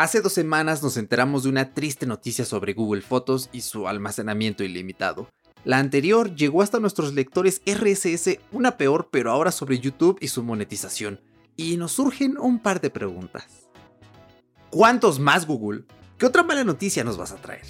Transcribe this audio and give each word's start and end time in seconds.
Hace 0.00 0.20
dos 0.20 0.32
semanas 0.32 0.80
nos 0.80 0.96
enteramos 0.96 1.42
de 1.42 1.48
una 1.48 1.74
triste 1.74 2.06
noticia 2.06 2.44
sobre 2.44 2.72
Google 2.72 3.02
Fotos 3.02 3.50
y 3.50 3.62
su 3.62 3.88
almacenamiento 3.88 4.62
ilimitado. 4.62 5.28
La 5.64 5.80
anterior 5.80 6.36
llegó 6.36 6.62
hasta 6.62 6.78
nuestros 6.78 7.14
lectores 7.14 7.62
RSS, 7.66 8.38
una 8.52 8.76
peor 8.76 9.08
pero 9.10 9.32
ahora 9.32 9.50
sobre 9.50 9.80
YouTube 9.80 10.16
y 10.20 10.28
su 10.28 10.44
monetización. 10.44 11.20
Y 11.56 11.78
nos 11.78 11.90
surgen 11.90 12.38
un 12.38 12.60
par 12.60 12.80
de 12.80 12.90
preguntas. 12.90 13.68
¿Cuántos 14.70 15.18
más 15.18 15.48
Google? 15.48 15.82
¿Qué 16.16 16.26
otra 16.26 16.44
mala 16.44 16.62
noticia 16.62 17.02
nos 17.02 17.16
vas 17.16 17.32
a 17.32 17.42
traer? 17.42 17.66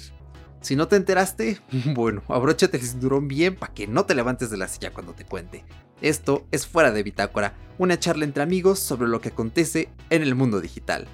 Si 0.61 0.75
no 0.75 0.87
te 0.87 0.97
enteraste, 0.97 1.59
bueno, 1.95 2.21
abróchate 2.27 2.77
el 2.77 2.83
cinturón 2.83 3.27
bien 3.27 3.55
para 3.55 3.73
que 3.73 3.87
no 3.87 4.05
te 4.05 4.13
levantes 4.13 4.51
de 4.51 4.57
la 4.57 4.67
silla 4.67 4.93
cuando 4.93 5.13
te 5.13 5.25
cuente. 5.25 5.65
Esto 5.99 6.45
es 6.51 6.67
Fuera 6.67 6.91
de 6.91 7.01
Bitácora, 7.01 7.55
una 7.79 7.97
charla 7.97 8.25
entre 8.25 8.43
amigos 8.43 8.77
sobre 8.77 9.07
lo 9.07 9.19
que 9.19 9.29
acontece 9.29 9.89
en 10.11 10.21
el 10.21 10.35
mundo 10.35 10.61
digital. 10.61 11.07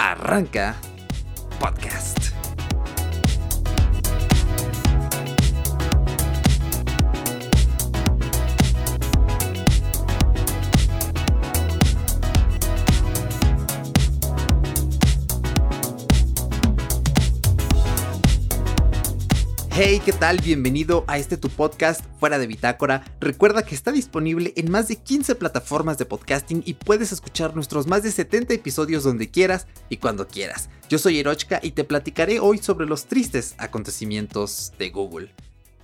Arranca 0.00 0.80
Podcast. 1.60 2.19
Hey, 19.82 20.02
¿qué 20.04 20.12
tal? 20.12 20.36
Bienvenido 20.44 21.04
a 21.06 21.16
este 21.16 21.38
tu 21.38 21.48
podcast 21.48 22.04
fuera 22.18 22.38
de 22.38 22.46
bitácora. 22.46 23.02
Recuerda 23.18 23.62
que 23.62 23.74
está 23.74 23.92
disponible 23.92 24.52
en 24.56 24.70
más 24.70 24.88
de 24.88 24.96
15 24.96 25.36
plataformas 25.36 25.96
de 25.96 26.04
podcasting 26.04 26.62
y 26.66 26.74
puedes 26.74 27.12
escuchar 27.12 27.54
nuestros 27.54 27.86
más 27.86 28.02
de 28.02 28.10
70 28.10 28.52
episodios 28.52 29.04
donde 29.04 29.30
quieras 29.30 29.66
y 29.88 29.96
cuando 29.96 30.28
quieras. 30.28 30.68
Yo 30.90 30.98
soy 30.98 31.18
Erochka 31.18 31.60
y 31.62 31.70
te 31.70 31.84
platicaré 31.84 32.40
hoy 32.40 32.58
sobre 32.58 32.84
los 32.84 33.06
tristes 33.06 33.54
acontecimientos 33.56 34.74
de 34.78 34.90
Google. 34.90 35.34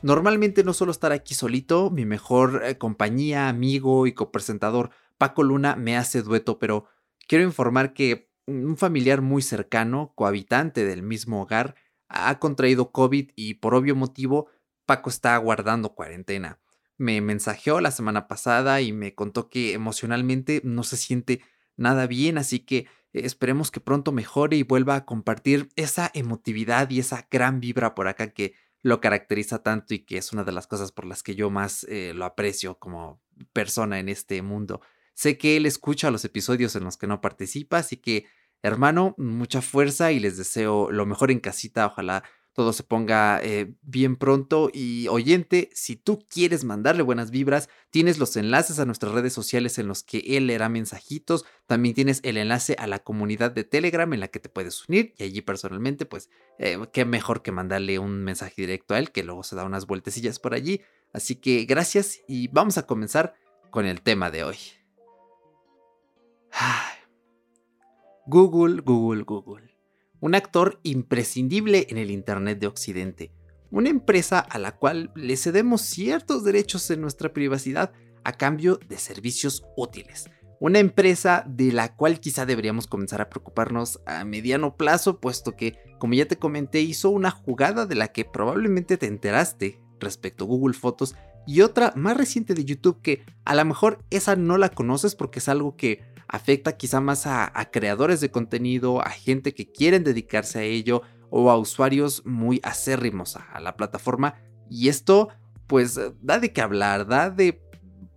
Normalmente 0.03 0.62
no 0.62 0.75
suelo 0.75 0.91
estar 0.91 1.12
aquí 1.12 1.33
solito, 1.33 1.91
mi 1.91 2.05
mejor 2.05 2.64
eh, 2.66 2.77
compañía, 2.77 3.48
amigo 3.48 4.06
y 4.06 4.12
copresentador 4.12 4.91
Paco 5.16 5.42
Luna 5.42 5.75
me 5.75 5.97
hace 5.97 6.20
dueto, 6.20 6.58
pero 6.58 6.84
quiero 7.27 7.44
informar 7.44 7.94
que 7.94 8.28
un 8.47 8.77
familiar 8.77 9.22
muy 9.22 9.41
cercano, 9.41 10.12
cohabitante 10.14 10.84
del 10.84 11.03
mismo 11.03 11.41
hogar, 11.41 11.77
ha 12.09 12.39
contraído 12.39 12.93
COVID 12.93 13.31
y 13.35 13.55
por 13.55 13.75
obvio 13.75 13.97
motivo 13.97 14.49
Paco 14.85 15.11
está 15.11 15.37
guardando 15.39 15.95
cuarentena. 15.95 16.61
Me 16.97 17.21
mensajeó 17.21 17.81
la 17.81 17.91
semana 17.91 18.29
pasada 18.29 18.81
y 18.81 18.93
me 18.93 19.15
contó 19.15 19.49
que 19.49 19.75
emocionalmente 19.75 20.61
no 20.65 20.83
se 20.83 20.97
siente 20.97 21.43
nada 21.77 22.07
bien, 22.07 22.39
así 22.39 22.61
que 22.61 22.87
esperemos 23.12 23.71
que 23.71 23.81
pronto 23.81 24.12
mejore 24.12 24.57
y 24.57 24.62
vuelva 24.62 24.95
a 24.95 25.05
compartir 25.05 25.69
esa 25.77 26.11
emotividad 26.15 26.89
y 26.91 27.01
esa 27.01 27.27
gran 27.31 27.61
vibra 27.61 27.95
por 27.95 28.09
acá 28.09 28.31
que 28.31 28.55
lo 28.83 29.01
caracteriza 29.01 29.62
tanto 29.62 29.95
y 29.95 30.01
que 30.01 30.19
es 30.19 30.33
una 30.33 30.45
de 30.45 30.53
las 30.53 30.67
cosas 30.67 30.93
por 30.93 31.07
las 31.07 31.23
que 31.23 31.34
yo 31.34 31.51
más 31.51 31.84
eh, 31.89 32.12
lo 32.15 32.25
aprecio 32.25 32.79
como 32.79 33.21
persona 33.53 33.99
en 33.99 34.09
este 34.09 34.41
mundo. 34.43 34.81
Sé 35.12 35.39
que 35.39 35.57
él 35.57 35.67
escucha 35.67 36.11
los 36.11 36.25
episodios 36.25 36.77
en 36.77 36.84
los 36.84 36.97
que 36.97 37.07
no 37.07 37.21
participa, 37.21 37.79
así 37.79 37.97
que 37.97 38.27
Hermano, 38.62 39.15
mucha 39.19 39.62
fuerza 39.62 40.12
y 40.12 40.21
les 40.21 40.37
deseo 40.37 40.91
lo 40.91 41.07
mejor 41.07 41.31
en 41.31 41.41
casita. 41.41 41.87
Ojalá 41.87 42.25
todo 42.57 42.73
se 42.73 42.83
ponga 42.83 43.39
eh, 43.43 43.75
bien 43.83 44.17
pronto. 44.17 44.71
Y 44.73 45.09
oyente, 45.09 45.69
si 45.75 45.95
tú 45.95 46.27
quieres 46.29 46.65
mandarle 46.65 47.03
buenas 47.03 47.31
vibras, 47.31 47.69
tienes 47.91 48.19
los 48.19 48.34
enlaces 48.34 48.79
a 48.79 48.87
nuestras 48.87 49.12
redes 49.12 49.34
sociales 49.34 49.79
en 49.79 49.87
los 49.87 50.03
que 50.03 50.25
él 50.27 50.47
leerá 50.47 50.71
mensajitos. 50.71 51.45
También 51.67 51.95
tienes 51.95 52.21
el 52.23 52.39
enlace 52.39 52.75
a 52.79 52.87
la 52.87 53.01
comunidad 53.01 53.51
de 53.51 53.65
Telegram 53.65 54.11
en 54.15 54.21
la 54.21 54.29
que 54.29 54.41
te 54.41 54.49
puedes 54.49 54.89
unir. 54.89 55.12
Y 55.19 55.25
allí 55.25 55.43
personalmente, 55.43 56.07
pues, 56.07 56.31
eh, 56.59 56.79
qué 56.95 57.05
mejor 57.05 57.43
que 57.43 57.53
mandarle 57.53 57.99
un 57.99 58.25
mensaje 58.25 58.55
directo 58.57 58.95
a 58.95 58.99
él, 59.01 59.12
que 59.12 59.23
luego 59.23 59.43
se 59.43 59.55
da 59.55 59.65
unas 59.65 59.87
vueltecillas 59.87 60.39
por 60.39 60.55
allí. 60.55 60.81
Así 61.12 61.37
que 61.37 61.67
gracias 61.67 62.21
y 62.27 62.49
vamos 62.49 62.78
a 62.78 62.87
comenzar 62.87 63.34
con 63.71 63.84
el 63.84 64.00
tema 64.00 64.31
de 64.31 64.45
hoy. 64.45 64.56
Google, 68.28 68.81
Google, 68.81 69.22
Google. 69.22 69.72
Un 70.19 70.34
actor 70.34 70.81
imprescindible 70.82 71.87
en 71.91 71.97
el 71.97 72.10
Internet 72.10 72.59
de 72.59 72.66
Occidente. 72.66 73.31
Una 73.70 73.88
empresa 73.88 74.41
a 74.41 74.59
la 74.59 74.72
cual 74.72 75.12
le 75.14 75.37
cedemos 75.37 75.82
ciertos 75.82 76.42
derechos 76.42 76.91
en 76.91 77.00
nuestra 77.00 77.32
privacidad 77.32 77.92
a 78.25 78.32
cambio 78.32 78.81
de 78.88 78.98
servicios 78.98 79.65
útiles. 79.76 80.28
Una 80.59 80.81
empresa 80.81 81.44
de 81.47 81.70
la 81.70 81.94
cual 81.94 82.19
quizá 82.19 82.47
deberíamos 82.47 82.88
comenzar 82.88 83.20
a 83.20 83.28
preocuparnos 83.28 84.00
a 84.06 84.25
mediano 84.25 84.76
plazo, 84.76 85.20
puesto 85.20 85.54
que, 85.54 85.78
como 86.00 86.15
ya 86.15 86.26
te 86.26 86.36
comenté, 86.36 86.81
hizo 86.81 87.10
una 87.10 87.31
jugada 87.31 87.86
de 87.86 87.94
la 87.94 88.09
que 88.09 88.25
probablemente 88.25 88.97
te 88.97 89.06
enteraste 89.06 89.81
respecto 90.00 90.44
a 90.44 90.48
Google 90.48 90.75
Fotos 90.75 91.15
y 91.47 91.60
otra 91.60 91.92
más 91.94 92.16
reciente 92.16 92.54
de 92.54 92.65
YouTube 92.65 93.00
que 93.03 93.25
a 93.44 93.54
lo 93.54 93.65
mejor 93.65 94.04
esa 94.10 94.34
no 94.34 94.59
la 94.59 94.70
conoces 94.70 95.15
porque 95.15 95.38
es 95.38 95.48
algo 95.48 95.76
que 95.76 96.16
afecta 96.28 96.76
quizá 96.76 97.00
más 97.00 97.26
a, 97.26 97.50
creadores 97.72 98.20
de 98.20 98.31
contenido, 98.31 99.00
a 99.03 99.10
gente 99.10 99.54
que 99.54 99.70
quieren 99.70 100.04
dedicarse 100.04 100.59
a 100.59 100.62
ello 100.62 101.03
o 101.31 101.50
a 101.50 101.59
usuarios 101.59 102.25
muy 102.25 102.60
acérrimos 102.62 103.37
a, 103.37 103.60
la 103.60 103.76
plataforma. 103.76 104.34
Y 104.69 104.88
esto 104.88 105.28
pues 105.66 105.98
da 106.20 106.38
de 106.38 106.53
qué 106.53 106.60
hablar, 106.60 107.06
da 107.06 107.31
de 107.31 107.62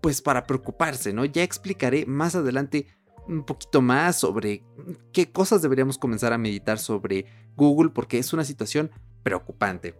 pues 0.02 0.22
para 0.22 0.46
preocuparse, 0.46 1.14
¿no? 1.14 1.25
Ya 1.25 1.44
explicaré 1.44 2.06
más 2.06 2.36
adelante 2.36 2.88
un 3.28 3.44
poquito 3.44 3.81
más 3.81 4.19
sobre 4.19 4.64
qué 5.12 5.31
cosas 5.31 5.62
deberíamos 5.62 5.98
comenzar 5.98 6.34
a 6.34 6.38
meditar 6.38 6.80
sobre 6.80 7.25
Google 7.56 7.92
porque 7.92 8.18
es 8.18 8.34
una 8.34 8.44
situación 8.44 8.92
preocupante. 9.24 9.96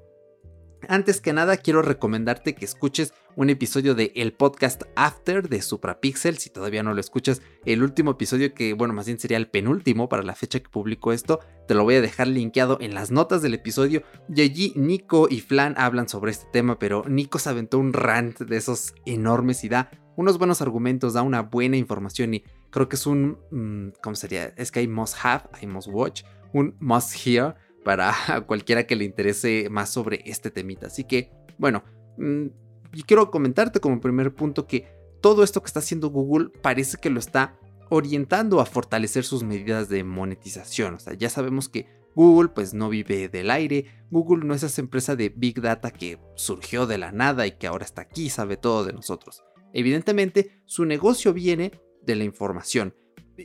Antes 0.88 1.20
que 1.20 1.34
nada, 1.34 1.58
quiero 1.58 1.82
recomendarte 1.82 2.56
que 2.56 2.66
escuches 2.66 3.14
un 3.36 3.50
episodio 3.50 3.96
de 3.96 4.12
el 4.16 4.34
podcast 4.34 4.84
After 4.96 5.50
de 5.50 5.62
Suprapixel. 5.62 6.38
Si 6.38 6.50
todavía 6.50 6.84
no 6.84 6.94
lo 6.94 7.00
escuchas, 7.00 7.42
el 7.66 7.84
último 7.84 8.12
episodio, 8.12 8.54
que 8.54 8.74
bueno, 8.74 8.94
más 8.94 9.06
bien 9.06 9.20
sería 9.20 9.38
el 9.38 9.50
penúltimo 9.50 10.10
para 10.10 10.24
la 10.24 10.36
fecha 10.36 10.60
que 10.60 10.70
publico 10.70 11.12
esto, 11.12 11.40
te 11.68 11.74
lo 11.74 11.84
voy 11.84 11.96
a 11.96 12.02
dejar 12.02 12.28
linkeado 12.28 12.78
en 12.82 12.94
las 12.94 13.12
notas 13.12 13.42
del 13.42 13.54
episodio. 13.54 14.04
Y 14.34 14.42
allí 14.42 14.74
Nico 14.76 15.28
y 15.30 15.42
Flan 15.42 15.76
hablan 15.78 16.08
sobre 16.08 16.32
este 16.32 16.48
tema, 16.52 16.80
pero 16.80 17.04
Nico 17.08 17.40
se 17.40 17.50
aventó 17.50 17.78
un 17.78 17.94
rant 17.94 18.40
de 18.40 18.58
esos 18.58 18.94
enormes 19.06 19.64
y 19.64 19.70
da 19.70 19.92
unos 20.16 20.38
buenos 20.38 20.62
argumentos, 20.62 21.14
da 21.14 21.22
una 21.22 21.42
buena 21.42 21.78
información 21.78 22.34
y 22.34 22.44
creo 22.70 22.90
que 22.90 22.96
es 22.96 23.06
un. 23.06 23.38
Mm, 23.52 23.90
¿Cómo 24.02 24.16
sería? 24.16 24.54
Es 24.58 24.72
que 24.72 24.80
hay 24.80 24.88
must 24.88 25.16
have, 25.24 25.44
hay 25.54 25.68
must 25.68 25.90
watch, 25.90 26.24
un 26.54 26.76
must 26.80 27.14
hear 27.26 27.56
para 27.84 28.14
cualquiera 28.48 28.86
que 28.86 28.96
le 28.96 29.06
interese 29.06 29.68
más 29.70 29.90
sobre 29.90 30.22
este 30.26 30.52
temita. 30.52 30.88
Así 30.88 31.04
que, 31.04 31.32
bueno, 31.58 31.84
mm, 32.18 32.48
y 32.94 33.04
quiero 33.04 33.30
comentarte 33.32 33.80
como 33.80 34.00
primer 34.00 34.34
punto 34.34 34.68
que 34.68 34.88
todo 35.22 35.44
esto 35.44 35.62
que 35.62 35.68
está 35.68 35.80
haciendo 35.80 36.10
Google 36.10 36.50
parece 36.62 36.98
que 36.98 37.10
lo 37.10 37.20
está 37.20 37.60
orientando 37.90 38.60
a 38.62 38.66
fortalecer 38.66 39.24
sus 39.24 39.44
medidas 39.44 39.90
de 39.90 40.04
monetización. 40.04 40.96
O 40.96 41.00
sea, 41.00 41.14
ya 41.14 41.30
sabemos 41.30 41.70
que 41.70 41.88
Google 42.16 42.50
pues 42.50 42.74
no 42.74 42.90
vive 42.90 43.30
del 43.30 43.52
aire, 43.52 43.86
Google 44.10 44.46
no 44.46 44.54
es 44.54 44.64
esa 44.64 44.82
empresa 44.82 45.16
de 45.16 45.30
Big 45.30 45.62
Data 45.62 45.92
que 45.92 46.20
surgió 46.36 46.88
de 46.88 46.98
la 46.98 47.12
nada 47.12 47.48
y 47.48 47.52
que 47.52 47.68
ahora 47.68 47.86
está 47.86 48.02
aquí, 48.02 48.30
sabe 48.30 48.58
todo 48.58 48.84
de 48.84 48.94
nosotros. 48.94 49.44
Evidentemente, 49.74 50.62
su 50.66 50.86
negocio 50.86 51.34
viene 51.34 51.72
de 52.04 52.16
la 52.16 52.24
información 52.24 52.96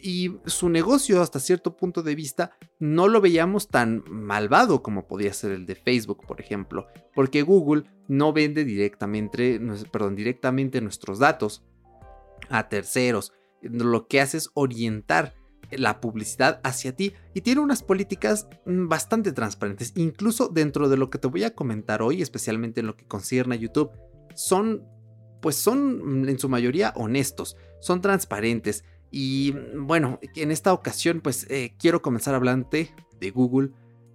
y 0.03 0.37
su 0.47 0.69
negocio 0.69 1.21
hasta 1.21 1.41
cierto 1.41 1.77
punto 1.77 2.03
de 2.03 2.15
vista 2.15 2.57
no 2.79 3.09
lo 3.09 3.21
veíamos 3.21 3.69
tan 3.69 4.05
malvado 4.09 4.83
como 4.83 5.07
podía 5.07 5.33
ser 5.33 5.53
el 5.53 5.67
de 5.67 5.75
Facebook, 5.75 6.27
por 6.27 6.41
ejemplo, 6.41 6.87
porque 7.15 7.43
Google 7.43 7.85
no 8.09 8.33
vende 8.33 8.65
directamente, 8.65 9.61
perdón, 9.91 10.17
directamente 10.17 10.81
nuestros 10.81 11.19
datos 11.19 11.65
a 12.49 12.69
terceros. 12.69 13.33
Lo 13.63 14.09
que 14.09 14.21
hace 14.21 14.39
es 14.39 14.51
orientar 14.55 15.35
la 15.71 16.01
publicidad 16.01 16.61
hacia 16.63 16.95
ti 16.95 17.15
y 17.33 17.41
tiene 17.41 17.61
unas 17.61 17.83
políticas 17.83 18.47
mm, 18.67 18.89
bastante 18.89 19.33
transparentes, 19.33 19.93
incluso 19.97 20.49
dentro 20.49 20.89
de 20.89 20.97
lo 20.97 21.11
que 21.11 21.19
te 21.19 21.29
voy 21.29 21.45
a 21.45 21.55
comentar 21.55 22.03
hoy, 22.03 22.23
especialmente 22.23 22.81
en 22.81 22.87
lo 22.87 22.97
que 22.97 23.07
concierne 23.07 23.55
a 23.55 23.59
YouTube, 23.59 23.91
son 24.35 24.85
pues 25.41 25.57
son 25.57 26.27
en 26.27 26.39
su 26.39 26.49
mayoría 26.49 26.95
honestos, 26.97 27.59
son 27.79 28.01
transparentes 28.01 28.83
y 29.17 29.53
bueno, 29.77 30.19
en 30.35 30.51
esta 30.51 30.73
ocasión 30.73 31.21
pues 31.21 31.47
eh, 31.49 31.77
quiero 31.79 32.03
comenzar 32.03 32.35
hablando 32.35 32.69
de 32.69 33.31
Google 33.31 33.71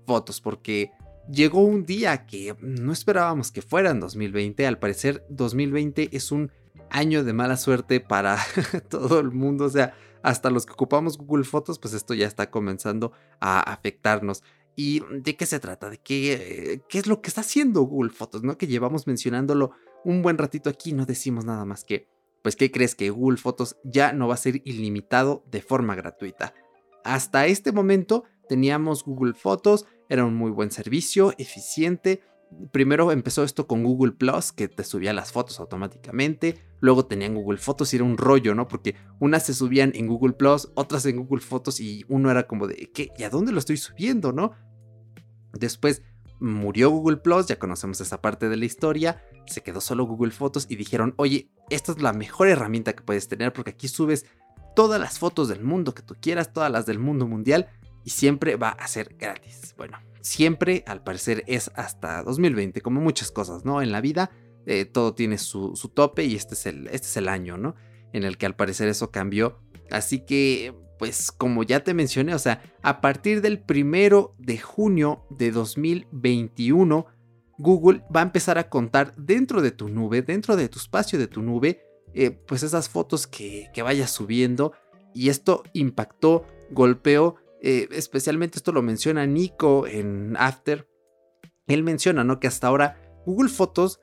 Fotos 0.06 0.42
porque 0.42 0.92
llegó 1.31 1.62
un 1.62 1.86
día 1.86 2.25
que 2.25 2.54
no 2.60 2.92
esperábamos 2.92 3.50
que 3.50 3.62
fuera 3.62 3.92
en 3.92 4.01
2020. 4.01 4.68
Al 4.68 4.78
parecer 4.78 5.25
2020 5.30 6.10
es 6.12 6.34
un 6.34 6.51
año 6.90 7.24
de 7.24 7.31
mala 7.31 7.56
suerte 7.56 8.01
para 8.01 8.40
todo 8.90 9.22
el 9.22 9.31
mundo. 9.31 9.63
O 9.63 9.69
sea, 9.69 9.94
hasta 10.22 10.50
los 10.50 10.66
que 10.66 10.74
ocupamos 10.74 11.18
Google 11.18 11.46
Fotos 11.46 11.80
pues 11.80 11.94
esto 11.94 12.13
ya 12.13 12.28
está 12.28 12.51
comenzando 12.51 13.13
a 13.40 13.62
afectarnos. 13.62 14.44
¿Y 14.75 15.01
de 15.22 15.38
qué 15.38 15.46
se 15.46 15.62
trata? 15.62 15.90
¿De 15.90 16.00
qué, 16.00 16.81
qué 16.90 17.00
es 17.00 17.07
lo 17.07 17.22
que 17.22 17.30
está 17.30 17.40
haciendo 17.40 17.84
Google 17.84 18.12
Fotos? 18.12 18.44
¿No? 18.44 18.57
Que 18.57 18.68
llevamos 18.68 19.07
mencionándolo 19.07 19.72
un 20.04 20.22
buen 20.22 20.38
ratito 20.38 20.69
aquí, 20.69 20.92
no 20.92 21.06
decimos 21.06 21.46
nada 21.46 21.63
más 21.63 21.86
que 21.86 22.10
pues 22.44 22.56
¿qué 22.56 22.71
crees 22.71 22.95
que 22.95 23.09
Google 23.09 23.38
Fotos 23.38 23.77
ya 23.83 24.13
no 24.13 24.27
va 24.27 24.36
a 24.36 24.38
ser 24.38 24.62
ilimitado 24.65 25.44
de 25.51 25.62
forma 25.62 25.95
gratuita? 25.95 26.53
Hasta 27.03 27.47
este 27.47 27.71
momento 27.71 28.24
teníamos 28.47 29.03
Google 29.03 29.33
Fotos, 29.33 29.86
era 30.09 30.25
un 30.25 30.36
muy 30.36 30.51
buen 30.51 30.71
servicio, 30.71 31.33
eficiente. 31.38 32.21
Primero 32.71 33.12
empezó 33.12 33.44
esto 33.44 33.68
con 33.68 33.83
Google 33.83 34.13
Plus, 34.13 34.51
que 34.51 34.68
te 34.68 34.83
subía 34.83 35.13
las 35.13 35.31
fotos 35.31 35.59
automáticamente. 35.59 36.57
Luego 36.80 37.06
tenían 37.06 37.36
Google 37.36 37.59
Fotos 37.59 37.94
y 37.94 37.97
era 37.97 38.06
un 38.06 38.18
rollo, 38.18 38.56
¿no? 38.56 38.68
Porque 38.68 38.95
unas 39.19 39.45
se 39.45 39.53
subían 39.53 39.91
en 39.94 40.07
Google 40.07 40.33
Plus, 40.33 40.71
otras 40.74 41.06
en 41.06 41.18
Google 41.18 41.41
Fotos 41.41 41.80
y 41.80 42.06
uno 42.07 42.31
era 42.31 42.47
como 42.47 42.68
de, 42.68 42.89
¿qué? 42.91 43.09
¿Y 43.18 43.24
a 43.24 43.30
dónde 43.30 43.51
lo 43.51 43.59
estoy 43.59 43.77
subiendo, 43.77 44.31
no? 44.31 44.53
Después 45.53 46.01
murió 46.39 46.89
Google 46.89 47.18
Plus, 47.18 47.47
ya 47.47 47.59
conocemos 47.59 48.01
esa 48.01 48.21
parte 48.21 48.50
de 48.50 48.57
la 48.57 48.65
historia. 48.65 49.24
Se 49.47 49.62
quedó 49.62 49.81
solo 49.81 50.06
Google 50.06 50.31
Fotos 50.31 50.65
y 50.69 50.75
dijeron, 50.75 51.13
oye, 51.18 51.50
esta 51.69 51.91
es 51.91 52.01
la 52.01 52.13
mejor 52.13 52.47
herramienta 52.47 52.94
que 52.94 53.03
puedes 53.03 53.27
tener 53.27 53.53
porque 53.53 53.71
aquí 53.71 53.88
subes 53.88 54.25
todas 54.75 55.00
las 55.00 55.19
fotos 55.19 55.47
del 55.50 55.63
mundo 55.63 55.94
que 55.94 56.03
tú 56.03 56.15
quieras, 56.19 56.53
todas 56.53 56.71
las 56.71 56.86
del 56.86 57.00
mundo 57.00 57.27
mundial 57.27 57.68
y 58.03 58.12
siempre 58.12 58.56
va 58.56 58.69
a 58.69 58.88
ser 58.88 59.15
gratis. 59.18 59.74
Bueno, 59.77 59.97
siempre 60.21 60.83
al 60.88 61.03
parecer 61.03 61.44
es 61.47 61.71
hasta 61.75 62.24
2020, 62.24 62.81
como 62.81 63.01
muchas 63.01 63.31
cosas, 63.31 63.65
¿no? 63.65 63.81
En 63.81 63.91
la 63.91 64.01
vida 64.01 64.31
eh, 64.65 64.86
todo 64.86 65.13
tiene 65.13 65.38
su, 65.38 65.74
tope 65.94 66.25
y 66.25 66.36
este 66.36 66.53
es, 66.53 66.65
el, 66.65 66.88
este 66.88 67.07
es 67.07 67.18
el 67.18 67.27
año, 67.27 67.57
¿no? 67.57 67.75
En 68.13 68.24
el 68.24 68.38
que 68.38 68.45
al 68.45 68.56
parecer 68.56 68.88
eso 68.88 69.12
cambió. 69.12 69.59
Así 69.91 70.25
que, 70.25 70.74
pues 71.00 71.31
como 71.31 71.63
ya 71.63 71.84
te 71.84 71.94
mencioné, 71.96 72.36
o 72.36 72.40
sea, 72.40 72.62
a 72.84 73.01
partir 73.01 73.42
del 73.42 73.60
primero 73.60 74.36
de 74.38 74.60
junio 74.60 75.25
de 75.30 75.50
2021, 75.51 77.07
Google 77.57 78.04
va 78.16 78.19
a 78.19 78.24
empezar 78.24 78.57
a 78.57 78.69
contar 78.69 79.16
dentro 79.16 79.62
de 79.62 79.72
tu 79.72 79.88
nube, 79.88 80.22
dentro 80.22 80.57
de 80.57 80.68
tu 80.68 80.78
espacio 80.78 81.18
de 81.18 81.28
tu 81.28 81.42
nube, 81.42 81.81
eh, 82.13 82.31
pues 82.31 82.63
esas 82.63 82.90
fotos 82.90 83.28
que, 83.28 83.72
vayas 83.81 84.12
subiendo. 84.12 84.74
Y 85.13 85.30
esto 85.30 85.63
impactó, 85.74 86.46
golpeó 86.69 87.38
eh, 87.62 87.88
especialmente 87.92 88.57
esto 88.57 88.72
lo 88.72 88.81
menciona 88.81 89.25
Nico 89.25 89.88
en 89.88 90.36
After. 90.38 90.88
Él 91.68 91.84
menciona, 91.84 92.24
¿no? 92.24 92.40
Que 92.40 92.48
hasta 92.48 92.68
ahora 92.68 93.01
Google 93.25 93.50
Fotos 93.50 94.00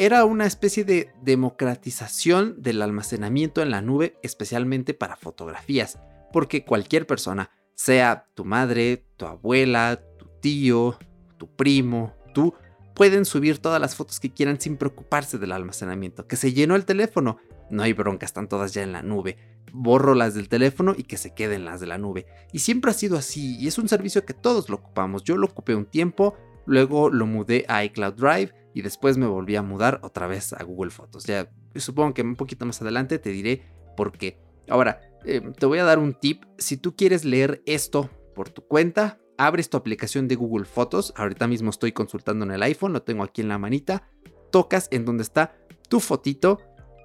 era 0.00 0.24
una 0.24 0.46
especie 0.46 0.82
de 0.82 1.12
democratización 1.20 2.62
del 2.62 2.80
almacenamiento 2.80 3.60
en 3.60 3.70
la 3.70 3.82
nube, 3.82 4.16
especialmente 4.22 4.94
para 4.94 5.14
fotografías, 5.14 5.98
porque 6.32 6.64
cualquier 6.64 7.06
persona, 7.06 7.50
sea 7.74 8.26
tu 8.32 8.46
madre, 8.46 9.04
tu 9.18 9.26
abuela, 9.26 10.02
tu 10.18 10.26
tío, 10.40 10.98
tu 11.36 11.54
primo, 11.54 12.14
tú, 12.32 12.54
pueden 12.94 13.26
subir 13.26 13.58
todas 13.58 13.78
las 13.78 13.94
fotos 13.94 14.20
que 14.20 14.32
quieran 14.32 14.58
sin 14.58 14.78
preocuparse 14.78 15.36
del 15.36 15.52
almacenamiento, 15.52 16.26
que 16.26 16.36
se 16.36 16.54
llenó 16.54 16.76
el 16.76 16.86
teléfono, 16.86 17.36
no 17.68 17.82
hay 17.82 17.92
bronca, 17.92 18.24
están 18.24 18.48
todas 18.48 18.72
ya 18.72 18.82
en 18.82 18.92
la 18.92 19.02
nube 19.02 19.36
borro 19.72 20.14
las 20.16 20.34
del 20.34 20.48
teléfono 20.48 20.94
y 20.96 21.04
que 21.04 21.16
se 21.16 21.32
queden 21.32 21.64
las 21.64 21.78
de 21.78 21.86
la 21.86 21.98
nube. 21.98 22.26
Y 22.52 22.60
siempre 22.60 22.90
ha 22.90 22.94
sido 22.94 23.16
así 23.16 23.56
y 23.58 23.68
es 23.68 23.78
un 23.78 23.88
servicio 23.88 24.24
que 24.24 24.34
todos 24.34 24.68
lo 24.68 24.76
ocupamos. 24.76 25.22
Yo 25.22 25.36
lo 25.36 25.46
ocupé 25.46 25.76
un 25.76 25.86
tiempo, 25.86 26.34
luego 26.66 27.08
lo 27.08 27.26
mudé 27.26 27.64
a 27.68 27.84
iCloud 27.84 28.14
Drive 28.14 28.52
y 28.74 28.82
después 28.82 29.18
me 29.18 29.26
volví 29.26 29.56
a 29.56 29.62
mudar 29.62 30.00
otra 30.02 30.26
vez 30.26 30.52
a 30.52 30.62
Google 30.62 30.90
Fotos. 30.90 31.24
Ya 31.24 31.50
supongo 31.76 32.14
que 32.14 32.22
un 32.22 32.36
poquito 32.36 32.66
más 32.66 32.80
adelante 32.82 33.18
te 33.18 33.30
diré 33.30 33.62
por 33.96 34.12
qué. 34.12 34.38
Ahora, 34.68 35.00
eh, 35.24 35.40
te 35.58 35.66
voy 35.66 35.78
a 35.78 35.84
dar 35.84 35.98
un 35.98 36.14
tip. 36.14 36.44
Si 36.58 36.76
tú 36.76 36.94
quieres 36.94 37.24
leer 37.24 37.62
esto 37.66 38.10
por 38.34 38.48
tu 38.48 38.62
cuenta, 38.62 39.18
abres 39.36 39.70
tu 39.70 39.76
aplicación 39.76 40.28
de 40.28 40.36
Google 40.36 40.64
Fotos. 40.64 41.12
Ahorita 41.16 41.46
mismo 41.46 41.70
estoy 41.70 41.92
consultando 41.92 42.44
en 42.44 42.52
el 42.52 42.62
iPhone, 42.62 42.92
lo 42.92 43.02
tengo 43.02 43.24
aquí 43.24 43.40
en 43.40 43.48
la 43.48 43.58
manita. 43.58 44.08
Tocas 44.50 44.88
en 44.90 45.04
donde 45.04 45.22
está 45.22 45.56
tu 45.88 46.00
fotito 46.00 46.58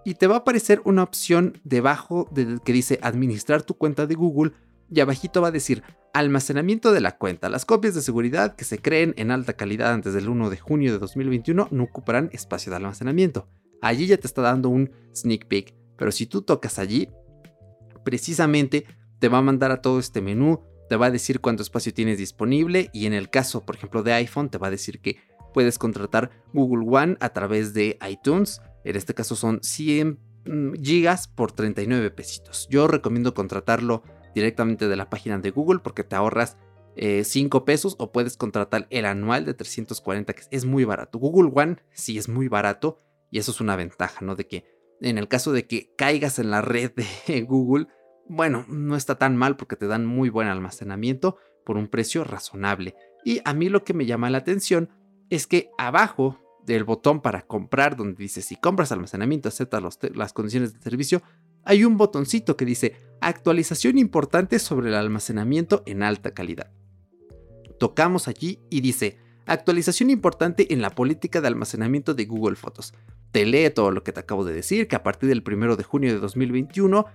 y 0.05 0.15
te 0.15 0.27
va 0.27 0.35
a 0.35 0.39
aparecer 0.39 0.81
una 0.85 1.03
opción 1.03 1.59
debajo 1.63 2.29
del 2.31 2.61
que 2.61 2.73
dice 2.73 2.99
administrar 3.01 3.63
tu 3.63 3.75
cuenta 3.75 4.05
de 4.05 4.15
Google 4.15 4.53
y 4.91 4.99
abajito 4.99 5.41
va 5.41 5.49
a 5.49 5.51
decir 5.51 5.83
almacenamiento 6.13 6.91
de 6.91 7.01
la 7.01 7.17
cuenta. 7.17 7.49
Las 7.49 7.65
copias 7.65 7.95
de 7.95 8.01
seguridad 8.01 8.55
que 8.55 8.65
se 8.65 8.79
creen 8.79 9.13
en 9.17 9.31
alta 9.31 9.53
calidad 9.53 9.93
antes 9.93 10.13
del 10.13 10.29
1 10.29 10.49
de 10.49 10.57
junio 10.57 10.91
de 10.91 10.99
2021 10.99 11.67
no 11.71 11.83
ocuparán 11.83 12.29
espacio 12.31 12.69
de 12.69 12.77
almacenamiento. 12.77 13.47
Allí 13.81 14.07
ya 14.07 14.17
te 14.17 14.27
está 14.27 14.41
dando 14.41 14.69
un 14.69 14.91
sneak 15.13 15.47
peek, 15.47 15.75
pero 15.97 16.11
si 16.11 16.25
tú 16.25 16.41
tocas 16.41 16.79
allí, 16.79 17.09
precisamente 18.03 18.85
te 19.19 19.27
va 19.27 19.39
a 19.39 19.43
mandar 19.43 19.71
a 19.71 19.81
todo 19.81 19.99
este 19.99 20.21
menú, 20.21 20.61
te 20.89 20.95
va 20.95 21.07
a 21.07 21.11
decir 21.11 21.41
cuánto 21.41 21.63
espacio 21.63 21.93
tienes 21.93 22.17
disponible 22.17 22.89
y 22.93 23.05
en 23.07 23.13
el 23.13 23.29
caso, 23.29 23.65
por 23.65 23.75
ejemplo, 23.75 24.03
de 24.03 24.13
iPhone, 24.13 24.49
te 24.49 24.57
va 24.57 24.67
a 24.67 24.71
decir 24.71 25.01
que 25.01 25.17
puedes 25.53 25.77
contratar 25.77 26.31
Google 26.53 26.85
One 26.87 27.17
a 27.19 27.29
través 27.29 27.73
de 27.73 27.97
iTunes 28.07 28.61
en 28.85 28.95
este 28.95 29.15
caso 29.15 29.35
son 29.35 29.59
100 29.61 30.19
mm, 30.45 30.73
gigas 30.81 31.27
por 31.27 31.51
39 31.51 32.11
pesitos. 32.11 32.67
Yo 32.69 32.87
recomiendo 32.87 33.33
contratarlo 33.33 34.03
directamente 34.35 34.87
de 34.87 34.95
la 34.95 35.09
página 35.09 35.39
de 35.39 35.49
Google 35.49 35.79
porque 35.79 36.03
te 36.03 36.15
ahorras 36.15 36.57
5 36.95 37.57
eh, 37.57 37.61
pesos 37.65 37.95
o 37.97 38.11
puedes 38.11 38.37
contratar 38.37 38.87
el 38.89 39.05
anual 39.05 39.45
de 39.45 39.53
340 39.53 40.33
que 40.33 40.43
es 40.51 40.65
muy 40.65 40.85
barato. 40.85 41.17
Google 41.17 41.51
One 41.53 41.77
sí 41.91 42.17
es 42.17 42.29
muy 42.29 42.47
barato 42.47 42.99
y 43.31 43.39
eso 43.39 43.51
es 43.51 43.59
una 43.59 43.75
ventaja, 43.75 44.23
¿no? 44.23 44.35
De 44.35 44.47
que 44.47 44.65
en 45.01 45.17
el 45.17 45.27
caso 45.27 45.51
de 45.51 45.67
que 45.67 45.93
caigas 45.97 46.39
en 46.39 46.51
la 46.51 46.61
red 46.61 46.91
de 47.27 47.41
Google, 47.47 47.87
bueno, 48.27 48.65
no 48.67 48.95
está 48.95 49.17
tan 49.17 49.35
mal 49.35 49.57
porque 49.57 49.75
te 49.75 49.87
dan 49.87 50.05
muy 50.05 50.29
buen 50.29 50.47
almacenamiento 50.47 51.37
por 51.65 51.77
un 51.77 51.87
precio 51.87 52.23
razonable. 52.23 52.95
Y 53.23 53.41
a 53.43 53.53
mí 53.53 53.69
lo 53.69 53.83
que 53.83 53.93
me 53.93 54.05
llama 54.05 54.29
la 54.29 54.37
atención 54.37 54.89
es 55.29 55.47
que 55.47 55.69
abajo 55.77 56.39
del 56.65 56.83
botón 56.83 57.21
para 57.21 57.45
comprar, 57.45 57.95
donde 57.95 58.23
dice 58.23 58.41
si 58.41 58.55
compras 58.55 58.91
almacenamiento, 58.91 59.49
aceptas 59.49 59.99
las 60.13 60.33
condiciones 60.33 60.73
de 60.73 60.79
servicio, 60.79 61.21
hay 61.65 61.83
un 61.83 61.97
botoncito 61.97 62.55
que 62.55 62.65
dice 62.65 62.95
actualización 63.21 63.97
importante 63.97 64.59
sobre 64.59 64.89
el 64.89 64.95
almacenamiento 64.95 65.83
en 65.85 66.03
alta 66.03 66.33
calidad. 66.33 66.71
Tocamos 67.79 68.27
allí 68.27 68.59
y 68.69 68.81
dice 68.81 69.17
actualización 69.47 70.09
importante 70.09 70.73
en 70.73 70.81
la 70.81 70.91
política 70.91 71.41
de 71.41 71.47
almacenamiento 71.47 72.13
de 72.13 72.25
Google 72.25 72.55
Fotos. 72.55 72.93
Te 73.31 73.45
lee 73.45 73.69
todo 73.69 73.91
lo 73.91 74.03
que 74.03 74.13
te 74.13 74.21
acabo 74.21 74.45
de 74.45 74.53
decir, 74.53 74.87
que 74.87 74.95
a 74.95 75.03
partir 75.03 75.27
del 75.27 75.43
1 75.45 75.75
de 75.75 75.83
junio 75.83 76.13
de 76.13 76.19
2021, 76.19 77.05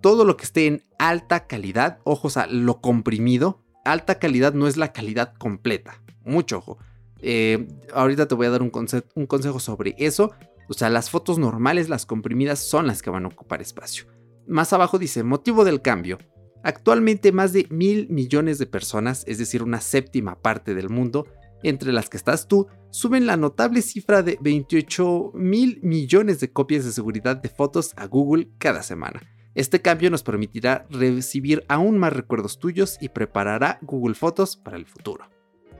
todo 0.00 0.24
lo 0.24 0.36
que 0.36 0.44
esté 0.44 0.66
en 0.66 0.84
alta 0.98 1.46
calidad, 1.46 1.98
ojos 2.04 2.36
a 2.36 2.46
lo 2.46 2.80
comprimido, 2.80 3.62
alta 3.84 4.18
calidad 4.18 4.52
no 4.52 4.68
es 4.68 4.76
la 4.76 4.92
calidad 4.92 5.34
completa, 5.34 6.02
mucho 6.24 6.58
ojo 6.58 6.78
eh, 7.22 7.68
ahorita 7.92 8.28
te 8.28 8.34
voy 8.34 8.46
a 8.46 8.50
dar 8.50 8.62
un, 8.62 8.72
un 9.14 9.26
consejo 9.26 9.60
sobre 9.60 9.94
eso. 9.98 10.32
O 10.70 10.74
sea, 10.74 10.88
las 10.88 11.10
fotos 11.10 11.40
normales, 11.40 11.88
las 11.88 12.06
comprimidas, 12.06 12.60
son 12.60 12.86
las 12.86 13.02
que 13.02 13.10
van 13.10 13.24
a 13.24 13.28
ocupar 13.28 13.60
espacio. 13.60 14.04
Más 14.46 14.72
abajo 14.72 15.00
dice, 15.00 15.24
motivo 15.24 15.64
del 15.64 15.82
cambio. 15.82 16.18
Actualmente 16.62 17.32
más 17.32 17.52
de 17.52 17.66
mil 17.70 18.08
millones 18.08 18.58
de 18.58 18.66
personas, 18.66 19.24
es 19.26 19.38
decir, 19.38 19.64
una 19.64 19.80
séptima 19.80 20.40
parte 20.40 20.76
del 20.76 20.88
mundo, 20.88 21.26
entre 21.64 21.92
las 21.92 22.08
que 22.08 22.16
estás 22.16 22.46
tú, 22.46 22.68
suben 22.90 23.26
la 23.26 23.36
notable 23.36 23.82
cifra 23.82 24.22
de 24.22 24.38
28 24.40 25.32
mil 25.34 25.80
millones 25.82 26.38
de 26.38 26.52
copias 26.52 26.84
de 26.84 26.92
seguridad 26.92 27.36
de 27.36 27.48
fotos 27.48 27.92
a 27.96 28.06
Google 28.06 28.48
cada 28.58 28.84
semana. 28.84 29.20
Este 29.56 29.82
cambio 29.82 30.08
nos 30.08 30.22
permitirá 30.22 30.86
recibir 30.88 31.64
aún 31.66 31.98
más 31.98 32.12
recuerdos 32.12 32.60
tuyos 32.60 32.96
y 33.00 33.08
preparará 33.08 33.80
Google 33.82 34.14
Fotos 34.14 34.56
para 34.56 34.76
el 34.76 34.86
futuro. 34.86 35.28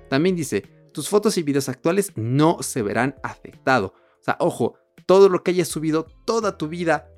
También 0.08 0.34
dice, 0.34 0.64
tus 0.92 1.08
fotos 1.08 1.38
y 1.38 1.44
videos 1.44 1.68
actuales 1.68 2.12
no 2.16 2.60
se 2.62 2.82
verán 2.82 3.14
afectados. 3.22 3.92
O 3.92 4.22
sea, 4.22 4.36
ojo, 4.38 4.74
todo 5.06 5.28
lo 5.28 5.42
que 5.42 5.52
hayas 5.52 5.68
subido 5.68 6.06
toda 6.24 6.56
tu 6.56 6.68
vida 6.68 7.08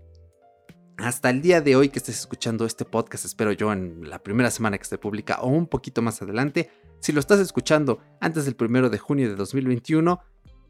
hasta 0.97 1.31
el 1.31 1.43
día 1.43 1.61
de 1.61 1.77
hoy 1.77 1.89
que 1.89 1.99
estés 1.99 2.19
escuchando 2.19 2.65
este 2.65 2.85
podcast, 2.85 3.25
espero 3.25 3.53
yo 3.53 3.73
en 3.73 4.09
la 4.09 4.23
primera 4.23 4.51
semana 4.51 4.79
que 4.79 4.85
se 4.85 4.99
publica 4.99 5.41
o 5.41 5.49
un 5.49 5.67
poquito 5.67 6.03
más 6.03 6.23
adelante, 6.23 6.71
si 7.01 7.13
lo 7.13 7.21
estás 7.21 7.41
escuchando 7.41 7.99
antes 8.21 8.45
del 8.45 8.55
primero 8.55 8.89
de 8.91 8.99
junio 8.99 9.29
de 9.29 9.35
2021, 9.35 10.21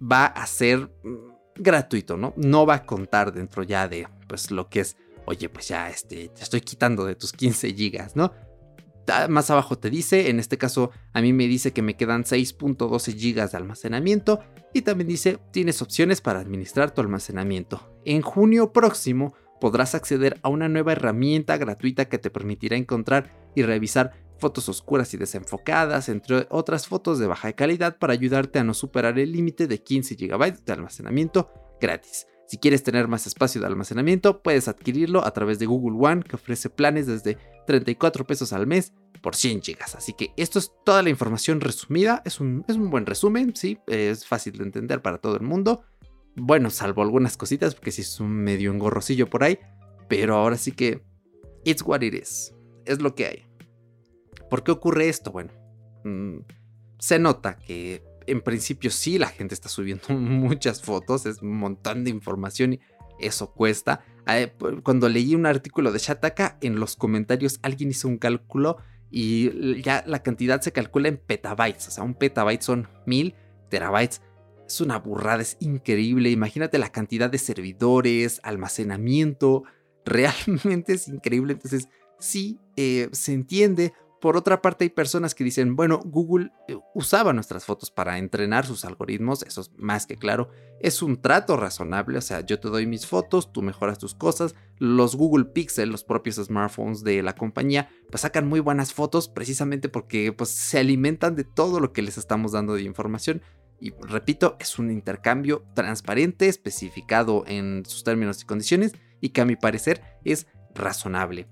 va 0.01 0.27
a 0.27 0.47
ser 0.47 0.91
mm, 1.03 1.17
gratuito, 1.57 2.17
¿no? 2.17 2.33
No 2.37 2.65
va 2.65 2.75
a 2.77 2.87
contar 2.87 3.33
dentro 3.33 3.63
ya 3.63 3.89
de 3.89 4.09
pues 4.27 4.51
lo 4.51 4.69
que 4.69 4.81
es, 4.81 4.97
oye, 5.27 5.49
pues 5.49 5.69
ya 5.69 5.91
este, 5.91 6.29
te 6.29 6.43
estoy 6.43 6.63
quitando 6.63 7.05
de 7.05 7.15
tus 7.15 7.33
15 7.33 7.75
gigas, 7.75 8.17
¿no? 8.17 8.33
Más 9.29 9.51
abajo 9.51 9.79
te 9.79 9.91
dice, 9.91 10.31
en 10.31 10.39
este 10.39 10.59
caso 10.59 10.91
a 11.13 11.21
mí 11.21 11.33
me 11.33 11.47
dice 11.47 11.73
que 11.73 11.83
me 11.83 11.97
quedan 11.97 12.25
6.12 12.25 13.15
GB 13.15 13.51
de 13.51 13.57
almacenamiento 13.57 14.41
y 14.73 14.83
también 14.83 15.09
dice 15.09 15.39
tienes 15.51 15.83
opciones 15.83 16.21
para 16.21 16.41
administrar 16.41 16.93
tu 16.93 17.01
almacenamiento. 17.01 17.99
En 18.05 18.23
junio 18.23 18.73
próximo 18.73 19.35
podrás 19.61 19.95
acceder 19.95 20.39
a 20.43 20.49
una 20.49 20.69
nueva 20.69 20.93
herramienta 20.93 21.57
gratuita 21.57 22.07
que 22.07 22.19
te 22.19 22.31
permitirá 22.31 22.77
encontrar 22.77 23.33
y 23.55 23.63
revisar 23.63 24.13
fotos 24.39 24.69
oscuras 24.69 25.15
y 25.15 25.17
desenfocadas, 25.17 26.09
entre 26.09 26.47
otras 26.51 26.89
fotos 26.89 27.21
de 27.21 27.29
baja 27.29 27.53
calidad 27.53 27.97
para 27.99 28.13
ayudarte 28.13 28.59
a 28.59 28.65
no 28.65 28.75
superar 28.75 29.19
el 29.21 29.31
límite 29.31 29.69
de 29.69 29.81
15 29.81 30.17
GB 30.17 30.65
de 30.65 30.73
almacenamiento 30.73 31.49
gratis. 31.81 32.27
Si 32.53 32.59
quieres 32.59 32.83
tener 32.83 33.09
más 33.09 33.27
espacio 33.27 33.63
de 33.63 33.67
almacenamiento, 33.67 34.43
puedes 34.43 34.69
adquirirlo 34.69 35.25
a 35.25 35.33
través 35.33 35.59
de 35.59 35.65
Google 35.65 35.97
One, 35.99 36.23
que 36.23 36.37
ofrece 36.37 36.69
planes 36.69 37.07
desde 37.07 37.39
34 37.67 38.27
pesos 38.27 38.53
al 38.53 38.67
mes 38.67 38.93
por 39.23 39.35
100 39.35 39.61
GB. 39.61 39.79
Así 39.97 40.13
que 40.13 40.35
esto 40.37 40.59
es 40.59 40.71
toda 40.85 41.03
la 41.03 41.09
información 41.09 41.63
resumida. 41.63 42.21
Es 42.27 42.41
un, 42.41 42.63
es 42.69 42.77
un 42.77 42.91
buen 42.91 43.07
resumen, 43.07 43.57
sí, 43.57 43.79
es 43.87 44.27
fácil 44.27 44.59
de 44.59 44.65
entender 44.65 45.01
para 45.01 45.17
todo 45.17 45.37
el 45.37 45.45
mundo. 45.45 45.85
Bueno, 46.37 46.69
salvo 46.69 47.01
algunas 47.01 47.39
cositas, 47.39 47.75
porque 47.75 47.91
sí 47.91 48.03
es 48.03 48.21
un 48.21 48.33
medio 48.33 48.71
engorrosillo 48.71 49.31
por 49.31 49.45
ahí. 49.45 49.59
Pero 50.11 50.37
ahora 50.37 50.59
sí 50.59 50.73
que, 50.73 51.03
it's 51.65 51.83
what 51.83 52.03
it 52.03 52.13
is. 52.13 52.55
Es 52.85 53.01
lo 53.01 53.15
que 53.15 53.29
hay. 53.29 53.47
¿Por 54.51 54.63
qué 54.63 54.73
ocurre 54.73 55.09
esto? 55.09 55.33
Bueno, 55.33 55.53
mm, 56.05 56.41
se 56.99 57.19
nota 57.19 57.57
que 57.57 58.05
en 58.27 58.41
principio 58.41 58.91
sí 58.91 59.19
la 59.19 59.29
gente 59.29 59.55
está 59.55 59.69
subiendo 59.69 60.09
muchas 60.11 60.83
fotos, 60.83 61.27
es 61.27 61.43
un 61.43 61.57
montón 61.57 62.05
de 62.05 62.11
información 62.11 62.75
y 62.75 62.81
eso 63.21 63.53
cuesta. 63.53 64.05
Eh, 64.27 64.53
cuando 64.83 65.09
leí 65.09 65.35
un 65.35 65.47
artículo 65.47 65.93
de 65.93 65.99
Shataka, 65.99 66.59
en 66.61 66.79
los 66.79 66.97
comentarios 66.97 67.59
alguien 67.63 67.91
hizo 67.91 68.09
un 68.09 68.19
cálculo 68.19 68.79
y 69.11 69.83
ya 69.83 70.05
la 70.07 70.23
cantidad 70.23 70.61
se 70.61 70.73
calcula 70.73 71.09
en 71.09 71.19
petabytes, 71.19 71.89
o 71.89 71.91
sea, 71.91 72.05
un 72.05 72.15
petabyte 72.15 72.63
son 72.63 72.89
mil 73.07 73.35
terabytes. 73.69 74.23
Es 74.67 74.81
una 74.81 74.99
burrada, 74.99 75.43
es 75.43 75.59
increíble. 75.61 76.31
Imagínate 76.31 76.79
la 76.79 76.91
cantidad 76.91 77.29
de 77.29 77.39
servidores, 77.39 78.41
almacenamiento, 78.43 79.65
realmente 80.05 80.95
es 80.95 81.09
increíble. 81.09 81.53
Entonces, 81.55 81.89
sí, 82.19 82.59
eh, 82.77 83.09
se 83.13 83.35
entiende 83.35 83.93
por 84.23 84.37
otra 84.37 84.63
parte, 84.63 84.85
hay 84.85 84.91
personas 84.91 85.35
que 85.35 85.43
dicen, 85.43 85.75
bueno, 85.75 86.01
Google 86.05 86.53
eh, 86.69 86.77
usaba 86.95 87.33
nuestras 87.33 87.65
fotos 87.65 87.91
para 87.91 88.19
entrenar 88.19 88.65
sus 88.65 88.85
algoritmos, 88.85 89.43
eso 89.43 89.63
es 89.63 89.73
más 89.77 90.07
que 90.07 90.17
claro. 90.17 90.49
Es 90.79 91.03
un 91.03 91.21
trato 91.21 91.57
razonable, 91.57 92.19
o 92.19 92.21
sea, 92.21 92.41
yo 92.43 92.61
te 92.61 92.69
doy 92.69 92.87
mis 92.87 93.05
fotos, 93.05 93.53
tú 93.53 93.63
mejoras 93.63 93.99
tus 93.99 94.15
cosas. 94.15 94.55
Los 94.79 95.17
Google 95.17 95.47
Pixel, 95.47 95.91
los 95.91 96.05
propios 96.05 96.37
smartphones 96.37 97.03
de 97.03 97.21
la 97.25 97.35
compañía, 97.35 97.91
pues 98.11 98.21
sacan 98.21 98.47
muy 98.47 98.61
buenas 98.61 98.95
fotos 98.95 99.29
precisamente 99.29 99.89
porque 99.89 100.33
pues, 100.33 100.51
se 100.51 100.79
alimentan 100.79 101.35
de 101.35 101.43
todo 101.43 101.81
lo 101.81 101.93
que 101.93 102.03
les 102.03 102.17
estamos 102.17 102.53
dando 102.53 102.75
de 102.75 102.83
información. 102.83 103.43
Y 103.81 103.91
repito, 104.03 104.57
es 104.61 104.79
un 104.79 104.93
intercambio 104.93 105.65
transparente, 105.75 106.47
especificado 106.47 107.43
en 107.49 107.85
sus 107.87 108.05
términos 108.05 108.41
y 108.41 108.47
condiciones, 108.47 108.93
y 109.21 109.31
que 109.31 109.41
a 109.41 109.47
mi 109.47 109.57
parecer 109.57 110.01
es 110.23 110.47
razonable. 110.77 111.49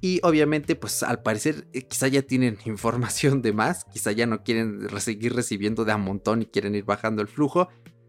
Y 0.00 0.20
obviamente, 0.22 0.76
pues 0.76 1.02
al 1.02 1.22
parecer 1.22 1.68
eh, 1.72 1.86
quizá 1.86 2.08
ya 2.08 2.22
tienen 2.22 2.58
información 2.66 3.42
de 3.42 3.52
más, 3.52 3.84
quizá 3.84 4.12
ya 4.12 4.26
no 4.26 4.42
quieren 4.42 4.88
seguir 5.00 5.34
recibiendo 5.34 5.84
de 5.84 5.92
a 5.92 5.96
montón 5.96 6.42
y 6.42 6.46
quieren 6.46 6.74
ir 6.74 6.84
bajando 6.84 7.22
el 7.22 7.28
flujo. 7.28 7.68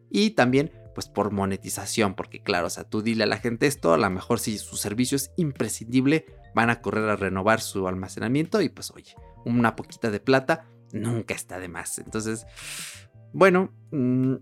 Y 0.09 0.31
también, 0.31 0.71
pues 0.95 1.07
por 1.07 1.31
monetización, 1.31 2.15
porque 2.15 2.41
claro, 2.41 2.67
o 2.67 2.69
sea, 2.69 2.83
tú 2.83 3.01
dile 3.01 3.23
a 3.23 3.27
la 3.27 3.37
gente 3.37 3.67
esto, 3.67 3.93
a 3.93 3.97
lo 3.97 4.09
mejor 4.09 4.39
si 4.39 4.57
su 4.57 4.75
servicio 4.75 5.15
es 5.15 5.31
imprescindible, 5.37 6.25
van 6.55 6.69
a 6.69 6.81
correr 6.81 7.07
a 7.09 7.15
renovar 7.15 7.61
su 7.61 7.87
almacenamiento 7.87 8.61
y 8.61 8.69
pues 8.69 8.91
oye, 8.91 9.13
una 9.45 9.75
poquita 9.75 10.09
de 10.09 10.19
plata 10.19 10.67
nunca 10.91 11.35
está 11.35 11.59
de 11.59 11.67
más. 11.67 11.99
Entonces, 11.99 12.47
bueno, 13.33 13.71
mm, 13.91 14.35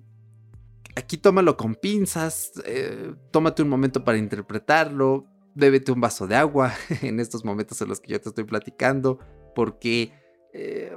aquí 0.95 1.17
tómalo 1.17 1.57
con 1.57 1.75
pinzas, 1.75 2.53
eh, 2.65 3.13
tómate 3.31 3.61
un 3.61 3.69
momento 3.69 4.03
para 4.03 4.17
interpretarlo, 4.17 5.25
bébete 5.57 5.91
un 5.91 5.99
vaso 5.99 6.27
de 6.27 6.35
agua 6.35 6.73
en 7.01 7.19
estos 7.19 7.43
momentos 7.43 7.81
en 7.81 7.89
los 7.89 7.99
que 7.99 8.13
yo 8.13 8.21
te 8.21 8.29
estoy 8.29 8.43
platicando, 8.43 9.19
porque 9.55 10.13
eh, 10.53 10.95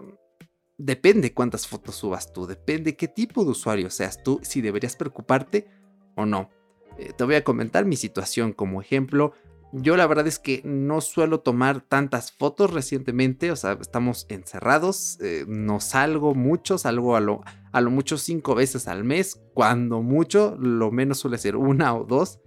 depende 0.76 1.32
cuántas 1.32 1.66
fotos 1.66 1.96
subas 1.96 2.32
tú, 2.32 2.46
depende 2.46 2.96
qué 2.96 3.08
tipo 3.08 3.44
de 3.44 3.50
usuario 3.50 3.90
seas 3.90 4.22
tú, 4.22 4.38
si 4.42 4.60
deberías 4.60 4.96
preocuparte 4.96 5.66
o 6.14 6.26
no. 6.26 6.50
Eh, 6.98 7.12
te 7.16 7.24
voy 7.24 7.36
a 7.36 7.44
comentar 7.44 7.86
mi 7.86 7.96
situación 7.96 8.52
como 8.52 8.82
ejemplo. 8.82 9.32
Yo 9.72 9.96
la 9.96 10.06
verdad 10.06 10.26
es 10.26 10.38
que 10.38 10.60
no 10.64 11.00
suelo 11.00 11.40
tomar 11.40 11.80
tantas 11.80 12.32
fotos 12.32 12.72
recientemente, 12.72 13.52
o 13.52 13.56
sea, 13.56 13.78
estamos 13.80 14.26
encerrados, 14.28 15.16
eh, 15.22 15.44
no 15.46 15.80
salgo 15.80 16.34
mucho, 16.34 16.76
salgo 16.76 17.16
a 17.16 17.20
lo, 17.20 17.42
a 17.72 17.80
lo 17.80 17.90
mucho 17.90 18.18
cinco 18.18 18.54
veces 18.54 18.88
al 18.88 19.04
mes, 19.04 19.40
cuando 19.54 20.02
mucho, 20.02 20.56
lo 20.58 20.90
menos 20.90 21.20
suele 21.20 21.38
ser 21.38 21.56
una 21.56 21.94
o 21.94 22.04
dos. 22.04 22.40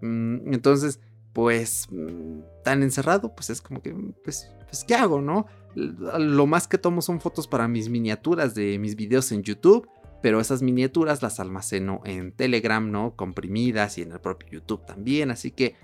Mm, 0.00 0.54
entonces, 0.54 1.00
pues 1.32 1.86
mm, 1.90 2.40
tan 2.64 2.82
encerrado, 2.82 3.34
pues 3.34 3.50
es 3.50 3.60
como 3.60 3.82
que, 3.82 3.94
pues, 4.24 4.50
pues, 4.66 4.84
¿qué 4.84 4.94
hago, 4.94 5.20
no? 5.20 5.46
Lo 5.74 6.46
más 6.46 6.66
que 6.66 6.78
tomo 6.78 7.02
son 7.02 7.20
fotos 7.20 7.46
para 7.46 7.68
mis 7.68 7.88
miniaturas 7.88 8.54
de 8.54 8.78
mis 8.78 8.96
videos 8.96 9.30
en 9.32 9.42
YouTube, 9.42 9.88
pero 10.22 10.40
esas 10.40 10.62
miniaturas 10.62 11.22
las 11.22 11.40
almaceno 11.40 12.00
en 12.04 12.32
Telegram, 12.32 12.90
¿no? 12.90 13.14
Comprimidas 13.16 13.98
y 13.98 14.02
en 14.02 14.12
el 14.12 14.20
propio 14.20 14.48
YouTube 14.50 14.84
también, 14.84 15.30
así 15.30 15.50
que, 15.52 15.76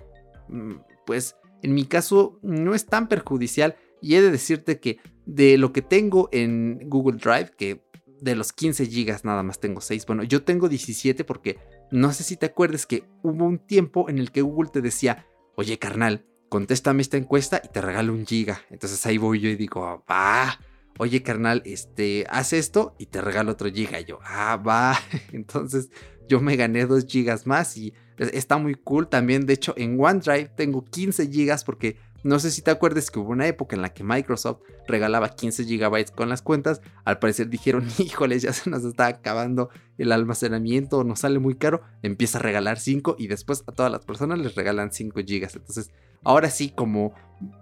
mm, 0.49 0.73
pues, 1.05 1.35
en 1.63 1.73
mi 1.73 1.85
caso 1.85 2.39
no 2.43 2.75
es 2.75 2.85
tan 2.85 3.07
perjudicial 3.07 3.75
y 4.01 4.15
he 4.15 4.21
de 4.21 4.31
decirte 4.31 4.79
que 4.79 4.99
de 5.25 5.57
lo 5.57 5.73
que 5.73 5.81
tengo 5.81 6.29
en 6.31 6.87
Google 6.89 7.17
Drive, 7.17 7.51
que 7.57 7.83
de 8.21 8.35
los 8.35 8.51
15 8.53 8.85
gigas 8.85 9.25
nada 9.25 9.43
más 9.43 9.59
tengo 9.59 9.81
6, 9.81 10.05
bueno, 10.05 10.23
yo 10.23 10.43
tengo 10.43 10.69
17 10.69 11.23
porque 11.23 11.57
no 11.91 12.11
sé 12.13 12.23
si 12.23 12.35
te 12.35 12.47
acuerdas 12.47 12.85
que 12.85 13.03
hubo 13.23 13.45
un 13.45 13.59
tiempo 13.59 14.09
en 14.09 14.17
el 14.17 14.31
que 14.31 14.41
Google 14.41 14.69
te 14.71 14.81
decía, 14.81 15.25
oye 15.57 15.79
carnal, 15.79 16.23
contéstame 16.49 17.01
esta 17.01 17.17
encuesta 17.17 17.59
y 17.63 17.67
te 17.69 17.81
regalo 17.81 18.13
un 18.13 18.25
giga. 18.25 18.61
Entonces 18.69 19.03
ahí 19.05 19.17
voy 19.17 19.39
yo 19.39 19.49
y 19.49 19.55
digo, 19.55 20.03
va, 20.09 20.59
oye 20.99 21.23
carnal, 21.23 21.63
este, 21.65 22.25
haz 22.29 22.53
esto 22.53 22.95
y 22.99 23.07
te 23.07 23.21
regalo 23.21 23.51
otro 23.51 23.69
giga. 23.69 23.99
Y 23.99 24.05
yo, 24.05 24.19
ah, 24.23 24.55
va. 24.57 24.97
Entonces 25.33 25.89
yo 26.29 26.39
me 26.41 26.55
gané 26.55 26.85
dos 26.85 27.05
gigas 27.05 27.47
más 27.47 27.75
y 27.75 27.93
está 28.17 28.57
muy 28.57 28.75
cool. 28.75 29.09
También, 29.09 29.47
de 29.47 29.53
hecho, 29.53 29.73
en 29.77 29.99
OneDrive 29.99 30.51
tengo 30.55 30.85
15 30.85 31.27
gigas 31.27 31.63
porque 31.63 31.97
no 32.23 32.39
sé 32.39 32.51
si 32.51 32.61
te 32.61 32.71
acuerdas 32.71 33.11
que 33.11 33.19
hubo 33.19 33.31
una 33.31 33.47
época 33.47 33.75
en 33.75 33.81
la 33.81 33.93
que 33.93 34.03
Microsoft 34.03 34.61
regalaba 34.87 35.29
15 35.29 35.63
GB 35.63 36.11
con 36.15 36.29
las 36.29 36.41
cuentas. 36.41 36.81
Al 37.05 37.19
parecer 37.19 37.49
dijeron, 37.49 37.87
híjoles, 37.99 38.41
ya 38.41 38.53
se 38.53 38.69
nos 38.69 38.83
está 38.83 39.07
acabando 39.07 39.69
el 39.97 40.11
almacenamiento, 40.11 41.03
nos 41.03 41.19
sale 41.19 41.39
muy 41.39 41.55
caro. 41.55 41.81
Empieza 42.01 42.39
a 42.39 42.41
regalar 42.41 42.79
5 42.79 43.15
y 43.19 43.27
después 43.27 43.63
a 43.67 43.71
todas 43.71 43.91
las 43.91 44.05
personas 44.05 44.39
les 44.39 44.55
regalan 44.55 44.91
5 44.91 45.19
GB. 45.19 45.49
Entonces, 45.55 45.91
ahora 46.23 46.49
sí, 46.49 46.69
como 46.69 47.13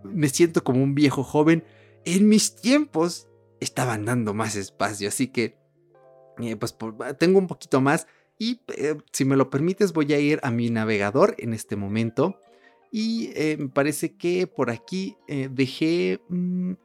me 0.04 0.30
siento 0.30 0.64
como 0.64 0.82
un 0.82 0.96
viejo 0.96 1.24
joven, 1.24 1.64
en 2.06 2.28
mis 2.28 2.56
tiempos 2.56 3.28
estaban 3.60 4.06
dando 4.06 4.34
más 4.34 4.56
espacio. 4.56 5.08
Así 5.08 5.28
que, 5.28 5.58
eh, 6.40 6.56
pues 6.56 6.76
tengo 7.20 7.40
un 7.40 7.48
poquito 7.48 7.82
más. 7.82 8.08
Y 8.38 8.62
eh, 8.76 8.98
si 9.12 9.26
me 9.26 9.38
lo 9.38 9.50
permites, 9.50 9.94
voy 9.94 10.14
a 10.14 10.20
ir 10.20 10.40
a 10.44 10.52
mi 10.52 10.70
navegador 10.70 11.36
en 11.38 11.54
este 11.54 11.76
momento. 11.76 12.40
Y 12.98 13.34
eh, 13.36 13.58
me 13.60 13.68
parece 13.68 14.16
que 14.16 14.48
por 14.48 14.70
aquí 14.70 15.18
eh, 15.28 15.50
dejé 15.52 16.22
mm, 16.30 16.75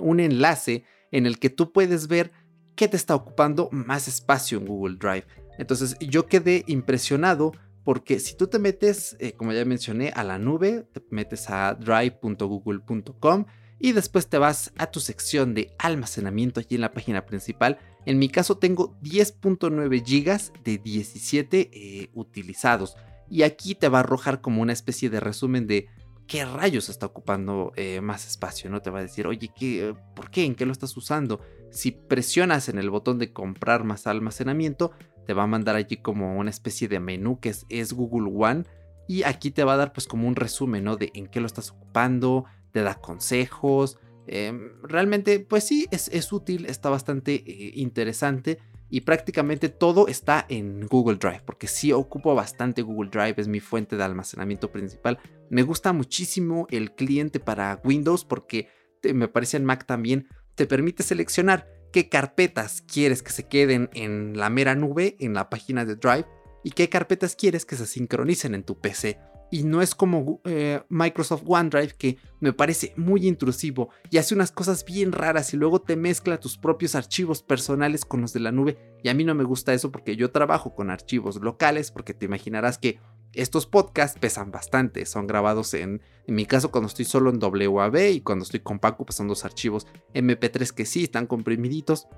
un 0.00 0.20
enlace 0.20 0.84
en 1.10 1.26
el 1.26 1.40
que 1.40 1.50
tú 1.50 1.72
puedes 1.72 2.06
ver 2.06 2.30
qué 2.76 2.86
te 2.86 2.96
está 2.96 3.16
ocupando 3.16 3.68
más 3.72 4.06
espacio 4.06 4.58
en 4.58 4.66
Google 4.66 4.98
Drive. 5.00 5.26
Entonces 5.58 5.96
yo 5.98 6.26
quedé 6.26 6.62
impresionado 6.68 7.50
porque 7.82 8.20
si 8.20 8.36
tú 8.36 8.46
te 8.46 8.60
metes, 8.60 9.16
eh, 9.18 9.32
como 9.32 9.52
ya 9.52 9.64
mencioné, 9.64 10.10
a 10.14 10.22
la 10.22 10.38
nube, 10.38 10.86
te 10.92 11.02
metes 11.10 11.50
a 11.50 11.74
drive.google.com 11.74 13.46
y 13.80 13.90
después 13.90 14.28
te 14.28 14.38
vas 14.38 14.72
a 14.78 14.88
tu 14.92 15.00
sección 15.00 15.52
de 15.52 15.74
almacenamiento 15.80 16.60
allí 16.60 16.76
en 16.76 16.80
la 16.80 16.92
página 16.92 17.26
principal. 17.26 17.80
En 18.06 18.20
mi 18.20 18.28
caso 18.28 18.56
tengo 18.56 18.96
10.9 19.02 20.00
GB 20.00 20.62
de 20.62 20.78
17 20.78 22.10
utilizados. 22.14 22.96
Y 23.32 23.44
aquí 23.44 23.74
te 23.74 23.88
va 23.88 23.96
a 23.96 24.00
arrojar 24.02 24.42
como 24.42 24.60
una 24.60 24.74
especie 24.74 25.08
de 25.08 25.18
resumen 25.18 25.66
de 25.66 25.88
qué 26.26 26.44
rayos 26.44 26.90
está 26.90 27.06
ocupando 27.06 27.72
eh, 27.76 28.02
más 28.02 28.26
espacio, 28.26 28.68
¿no? 28.68 28.82
Te 28.82 28.90
va 28.90 28.98
a 28.98 29.02
decir, 29.02 29.26
oye, 29.26 29.50
¿qué, 29.58 29.94
¿por 30.14 30.30
qué? 30.30 30.44
¿En 30.44 30.54
qué 30.54 30.66
lo 30.66 30.72
estás 30.72 30.94
usando? 30.98 31.40
Si 31.70 31.92
presionas 31.92 32.68
en 32.68 32.76
el 32.76 32.90
botón 32.90 33.18
de 33.18 33.32
comprar 33.32 33.84
más 33.84 34.06
almacenamiento, 34.06 34.92
te 35.24 35.32
va 35.32 35.44
a 35.44 35.46
mandar 35.46 35.76
allí 35.76 35.96
como 35.96 36.36
una 36.38 36.50
especie 36.50 36.88
de 36.88 37.00
menú 37.00 37.40
que 37.40 37.54
es, 37.70 37.92
Google 37.94 38.30
One. 38.34 38.64
Y 39.08 39.22
aquí 39.22 39.50
te 39.50 39.64
va 39.64 39.72
a 39.72 39.78
dar 39.78 39.94
pues 39.94 40.06
como 40.06 40.28
un 40.28 40.36
resumen, 40.36 40.84
¿no? 40.84 40.96
De 40.96 41.10
en 41.14 41.26
qué 41.26 41.40
lo 41.40 41.46
estás 41.46 41.70
ocupando, 41.70 42.44
te 42.70 42.82
da 42.82 42.96
consejos. 42.96 43.98
Em, 44.26 44.72
realmente, 44.82 45.40
pues 45.40 45.64
sí, 45.64 45.86
es, 45.90 46.32
útil, 46.34 46.66
está 46.66 46.90
bastante 46.90 47.36
eh, 47.36 47.72
interesante 47.76 48.58
y 48.92 49.00
prácticamente 49.00 49.70
todo 49.70 50.06
está 50.06 50.44
en 50.50 50.86
Google 50.86 51.16
Drive, 51.16 51.40
porque 51.46 51.66
sí 51.66 51.92
ocupo 51.92 52.34
bastante 52.34 52.82
Google 52.82 53.08
Drive, 53.08 53.36
es 53.38 53.48
mi 53.48 53.58
fuente 53.58 53.96
de 53.96 54.04
almacenamiento 54.04 54.70
principal. 54.70 55.18
Me 55.48 55.62
gusta 55.62 55.94
muchísimo 55.94 56.66
el 56.70 56.94
cliente 56.94 57.40
para 57.40 57.80
Windows 57.84 58.26
porque 58.26 58.68
me 59.14 59.28
parece 59.28 59.56
en 59.56 59.64
Mac 59.64 59.86
también 59.86 60.28
te 60.56 60.66
permite 60.66 61.02
seleccionar 61.02 61.72
qué 61.90 62.10
carpetas 62.10 62.82
quieres 62.82 63.22
que 63.22 63.32
se 63.32 63.48
queden 63.48 63.88
en 63.94 64.36
la 64.36 64.50
mera 64.50 64.74
nube, 64.74 65.16
en 65.20 65.32
la 65.32 65.48
página 65.48 65.86
de 65.86 65.96
Drive, 65.96 66.26
y 66.62 66.72
qué 66.72 66.90
carpetas 66.90 67.34
quieres 67.34 67.64
que 67.64 67.76
se 67.76 67.86
sincronicen 67.86 68.54
en 68.54 68.62
tu 68.62 68.78
PC 68.78 69.18
y 69.52 69.64
no 69.64 69.82
es 69.82 69.94
como 69.94 70.40
eh, 70.44 70.80
Microsoft 70.88 71.42
OneDrive 71.46 71.92
que 71.98 72.16
me 72.40 72.54
parece 72.54 72.94
muy 72.96 73.28
intrusivo 73.28 73.90
y 74.10 74.16
hace 74.16 74.34
unas 74.34 74.50
cosas 74.50 74.82
bien 74.82 75.12
raras 75.12 75.52
y 75.52 75.58
luego 75.58 75.82
te 75.82 75.94
mezcla 75.94 76.40
tus 76.40 76.56
propios 76.56 76.94
archivos 76.94 77.42
personales 77.42 78.06
con 78.06 78.22
los 78.22 78.32
de 78.32 78.40
la 78.40 78.50
nube. 78.50 78.78
Y 79.04 79.10
a 79.10 79.14
mí 79.14 79.24
no 79.24 79.34
me 79.34 79.44
gusta 79.44 79.74
eso 79.74 79.92
porque 79.92 80.16
yo 80.16 80.30
trabajo 80.30 80.74
con 80.74 80.88
archivos 80.90 81.36
locales 81.36 81.90
porque 81.90 82.14
te 82.14 82.24
imaginarás 82.24 82.78
que 82.78 82.98
estos 83.34 83.66
podcasts 83.66 84.18
pesan 84.18 84.50
bastante, 84.50 85.04
son 85.04 85.26
grabados 85.26 85.74
en, 85.74 86.00
en 86.26 86.34
mi 86.34 86.46
caso 86.46 86.70
cuando 86.70 86.88
estoy 86.88 87.04
solo 87.04 87.28
en 87.28 87.38
WAV 87.38 88.10
y 88.10 88.20
cuando 88.22 88.44
estoy 88.44 88.60
con 88.60 88.78
Paco 88.78 89.04
pues 89.04 89.16
son 89.16 89.28
dos 89.28 89.44
archivos 89.44 89.86
MP3 90.14 90.72
que 90.72 90.86
sí 90.86 91.04
están 91.04 91.26
comprimiditos 91.26 92.08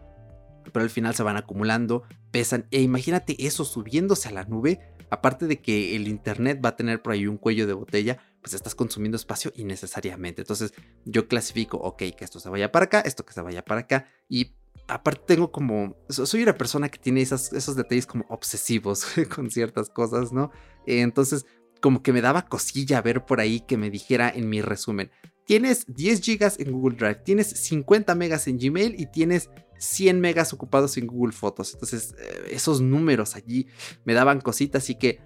pero 0.73 0.83
al 0.83 0.91
final 0.91 1.15
se 1.15 1.23
van 1.23 1.37
acumulando, 1.37 2.03
pesan 2.31 2.67
e 2.71 2.81
imagínate 2.81 3.37
eso 3.47 3.65
subiéndose 3.65 4.29
a 4.29 4.33
la 4.33 4.45
nube 4.45 4.81
aparte 5.15 5.47
de 5.47 5.61
que 5.61 5.97
el 5.97 6.09
Internet 6.09 6.61
va 6.63 6.71
a 6.71 6.77
tener 6.77 7.01
por 7.01 7.13
ahí 7.13 7.27
un 7.27 7.39
cuello 7.39 7.67
de 7.67 7.73
botella, 7.73 8.19
pues 8.43 8.55
estás 8.55 8.75
consumiendo 8.75 9.17
espacio 9.17 9.53
innecesariamente. 9.55 10.43
Entonces 10.43 10.75
yo 11.05 11.29
clasifico, 11.29 11.79
ok, 11.79 11.99
que 12.17 12.25
esto 12.25 12.41
se 12.41 12.49
vaya 12.49 12.71
para 12.73 12.87
acá, 12.87 13.01
esto 13.01 13.25
que 13.25 13.33
se 13.33 13.41
vaya 13.41 13.65
para 13.65 13.83
acá 13.83 14.07
y 14.29 14.55
aparte 14.89 15.23
tengo 15.35 15.51
como, 15.51 15.97
soy 16.09 16.43
una 16.43 16.55
persona 16.55 16.89
que 16.89 16.99
tiene 16.99 17.23
esos 17.23 17.77
detalles 17.77 18.07
como 18.07 18.27
obsesivos 18.29 19.07
con 19.35 19.51
ciertas 19.51 19.89
cosas, 19.89 20.33
¿no? 20.33 20.51
Entonces, 20.87 21.47
como 21.81 22.03
que 22.03 22.13
me 22.13 22.21
daba 22.21 22.47
cosilla 22.47 23.01
ver 23.01 23.25
por 23.25 23.41
ahí 23.41 23.61
que 23.61 23.77
me 23.77 23.91
dijera 23.91 24.31
en 24.31 24.49
mi 24.49 24.63
resumen, 24.63 25.11
tienes 25.45 25.85
10 25.89 26.21
gigas 26.21 26.59
en 26.59 26.73
Google 26.73 26.97
Drive, 26.97 27.23
tienes 27.25 27.49
50 27.49 28.15
megas 28.15 28.47
en 28.49 28.59
Gmail 28.59 28.99
y 28.99 29.07
tienes 29.07 29.51
100 29.79 30.21
megas 30.21 30.53
ocupados 30.53 30.97
en 30.97 31.07
Google 31.07 31.33
Fotos. 31.33 31.75
Entonces, 31.75 32.15
eh, 32.19 32.49
esos 32.51 32.81
números 32.81 33.37
allí 33.37 33.67
me 34.05 34.15
daban 34.15 34.41
cositas, 34.41 34.85
así 34.85 34.95
que 34.95 35.21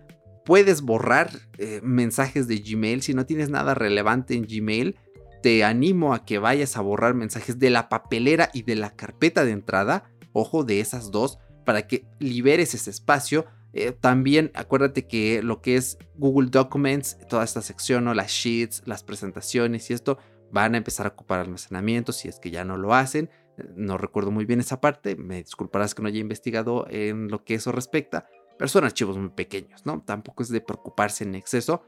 puedes 0.44 0.82
borrar 0.82 1.30
eh, 1.58 1.80
mensajes 1.82 2.48
de 2.48 2.58
Gmail 2.58 3.02
si 3.02 3.14
no 3.14 3.26
tienes 3.26 3.50
nada 3.50 3.74
relevante 3.74 4.34
en 4.34 4.44
Gmail 4.44 4.96
te 5.42 5.64
animo 5.64 6.14
a 6.14 6.24
que 6.24 6.38
vayas 6.38 6.76
a 6.76 6.80
borrar 6.80 7.14
mensajes 7.14 7.58
de 7.58 7.70
la 7.70 7.88
papelera 7.88 8.50
y 8.52 8.62
de 8.62 8.76
la 8.76 8.94
carpeta 8.96 9.44
de 9.44 9.52
entrada, 9.52 10.10
ojo 10.32 10.64
de 10.64 10.80
esas 10.80 11.10
dos, 11.10 11.38
para 11.64 11.86
que 11.86 12.06
liberes 12.18 12.74
ese 12.74 12.90
espacio. 12.90 13.46
Eh, 13.72 13.92
también 13.92 14.50
acuérdate 14.54 15.06
que 15.06 15.42
lo 15.42 15.60
que 15.60 15.76
es 15.76 15.98
Google 16.14 16.48
Documents, 16.50 17.18
toda 17.28 17.44
esta 17.44 17.60
sección 17.62 18.08
o 18.08 18.14
las 18.14 18.30
sheets, 18.30 18.82
las 18.86 19.04
presentaciones 19.04 19.90
y 19.90 19.94
esto 19.94 20.18
van 20.50 20.74
a 20.74 20.78
empezar 20.78 21.06
a 21.06 21.10
ocupar 21.10 21.40
almacenamiento 21.40 22.12
si 22.12 22.28
es 22.28 22.38
que 22.38 22.50
ya 22.50 22.64
no 22.64 22.76
lo 22.76 22.94
hacen. 22.94 23.30
Eh, 23.58 23.64
no 23.76 23.98
recuerdo 23.98 24.30
muy 24.30 24.46
bien 24.46 24.60
esa 24.60 24.80
parte, 24.80 25.16
me 25.16 25.42
disculparás 25.42 25.94
que 25.94 26.02
no 26.02 26.08
haya 26.08 26.18
investigado 26.18 26.86
en 26.88 27.28
lo 27.28 27.44
que 27.44 27.54
eso 27.54 27.72
respecta, 27.72 28.26
pero 28.58 28.68
son 28.68 28.84
archivos 28.84 29.18
muy 29.18 29.30
pequeños, 29.30 29.84
¿no? 29.84 30.02
Tampoco 30.02 30.42
es 30.42 30.48
de 30.48 30.60
preocuparse 30.60 31.24
en 31.24 31.34
exceso. 31.34 31.82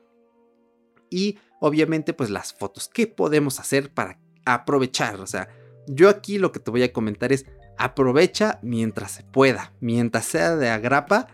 Y 1.09 1.39
obviamente 1.61 2.13
pues 2.13 2.31
las 2.31 2.53
fotos. 2.53 2.89
¿Qué 2.89 3.07
podemos 3.07 3.59
hacer 3.59 3.93
para 3.93 4.21
aprovechar? 4.45 5.21
O 5.21 5.27
sea, 5.27 5.49
yo 5.89 6.09
aquí 6.09 6.39
lo 6.39 6.53
que 6.53 6.61
te 6.61 6.71
voy 6.71 6.85
a 6.85 6.93
comentar 6.93 7.33
es 7.33 7.47
aprovecha 7.79 8.61
mientras 8.63 9.13
se 9.13 9.25
pueda, 9.25 9.73
mientras 9.81 10.27
sea 10.27 10.55
de 10.55 10.69
agrapa, 10.69 11.29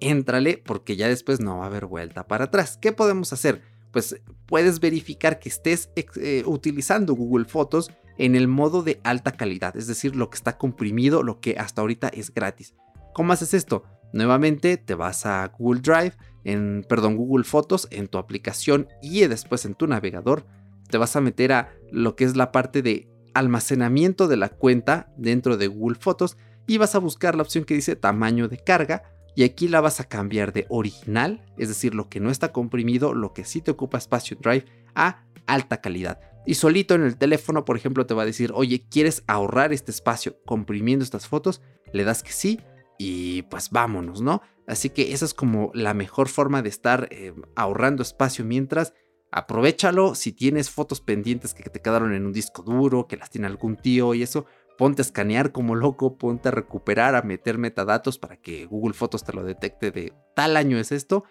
éntrale 0.00 0.62
porque 0.64 0.96
ya 0.96 1.08
después 1.08 1.40
no 1.40 1.58
va 1.58 1.64
a 1.64 1.66
haber 1.68 1.86
vuelta 1.86 2.26
para 2.26 2.44
atrás. 2.44 2.78
¿Qué 2.80 2.92
podemos 2.92 3.32
hacer? 3.32 3.62
Pues 3.92 4.20
puedes 4.46 4.80
verificar 4.80 5.38
que 5.38 5.48
estés 5.48 5.90
eh, 5.96 6.42
utilizando 6.46 7.14
Google 7.14 7.44
Fotos 7.44 7.90
en 8.18 8.36
el 8.36 8.48
modo 8.48 8.82
de 8.82 9.00
alta 9.04 9.32
calidad, 9.32 9.76
es 9.76 9.86
decir, 9.86 10.14
lo 10.14 10.30
que 10.30 10.36
está 10.36 10.56
comprimido, 10.56 11.22
lo 11.22 11.40
que 11.40 11.56
hasta 11.58 11.80
ahorita 11.80 12.08
es 12.08 12.32
gratis. 12.32 12.74
¿Cómo 13.12 13.32
haces 13.32 13.54
esto? 13.54 13.84
Nuevamente 14.12 14.76
te 14.76 14.94
vas 14.94 15.26
a 15.26 15.46
Google 15.58 15.80
Drive, 15.80 16.12
en, 16.44 16.84
perdón, 16.88 17.16
Google 17.16 17.44
Fotos, 17.44 17.88
en 17.90 18.06
tu 18.06 18.18
aplicación 18.18 18.88
y 19.02 19.26
después 19.26 19.64
en 19.64 19.74
tu 19.74 19.86
navegador, 19.86 20.46
te 20.88 20.98
vas 20.98 21.16
a 21.16 21.20
meter 21.20 21.52
a 21.52 21.72
lo 21.90 22.14
que 22.14 22.24
es 22.24 22.36
la 22.36 22.52
parte 22.52 22.82
de 22.82 23.08
almacenamiento 23.34 24.28
de 24.28 24.36
la 24.36 24.48
cuenta 24.50 25.12
dentro 25.16 25.56
de 25.56 25.66
Google 25.66 25.98
Fotos 25.98 26.36
y 26.66 26.78
vas 26.78 26.94
a 26.94 27.00
buscar 27.00 27.34
la 27.34 27.42
opción 27.42 27.64
que 27.64 27.74
dice 27.74 27.96
tamaño 27.96 28.48
de 28.48 28.58
carga 28.58 29.02
y 29.34 29.44
aquí 29.44 29.68
la 29.68 29.80
vas 29.80 30.00
a 30.00 30.08
cambiar 30.08 30.52
de 30.52 30.66
original, 30.68 31.44
es 31.56 31.68
decir, 31.68 31.94
lo 31.94 32.08
que 32.08 32.20
no 32.20 32.30
está 32.30 32.52
comprimido, 32.52 33.14
lo 33.14 33.32
que 33.32 33.44
sí 33.44 33.60
te 33.60 33.70
ocupa 33.70 33.98
espacio 33.98 34.36
Drive, 34.40 34.66
a 34.94 35.24
alta 35.46 35.80
calidad. 35.80 36.20
Y 36.46 36.54
solito 36.54 36.94
en 36.94 37.02
el 37.02 37.16
teléfono, 37.16 37.64
por 37.64 37.76
ejemplo, 37.76 38.06
te 38.06 38.14
va 38.14 38.22
a 38.22 38.26
decir, 38.26 38.52
oye, 38.54 38.86
¿quieres 38.88 39.24
ahorrar 39.26 39.72
este 39.72 39.90
espacio 39.90 40.38
comprimiendo 40.44 41.02
estas 41.02 41.26
fotos? 41.26 41.62
Le 41.92 42.04
das 42.04 42.22
que 42.22 42.32
sí 42.32 42.60
y 42.98 43.42
pues 43.42 43.70
vámonos, 43.70 44.20
¿no? 44.20 44.42
Así 44.66 44.90
que 44.90 45.12
esa 45.12 45.24
es 45.24 45.34
como 45.34 45.70
la 45.74 45.94
mejor 45.94 46.28
forma 46.28 46.62
de 46.62 46.68
estar 46.68 47.08
eh, 47.10 47.34
ahorrando 47.56 48.02
espacio 48.02 48.44
mientras 48.44 48.94
aprovechalo 49.30 50.14
si 50.14 50.32
tienes 50.32 50.70
fotos 50.70 51.00
pendientes 51.00 51.54
que 51.54 51.68
te 51.68 51.82
quedaron 51.82 52.14
en 52.14 52.24
un 52.24 52.32
disco 52.32 52.62
duro, 52.62 53.08
que 53.08 53.16
las 53.16 53.30
tiene 53.30 53.48
algún 53.48 53.76
tío 53.76 54.14
y 54.14 54.22
eso, 54.22 54.46
ponte 54.76 55.02
a 55.02 55.04
escanear 55.04 55.52
como 55.52 55.74
loco, 55.74 56.16
ponte 56.18 56.48
a 56.48 56.52
recuperar, 56.52 57.14
a 57.14 57.22
meter 57.22 57.58
metadatos 57.58 58.18
para 58.18 58.36
que 58.36 58.66
Google 58.66 58.94
Fotos 58.94 59.24
te 59.24 59.32
lo 59.32 59.44
detecte 59.44 59.90
de 59.90 60.12
tal 60.34 60.56
año 60.56 60.78
es 60.78 60.92
esto. 60.92 61.24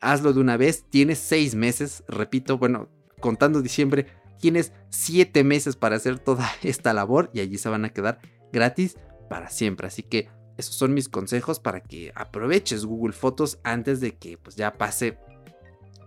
Hazlo 0.00 0.32
de 0.32 0.40
una 0.40 0.56
vez, 0.56 0.84
tienes 0.90 1.18
seis 1.18 1.54
meses, 1.54 2.04
repito, 2.08 2.58
bueno, 2.58 2.88
contando 3.20 3.62
diciembre, 3.62 4.06
tienes 4.38 4.72
siete 4.90 5.44
meses 5.44 5.76
para 5.76 5.96
hacer 5.96 6.18
toda 6.18 6.50
esta 6.62 6.92
labor 6.92 7.30
y 7.32 7.40
allí 7.40 7.58
se 7.58 7.68
van 7.68 7.84
a 7.84 7.90
quedar 7.90 8.20
gratis 8.52 8.96
para 9.30 9.48
siempre. 9.48 9.86
Así 9.86 10.02
que 10.02 10.28
esos 10.58 10.74
son 10.74 10.92
mis 10.92 11.08
consejos 11.08 11.60
para 11.60 11.80
que 11.80 12.12
aproveches 12.14 12.84
Google 12.84 13.12
Fotos 13.14 13.58
antes 13.62 14.00
de 14.00 14.16
que 14.16 14.36
pues, 14.36 14.56
ya 14.56 14.74
pase 14.74 15.18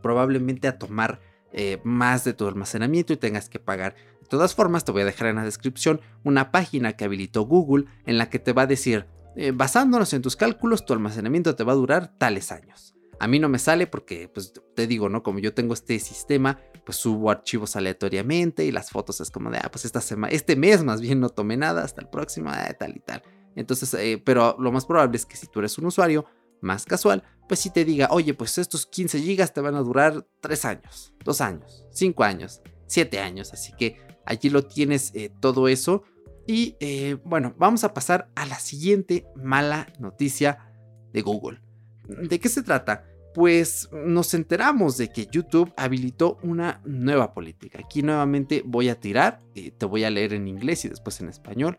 probablemente 0.03 0.67
a 0.67 0.77
tomar 0.77 1.19
eh, 1.51 1.79
más 1.83 2.23
de 2.25 2.33
tu 2.33 2.47
almacenamiento 2.47 3.13
y 3.13 3.17
tengas 3.17 3.49
que 3.49 3.59
pagar. 3.59 3.95
De 4.25 4.29
todas 4.29 4.55
formas, 4.55 4.83
te 4.83 4.91
voy 4.91 5.03
a 5.03 5.05
dejar 5.05 5.27
en 5.27 5.35
la 5.35 5.43
descripción 5.43 6.01
una 6.23 6.51
página 6.51 6.93
que 6.93 7.05
habilitó 7.05 7.43
Google 7.43 7.85
en 8.07 8.17
la 8.17 8.31
que 8.31 8.39
te 8.39 8.53
va 8.53 8.63
a 8.63 8.67
decir, 8.67 9.05
eh, 9.35 9.51
basándonos 9.53 10.13
en 10.13 10.23
tus 10.23 10.35
cálculos, 10.35 10.83
tu 10.83 10.93
almacenamiento 10.93 11.55
te 11.55 11.63
va 11.63 11.73
a 11.73 11.75
durar 11.75 12.17
tales 12.17 12.51
años. 12.51 12.95
A 13.19 13.27
mí 13.27 13.37
no 13.37 13.49
me 13.49 13.59
sale 13.59 13.85
porque, 13.85 14.27
pues 14.27 14.51
te 14.73 14.87
digo, 14.87 15.09
¿no? 15.09 15.21
Como 15.21 15.37
yo 15.37 15.53
tengo 15.53 15.75
este 15.75 15.99
sistema, 15.99 16.59
pues 16.83 16.97
subo 16.97 17.29
archivos 17.29 17.75
aleatoriamente 17.75 18.65
y 18.65 18.71
las 18.71 18.89
fotos 18.89 19.21
es 19.21 19.29
como 19.29 19.51
de, 19.51 19.59
ah, 19.59 19.69
pues 19.71 19.85
esta 19.85 20.01
semana, 20.01 20.33
este 20.33 20.55
mes 20.55 20.83
más 20.83 21.01
bien 21.01 21.19
no 21.19 21.29
tomé 21.29 21.55
nada, 21.55 21.83
hasta 21.83 22.01
el 22.01 22.09
próximo, 22.09 22.49
ah, 22.51 22.73
tal 22.79 22.95
y 22.95 22.99
tal. 22.99 23.21
Entonces, 23.55 23.93
eh, 23.93 24.21
pero 24.25 24.55
lo 24.59 24.71
más 24.71 24.87
probable 24.87 25.17
es 25.17 25.25
que 25.27 25.37
si 25.37 25.45
tú 25.45 25.59
eres 25.59 25.77
un 25.77 25.85
usuario 25.85 26.25
más 26.61 26.85
casual, 26.85 27.23
pues 27.47 27.59
si 27.59 27.69
te 27.69 27.85
diga, 27.85 28.07
oye, 28.11 28.33
pues 28.33 28.57
estos 28.57 28.85
15 28.85 29.19
gigas 29.19 29.53
te 29.53 29.61
van 29.61 29.75
a 29.75 29.81
durar 29.81 30.27
3 30.41 30.65
años, 30.65 31.13
2 31.23 31.41
años, 31.41 31.85
5 31.91 32.23
años, 32.23 32.61
7 32.87 33.19
años. 33.19 33.53
Así 33.53 33.71
que 33.77 34.04
allí 34.25 34.49
lo 34.49 34.63
tienes 34.63 35.11
eh, 35.15 35.31
todo 35.39 35.67
eso. 35.67 36.03
Y 36.47 36.75
eh, 36.79 37.17
bueno, 37.25 37.55
vamos 37.57 37.83
a 37.83 37.93
pasar 37.93 38.29
a 38.35 38.45
la 38.45 38.59
siguiente 38.59 39.25
mala 39.35 39.87
noticia 39.99 40.71
de 41.11 41.21
Google. 41.21 41.59
¿De 42.07 42.39
qué 42.39 42.49
se 42.49 42.61
trata? 42.61 43.05
Pues 43.33 43.89
nos 43.91 44.33
enteramos 44.33 44.97
de 44.97 45.11
que 45.11 45.25
YouTube 45.25 45.73
habilitó 45.75 46.37
una 46.43 46.81
nueva 46.85 47.33
política. 47.33 47.79
Aquí 47.83 48.03
nuevamente 48.03 48.61
voy 48.65 48.89
a 48.89 48.99
tirar, 48.99 49.39
te 49.53 49.85
voy 49.85 50.03
a 50.03 50.09
leer 50.09 50.33
en 50.33 50.47
inglés 50.47 50.85
y 50.85 50.89
después 50.89 51.19
en 51.19 51.29
español 51.29 51.77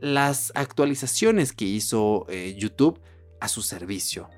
las 0.00 0.50
actualizaciones 0.54 1.52
que 1.52 1.66
hizo 1.66 2.26
eh, 2.28 2.56
YouTube 2.58 3.00
a 3.40 3.48
su 3.48 3.62
servicio. 3.62 4.28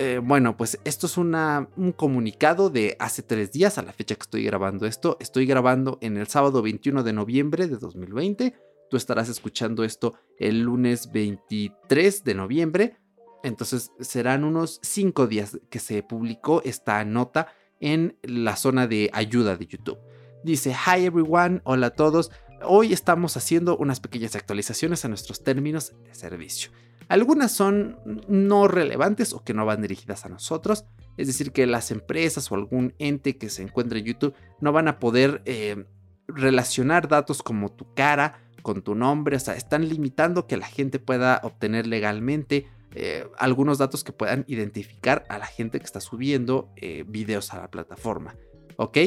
Eh, 0.00 0.20
bueno, 0.22 0.56
pues 0.56 0.78
esto 0.84 1.08
es 1.08 1.18
un 1.18 1.92
comunicado 1.96 2.70
de 2.70 2.96
hace 3.00 3.24
tres 3.24 3.50
días 3.50 3.78
a 3.78 3.82
la 3.82 3.92
fecha 3.92 4.14
que 4.14 4.22
estoy 4.22 4.44
grabando 4.44 4.86
esto. 4.86 5.16
Estoy 5.18 5.44
grabando 5.44 5.98
en 6.00 6.16
el 6.16 6.28
sábado 6.28 6.62
21 6.62 7.02
de 7.02 7.12
noviembre 7.12 7.66
de 7.66 7.78
2020. 7.78 8.54
Tú 8.88 8.96
estarás 8.96 9.28
escuchando 9.28 9.82
esto 9.82 10.14
el 10.38 10.60
lunes 10.60 11.10
23 11.10 12.22
de 12.22 12.34
noviembre. 12.36 12.96
Entonces 13.42 13.90
serán 13.98 14.44
unos 14.44 14.78
cinco 14.84 15.26
días 15.26 15.58
que 15.68 15.80
se 15.80 16.04
publicó 16.04 16.62
esta 16.64 17.04
nota 17.04 17.48
en 17.80 18.16
la 18.22 18.54
zona 18.54 18.86
de 18.86 19.10
ayuda 19.12 19.56
de 19.56 19.66
YouTube. 19.66 19.98
Dice, 20.44 20.70
hi 20.70 21.06
everyone, 21.06 21.60
hola 21.64 21.88
a 21.88 21.90
todos. 21.90 22.30
Hoy 22.62 22.92
estamos 22.92 23.36
haciendo 23.36 23.76
unas 23.76 23.98
pequeñas 23.98 24.36
actualizaciones 24.36 25.04
a 25.04 25.08
nuestros 25.08 25.42
términos 25.42 25.92
de 26.04 26.14
servicio. 26.14 26.70
Algunas 27.08 27.52
son 27.52 27.98
no 28.28 28.68
relevantes 28.68 29.32
o 29.32 29.42
que 29.42 29.54
no 29.54 29.64
van 29.64 29.82
dirigidas 29.82 30.24
a 30.26 30.28
nosotros, 30.28 30.84
es 31.16 31.26
decir, 31.26 31.52
que 31.52 31.66
las 31.66 31.90
empresas 31.90 32.50
o 32.50 32.54
algún 32.54 32.94
ente 32.98 33.38
que 33.38 33.48
se 33.48 33.62
encuentre 33.62 34.00
en 34.00 34.06
YouTube 34.06 34.34
no 34.60 34.72
van 34.72 34.88
a 34.88 34.98
poder 34.98 35.42
eh, 35.46 35.86
relacionar 36.26 37.08
datos 37.08 37.42
como 37.42 37.72
tu 37.72 37.94
cara 37.94 38.42
con 38.62 38.82
tu 38.82 38.94
nombre, 38.94 39.36
o 39.36 39.40
sea, 39.40 39.54
están 39.54 39.88
limitando 39.88 40.46
que 40.46 40.56
la 40.56 40.66
gente 40.66 40.98
pueda 40.98 41.40
obtener 41.42 41.86
legalmente 41.86 42.66
eh, 42.94 43.26
algunos 43.38 43.78
datos 43.78 44.04
que 44.04 44.12
puedan 44.12 44.44
identificar 44.46 45.24
a 45.28 45.38
la 45.38 45.46
gente 45.46 45.78
que 45.78 45.86
está 45.86 46.00
subiendo 46.00 46.70
eh, 46.76 47.04
videos 47.06 47.52
a 47.54 47.60
la 47.60 47.70
plataforma, 47.70 48.36
¿ok? 48.76 48.98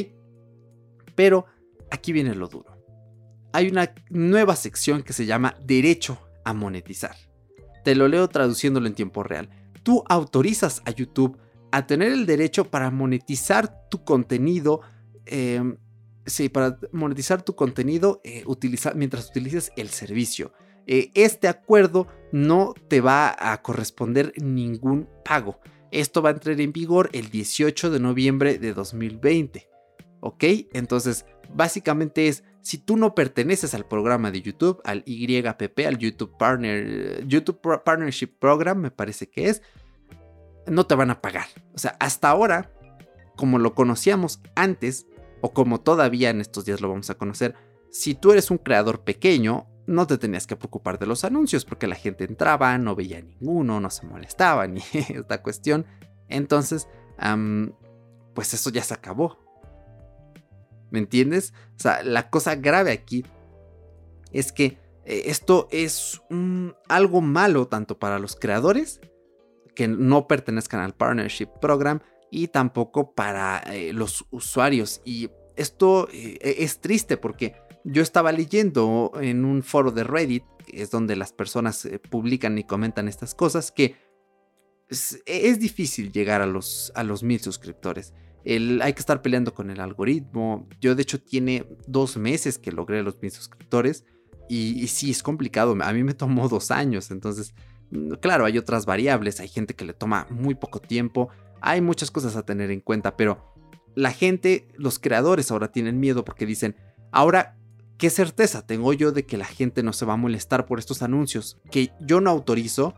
Pero 1.15 1.45
aquí 1.91 2.11
viene 2.11 2.33
lo 2.33 2.47
duro 2.47 2.81
hay 3.53 3.67
una 3.67 3.93
nueva 4.09 4.55
sección 4.55 5.03
que 5.03 5.13
se 5.13 5.25
llama 5.25 5.55
Derecho 5.63 6.19
a 6.43 6.53
monetizar. 6.53 7.15
Te 7.83 7.95
lo 7.95 8.07
leo 8.07 8.27
traduciéndolo 8.27 8.87
en 8.87 8.93
tiempo 8.93 9.23
real. 9.23 9.49
Tú 9.83 10.03
autorizas 10.07 10.81
a 10.85 10.91
YouTube 10.91 11.37
a 11.71 11.87
tener 11.87 12.11
el 12.11 12.25
derecho 12.25 12.69
para 12.69 12.91
monetizar 12.91 13.89
tu 13.89 14.03
contenido. 14.03 14.81
Em, 15.25 15.77
sí, 16.25 16.49
para 16.49 16.77
monetizar 16.91 17.41
tu 17.41 17.55
contenido 17.55 18.21
eh, 18.23 18.43
mientras 18.95 19.29
utilices 19.29 19.71
el 19.75 19.89
servicio. 19.89 20.53
Eh, 20.87 21.11
este 21.13 21.47
acuerdo 21.47 22.07
no 22.31 22.73
te 22.87 23.01
va 23.01 23.35
a 23.37 23.61
corresponder 23.61 24.33
ningún 24.37 25.07
pago. 25.23 25.59
Esto 25.91 26.21
va 26.21 26.29
a 26.29 26.33
entrar 26.33 26.59
en 26.59 26.71
vigor 26.71 27.09
el 27.13 27.29
18 27.29 27.91
de 27.91 27.99
noviembre 27.99 28.57
de 28.57 28.73
2020. 28.73 29.67
¿Ok? 30.21 30.43
Entonces, 30.73 31.25
básicamente 31.53 32.27
es 32.27 32.43
si 32.61 32.77
tú 32.77 32.97
no 32.97 33.15
perteneces 33.15 33.73
al 33.73 33.85
programa 33.85 34.31
de 34.31 34.41
YouTube, 34.41 34.81
al 34.83 35.03
YPP, 35.05 35.79
al 35.87 35.97
YouTube, 35.97 36.37
Partner, 36.37 37.25
YouTube 37.27 37.59
Partnership 37.83 38.37
Program, 38.39 38.77
me 38.77 38.91
parece 38.91 39.29
que 39.29 39.49
es, 39.49 39.61
no 40.67 40.85
te 40.85 40.95
van 40.95 41.09
a 41.09 41.21
pagar. 41.21 41.47
O 41.73 41.77
sea, 41.77 41.97
hasta 41.99 42.29
ahora, 42.29 42.71
como 43.35 43.57
lo 43.57 43.73
conocíamos 43.73 44.41
antes, 44.55 45.07
o 45.41 45.53
como 45.53 45.81
todavía 45.81 46.29
en 46.29 46.39
estos 46.41 46.65
días 46.65 46.81
lo 46.81 46.89
vamos 46.89 47.09
a 47.09 47.15
conocer, 47.15 47.55
si 47.89 48.13
tú 48.13 48.31
eres 48.31 48.51
un 48.51 48.57
creador 48.57 49.03
pequeño, 49.03 49.67
no 49.87 50.07
te 50.07 50.17
tenías 50.17 50.47
que 50.47 50.55
preocupar 50.55 50.99
de 50.99 51.07
los 51.07 51.25
anuncios 51.25 51.65
porque 51.65 51.87
la 51.87 51.95
gente 51.95 52.23
entraba, 52.23 52.77
no 52.77 52.95
veía 52.95 53.21
ninguno, 53.21 53.79
no 53.79 53.89
se 53.89 54.05
molestaba 54.05 54.67
ni 54.67 54.81
esta 54.93 55.41
cuestión. 55.41 55.85
Entonces, 56.29 56.87
pues 58.33 58.53
eso 58.53 58.69
ya 58.69 58.83
se 58.83 58.93
acabó. 58.93 59.37
¿Me 60.91 60.99
entiendes? 60.99 61.53
O 61.77 61.79
sea, 61.79 62.03
la 62.03 62.29
cosa 62.29 62.55
grave 62.55 62.91
aquí 62.91 63.25
es 64.31 64.51
que 64.51 64.77
eh, 65.05 65.23
esto 65.25 65.67
es 65.71 66.21
algo 66.87 67.21
malo 67.21 67.67
tanto 67.67 67.97
para 67.97 68.19
los 68.19 68.35
creadores 68.35 69.01
que 69.75 69.87
no 69.87 70.27
pertenezcan 70.27 70.81
al 70.81 70.93
Partnership 70.93 71.47
Program 71.59 72.01
y 72.29 72.47
tampoco 72.47 73.13
para 73.13 73.59
eh, 73.59 73.93
los 73.93 74.25
usuarios. 74.29 75.01
Y 75.05 75.29
esto 75.55 76.07
eh, 76.11 76.37
es 76.59 76.81
triste 76.81 77.17
porque 77.17 77.55
yo 77.83 78.03
estaba 78.03 78.31
leyendo 78.31 79.11
en 79.19 79.43
un 79.43 79.63
foro 79.63 79.91
de 79.91 80.03
Reddit, 80.03 80.43
que 80.67 80.83
es 80.83 80.91
donde 80.91 81.15
las 81.15 81.33
personas 81.33 81.87
publican 82.09 82.57
y 82.57 82.63
comentan 82.63 83.07
estas 83.07 83.33
cosas, 83.33 83.71
que 83.71 83.95
es, 85.25 85.59
difícil 85.59 86.11
llegar 86.11 86.41
a 86.41 86.45
los, 86.45 86.91
a 86.95 87.03
los 87.03 87.23
mil 87.23 87.39
suscriptores. 87.39 88.13
Hay 88.45 88.93
que 88.93 88.99
estar 88.99 89.21
peleando 89.21 89.53
con 89.53 89.69
el 89.69 89.79
algoritmo. 89.79 90.67
Yo 90.79 90.95
de 90.95 91.03
hecho 91.03 91.21
tiene 91.21 91.65
dos 91.87 92.17
meses 92.17 92.57
que 92.57 92.71
logré 92.71 93.03
los 93.03 93.21
mil 93.21 93.31
suscriptores. 93.31 94.05
Y, 94.49 94.87
sí, 94.87 95.11
es 95.11 95.23
complicado. 95.23 95.77
A 95.81 95.93
mí 95.93 96.03
me 96.03 96.13
tomó 96.13 96.49
dos 96.49 96.71
años. 96.71 97.09
Entonces, 97.11 97.53
mm, 97.91 98.15
claro, 98.15 98.45
hay 98.45 98.57
otras 98.57 98.85
variables. 98.85 99.39
Hay 99.39 99.47
gente 99.47 99.75
que 99.75 99.85
le 99.85 99.93
toma 99.93 100.27
muy 100.29 100.55
poco 100.55 100.81
tiempo. 100.81 101.29
Hay 101.61 101.79
muchas 101.79 102.11
cosas 102.11 102.35
a 102.35 102.43
tener 102.43 102.69
en 102.69 102.81
cuenta. 102.81 103.15
Pero 103.15 103.53
la 103.95 104.11
gente, 104.11 104.67
los 104.75 104.99
creadores 104.99 105.51
ahora 105.51 105.71
tienen 105.71 105.99
miedo 105.99 106.25
porque 106.25 106.45
dicen, 106.45 106.75
ahora, 107.11 107.57
¿qué 107.97 108.09
certeza 108.09 108.65
tengo 108.65 108.91
yo 108.91 109.13
de 109.13 109.25
que 109.25 109.37
la 109.37 109.45
gente 109.45 109.83
no 109.83 109.93
se 109.93 110.05
va 110.05 110.13
a 110.13 110.17
molestar 110.17 110.65
por 110.65 110.79
estos 110.79 111.01
anuncios 111.01 111.57
que 111.71 111.91
yo 112.01 112.19
no 112.19 112.29
autorizo? 112.29 112.93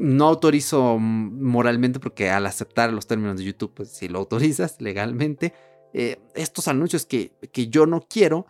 No 0.00 0.26
autorizo 0.26 0.98
moralmente 0.98 2.00
porque 2.00 2.30
al 2.30 2.46
aceptar 2.46 2.92
los 2.92 3.06
términos 3.06 3.36
de 3.36 3.44
YouTube, 3.44 3.72
pues 3.74 3.90
si 3.90 4.08
lo 4.08 4.18
autorizas 4.18 4.80
legalmente, 4.80 5.52
eh, 5.92 6.18
estos 6.34 6.68
anuncios 6.68 7.04
que, 7.04 7.32
que 7.52 7.68
yo 7.68 7.86
no 7.86 8.06
quiero, 8.08 8.46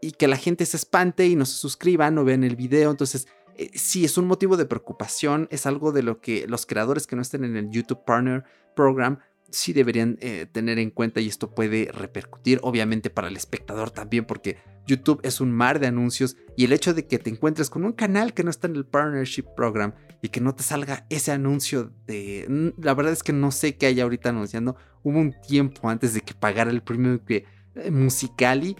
y 0.00 0.12
que 0.12 0.28
la 0.28 0.36
gente 0.36 0.66
se 0.66 0.76
espante 0.76 1.26
y 1.26 1.36
no 1.36 1.46
se 1.46 1.56
suscriba, 1.56 2.10
no 2.10 2.24
vean 2.24 2.44
el 2.44 2.56
video. 2.56 2.90
Entonces, 2.90 3.26
eh, 3.56 3.70
sí, 3.74 4.04
es 4.04 4.18
un 4.18 4.26
motivo 4.26 4.56
de 4.56 4.66
preocupación, 4.66 5.48
es 5.50 5.66
algo 5.66 5.92
de 5.92 6.02
lo 6.02 6.20
que 6.20 6.46
los 6.46 6.66
creadores 6.66 7.06
que 7.06 7.16
no 7.16 7.22
estén 7.22 7.44
en 7.44 7.56
el 7.56 7.70
YouTube 7.70 8.04
Partner 8.04 8.44
Program 8.74 9.18
sí 9.50 9.72
deberían 9.72 10.18
eh, 10.20 10.46
tener 10.50 10.78
en 10.78 10.90
cuenta 10.90 11.20
y 11.20 11.28
esto 11.28 11.54
puede 11.54 11.90
repercutir 11.92 12.58
obviamente 12.62 13.10
para 13.10 13.28
el 13.28 13.36
espectador 13.36 13.90
también 13.90 14.24
porque 14.24 14.58
YouTube 14.86 15.20
es 15.22 15.40
un 15.40 15.52
mar 15.52 15.80
de 15.80 15.88
anuncios 15.88 16.36
y 16.56 16.64
el 16.64 16.72
hecho 16.72 16.94
de 16.94 17.06
que 17.06 17.18
te 17.18 17.30
encuentres 17.30 17.70
con 17.70 17.84
un 17.84 17.92
canal 17.92 18.34
que 18.34 18.44
no 18.44 18.50
está 18.50 18.66
en 18.66 18.76
el 18.76 18.86
Partnership 18.86 19.44
Program 19.56 19.94
y 20.22 20.28
que 20.28 20.40
no 20.40 20.54
te 20.54 20.62
salga 20.62 21.06
ese 21.10 21.32
anuncio 21.32 21.92
de... 22.06 22.72
La 22.78 22.94
verdad 22.94 23.12
es 23.12 23.22
que 23.22 23.32
no 23.32 23.50
sé 23.50 23.76
qué 23.76 23.86
hay 23.86 24.00
ahorita 24.00 24.30
anunciando. 24.30 24.76
Hubo 25.02 25.18
un 25.18 25.34
tiempo 25.46 25.88
antes 25.88 26.14
de 26.14 26.20
que 26.20 26.34
pagara 26.34 26.70
el 26.70 26.82
premio 26.82 27.24
que 27.24 27.44
eh, 27.74 27.90
Musicali 27.90 28.76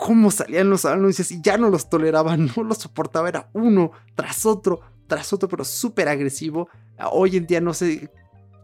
cómo 0.00 0.30
salían 0.30 0.70
los 0.70 0.86
anuncios 0.86 1.30
y 1.30 1.42
ya 1.42 1.58
no 1.58 1.68
los 1.68 1.90
toleraba, 1.90 2.34
no 2.38 2.62
los 2.62 2.78
soportaba, 2.78 3.28
era 3.28 3.50
uno 3.52 3.92
tras 4.14 4.46
otro, 4.46 4.80
tras 5.06 5.32
otro, 5.34 5.46
pero 5.48 5.62
súper 5.62 6.08
agresivo. 6.08 6.68
Hoy 7.12 7.36
en 7.36 7.46
día 7.46 7.60
no 7.60 7.74
sé 7.74 8.10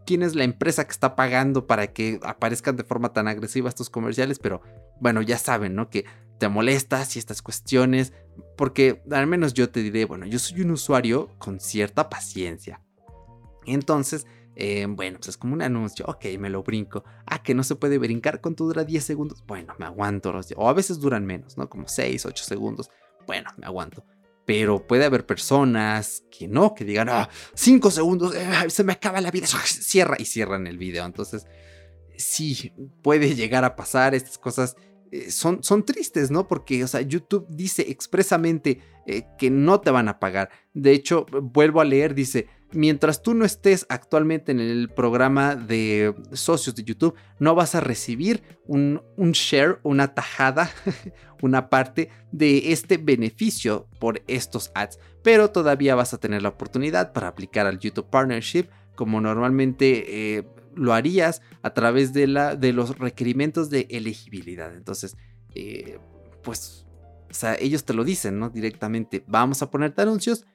quién 0.07 0.23
es 0.23 0.35
la 0.35 0.45
empresa 0.45 0.85
que 0.85 0.93
está 0.93 1.17
pagando 1.17 1.67
para 1.67 1.93
que 1.93 2.19
aparezcan 2.23 2.77
de 2.77 2.85
forma 2.85 3.13
tan 3.13 3.29
agresiva 3.29 3.69
estos 3.69 3.91
comerciales, 3.91 4.39
pero 4.39 4.63
bueno, 5.01 5.21
ya 5.21 5.37
saben, 5.37 5.75
¿no? 5.75 5.91
Que 5.91 6.07
te 6.39 6.49
molestas 6.49 7.17
y 7.17 7.19
estas 7.19 7.43
cuestiones, 7.43 8.13
porque 8.57 9.03
al 9.11 9.27
menos 9.27 9.53
yo 9.53 9.69
te 9.69 9.83
diré, 9.83 10.05
bueno, 10.05 10.27
yo 10.27 10.39
soy 10.39 10.63
un 10.63 10.71
usuario 10.71 11.31
con 11.39 11.61
cierta 11.61 12.09
paciencia. 12.09 12.81
Entonces, 13.67 14.27
eh, 14.55 14.87
bueno, 14.89 15.19
pues 15.19 15.29
es 15.31 15.37
como 15.37 15.55
un 15.55 15.63
anuncio, 15.63 16.07
ok, 16.07 16.25
me 16.39 16.49
lo 16.49 16.63
brinco. 16.63 17.05
Ah, 17.27 17.43
que 17.43 17.55
no 17.55 17.63
se 17.63 17.75
puede 17.75 17.99
brincar, 17.99 18.41
¿cuánto 18.41 18.65
dura 18.65 18.85
10 18.85 19.05
segundos? 19.05 19.45
Bueno, 19.47 19.75
me 19.79 19.85
aguanto. 19.85 20.33
O 20.57 20.69
a 20.69 20.73
veces 20.73 21.01
duran 21.01 21.27
menos, 21.27 21.59
¿no? 21.59 21.69
Como 21.69 21.89
6, 21.89 22.25
8 22.25 22.45
segundos. 22.45 22.91
Bueno, 23.27 23.51
me 23.59 23.67
aguanto. 23.67 24.05
Pero 24.47 24.87
puede 24.87 25.05
haber 25.05 25.27
personas 25.27 26.25
que 26.31 26.49
no, 26.49 26.75
que 26.75 26.85
digan, 26.85 27.09
ah, 27.11 27.29
5 27.55 27.91
segundos, 27.91 28.35
eh, 28.35 28.71
se 28.71 28.85
me 28.85 28.93
acaba 28.93 29.21
la 29.21 29.31
vida, 29.31 29.47
cierra 29.47 30.17
y 30.19 30.25
cierran 30.25 30.67
el 30.67 30.79
video. 30.79 31.05
Entonces, 31.05 31.47
sí, 32.17 32.73
puede 33.03 33.35
llegar 33.35 33.65
a 33.65 33.77
pasar 33.77 34.15
estas 34.15 34.39
cosas. 34.39 34.77
Eh, 35.13 35.31
son, 35.31 35.63
son, 35.63 35.85
tristes, 35.85 36.31
¿no? 36.31 36.49
Porque, 36.49 36.83
o 36.85 36.89
sea, 36.89 37.01
YouTube 37.01 37.47
dice 37.49 37.87
expresamente 37.89 38.81
que 39.39 39.51
no 39.51 39.81
te 39.81 39.93
van 39.93 40.09
a 40.09 40.19
pagar. 40.19 40.51
De 40.75 40.91
hecho, 40.91 41.27
vuelvo 41.31 41.81
a 41.81 41.85
leer, 41.85 42.13
dice, 42.13 42.49
mientras 42.73 43.23
tú 43.23 43.35
no 43.35 43.45
estés 43.45 43.87
actualmente 43.89 44.53
en 44.53 44.61
el 44.61 44.89
programa 44.89 45.55
de 45.55 46.15
socios 46.33 46.75
de 46.75 46.85
YouTube, 46.85 47.15
no 47.39 47.55
vas 47.55 47.75
a 47.75 47.81
recibir 47.81 48.43
un, 48.67 49.01
share, 49.33 49.79
una 49.83 50.15
tajada, 50.15 50.71
una 51.43 51.69
parte 51.69 52.11
de 52.33 52.73
este 52.73 52.97
beneficio 52.99 53.89
por 54.01 54.23
estos 54.27 54.71
ads. 54.75 54.99
Pero 55.23 55.51
todavía 55.51 55.95
vas 55.95 56.15
a 56.15 56.19
tener 56.19 56.43
la 56.43 56.51
oportunidad 56.51 57.13
para 57.13 57.29
aplicar 57.29 57.67
al 57.67 57.79
YouTube 57.79 58.11
Partnership 58.11 58.67
como 58.95 59.21
normalmente 59.21 60.37
eh, 60.39 60.49
lo 60.77 60.93
harías 60.93 61.43
a 61.63 61.75
través 61.75 62.13
de, 62.13 62.27
la, 62.27 62.55
de 62.55 62.73
los 62.73 62.99
requerimientos 62.99 63.71
de 63.71 63.89
elegibilidad. 63.91 64.75
Entonces, 64.75 65.17
eh, 65.55 65.99
pues, 66.43 66.87
o 67.31 67.35
sea, 67.35 67.57
ellos 67.57 67.85
te 67.85 67.95
lo 67.95 68.05
dicen, 68.05 68.39
¿no? 68.39 68.51
Directamente, 68.51 69.25
vamos 69.27 69.63
a 69.63 69.71
ponerte 69.71 70.03
anuncios 70.03 70.47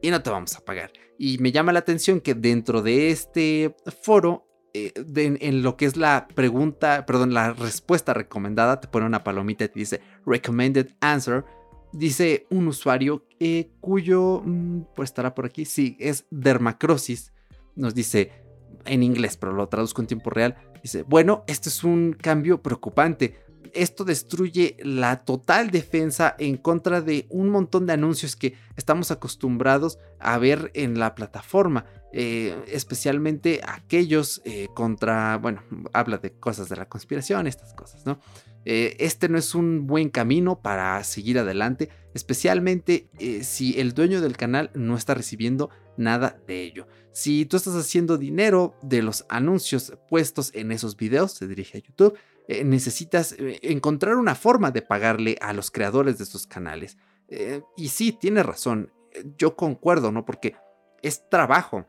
y 0.00 0.10
no 0.10 0.22
te 0.22 0.30
vamos 0.30 0.54
a 0.56 0.60
pagar. 0.60 0.92
Y 1.18 1.38
me 1.38 1.50
llama 1.50 1.72
la 1.72 1.78
atención 1.78 2.20
que 2.20 2.34
dentro 2.34 2.82
de 2.82 3.10
este 3.10 3.74
foro, 4.02 4.46
eh, 4.74 4.92
en 5.16 5.62
lo 5.62 5.76
que 5.76 5.86
es 5.86 5.96
la 5.96 6.28
pregunta, 6.34 7.06
perdón, 7.06 7.32
la 7.32 7.52
respuesta 7.52 8.12
recomendada, 8.12 8.80
te 8.80 8.88
pone 8.88 9.06
una 9.06 9.24
palomita 9.24 9.64
y 9.64 9.68
te 9.68 9.78
dice 9.78 10.00
recommended 10.26 10.90
answer. 11.00 11.44
Dice 11.92 12.46
un 12.50 12.68
usuario 12.68 13.26
eh, 13.40 13.70
cuyo, 13.80 14.42
mm, 14.44 14.82
pues 14.94 15.10
estará 15.10 15.34
por 15.34 15.46
aquí, 15.46 15.64
sí, 15.64 15.96
es 15.98 16.26
dermacrosis. 16.30 17.32
Nos 17.76 17.94
dice 17.94 18.43
en 18.86 19.02
inglés, 19.02 19.36
pero 19.36 19.52
lo 19.52 19.68
traduzco 19.68 20.00
en 20.00 20.06
tiempo 20.06 20.30
real. 20.30 20.56
Dice, 20.82 21.02
bueno, 21.02 21.44
esto 21.46 21.68
es 21.68 21.84
un 21.84 22.12
cambio 22.12 22.62
preocupante 22.62 23.44
esto 23.74 24.04
destruye 24.04 24.76
la 24.82 25.24
total 25.24 25.70
defensa 25.70 26.34
en 26.38 26.56
contra 26.56 27.00
de 27.00 27.26
un 27.30 27.50
montón 27.50 27.86
de 27.86 27.92
anuncios 27.92 28.36
que 28.36 28.54
estamos 28.76 29.10
acostumbrados 29.10 29.98
a 30.20 30.38
ver 30.38 30.70
en 30.74 30.98
la 30.98 31.14
plataforma. 31.14 31.86
Eh, 32.12 32.56
especialmente 32.68 33.60
aquellos 33.66 34.40
eh, 34.44 34.68
contra, 34.74 35.36
bueno, 35.38 35.64
habla 35.92 36.18
de 36.18 36.32
cosas 36.32 36.68
de 36.68 36.76
la 36.76 36.88
conspiración, 36.88 37.48
estas 37.48 37.74
cosas, 37.74 38.06
¿no? 38.06 38.20
Eh, 38.64 38.96
este 38.98 39.28
no 39.28 39.38
es 39.38 39.54
un 39.54 39.86
buen 39.86 40.08
camino 40.08 40.60
para 40.60 41.02
seguir 41.04 41.38
adelante, 41.38 41.90
especialmente 42.14 43.08
si 43.42 43.78
el 43.80 43.92
dueño 43.92 44.20
del 44.20 44.36
canal 44.36 44.70
no 44.74 44.96
está 44.96 45.14
recibiendo 45.14 45.70
nada 45.96 46.40
de 46.46 46.62
ello. 46.62 46.86
Si 47.12 47.46
tú 47.46 47.56
estás 47.56 47.74
haciendo 47.76 48.18
dinero 48.18 48.74
de 48.82 49.02
los 49.02 49.24
anuncios 49.28 49.92
puestos 50.08 50.50
en 50.54 50.72
esos 50.72 50.96
videos, 50.96 51.32
se 51.32 51.46
dirige 51.46 51.78
a 51.78 51.80
YouTube, 51.80 52.18
eh, 52.46 52.64
necesitas 52.64 53.32
eh, 53.38 53.58
encontrar 53.62 54.16
una 54.16 54.34
forma 54.34 54.70
de 54.70 54.82
pagarle 54.82 55.38
a 55.40 55.52
los 55.52 55.70
creadores 55.70 56.18
de 56.18 56.24
estos 56.24 56.46
canales. 56.46 56.98
Eh, 57.28 57.62
y 57.76 57.88
sí, 57.88 58.12
tiene 58.12 58.42
razón, 58.42 58.92
yo 59.38 59.56
concuerdo, 59.56 60.12
¿no? 60.12 60.24
Porque 60.24 60.56
es 61.02 61.28
trabajo. 61.28 61.86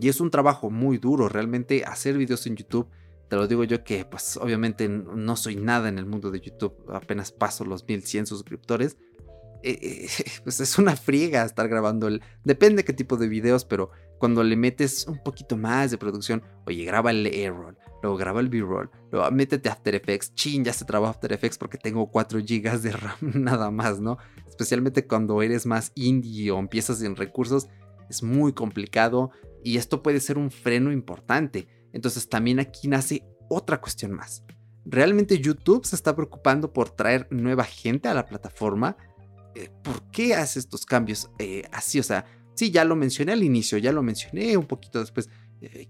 Y 0.00 0.08
es 0.08 0.20
un 0.20 0.30
trabajo 0.30 0.70
muy 0.70 0.98
duro, 0.98 1.28
realmente 1.28 1.84
hacer 1.84 2.16
videos 2.16 2.46
en 2.46 2.56
YouTube. 2.56 2.88
Te 3.28 3.36
lo 3.36 3.46
digo 3.46 3.64
yo 3.64 3.84
que 3.84 4.04
pues 4.04 4.36
obviamente 4.38 4.88
no 4.88 5.36
soy 5.36 5.56
nada 5.56 5.88
en 5.88 5.98
el 5.98 6.06
mundo 6.06 6.30
de 6.30 6.40
YouTube, 6.40 6.74
apenas 6.92 7.32
paso 7.32 7.64
los 7.64 7.86
1100 7.86 8.26
suscriptores. 8.26 8.96
pues 10.44 10.60
es 10.60 10.78
una 10.78 10.96
friega 10.96 11.44
estar 11.44 11.68
grabando 11.68 12.06
el... 12.08 12.22
Depende 12.44 12.84
qué 12.84 12.92
tipo 12.92 13.16
de 13.16 13.28
videos, 13.28 13.64
pero 13.64 13.90
cuando 14.18 14.42
le 14.42 14.56
metes 14.56 15.06
un 15.06 15.22
poquito 15.22 15.56
más 15.56 15.90
de 15.90 15.98
producción, 15.98 16.42
oye, 16.66 16.84
graba 16.84 17.10
el 17.10 17.26
A-roll, 17.26 17.76
luego 18.02 18.16
graba 18.16 18.40
el 18.40 18.48
B-roll, 18.48 18.90
luego 19.10 19.30
métete 19.30 19.68
a 19.68 19.72
After 19.72 19.94
Effects, 19.94 20.34
chin, 20.34 20.64
ya 20.64 20.72
se 20.72 20.84
traba 20.84 21.08
After 21.08 21.32
Effects 21.32 21.58
porque 21.58 21.78
tengo 21.78 22.10
4 22.10 22.40
GB 22.40 22.80
de 22.80 22.92
RAM 22.92 23.18
nada 23.20 23.70
más, 23.70 24.00
¿no? 24.00 24.18
Especialmente 24.46 25.06
cuando 25.06 25.42
eres 25.42 25.66
más 25.66 25.92
indie 25.94 26.50
o 26.50 26.58
empiezas 26.58 27.02
en 27.02 27.16
recursos, 27.16 27.68
es 28.08 28.22
muy 28.22 28.52
complicado 28.52 29.30
y 29.62 29.76
esto 29.76 30.02
puede 30.02 30.20
ser 30.20 30.38
un 30.38 30.50
freno 30.50 30.92
importante. 30.92 31.68
Entonces 31.92 32.28
también 32.28 32.60
aquí 32.60 32.88
nace 32.88 33.24
otra 33.48 33.80
cuestión 33.80 34.12
más. 34.12 34.42
¿Realmente 34.84 35.38
YouTube 35.38 35.84
se 35.84 35.96
está 35.96 36.14
preocupando 36.14 36.72
por 36.72 36.90
traer 36.90 37.26
nueva 37.30 37.64
gente 37.64 38.08
a 38.08 38.14
la 38.14 38.26
plataforma? 38.26 38.96
Eh, 39.54 39.70
¿Por 39.82 40.02
qué 40.10 40.34
hace 40.34 40.58
estos 40.58 40.86
cambios 40.86 41.30
eh, 41.38 41.64
así? 41.72 41.98
O 41.98 42.02
sea, 42.02 42.24
sí, 42.54 42.70
ya 42.70 42.84
lo 42.84 42.96
mencioné 42.96 43.32
al 43.32 43.42
inicio, 43.42 43.78
ya 43.78 43.92
lo 43.92 44.02
mencioné 44.02 44.56
un 44.56 44.66
poquito 44.66 45.00
después. 45.00 45.28
Eh, 45.60 45.88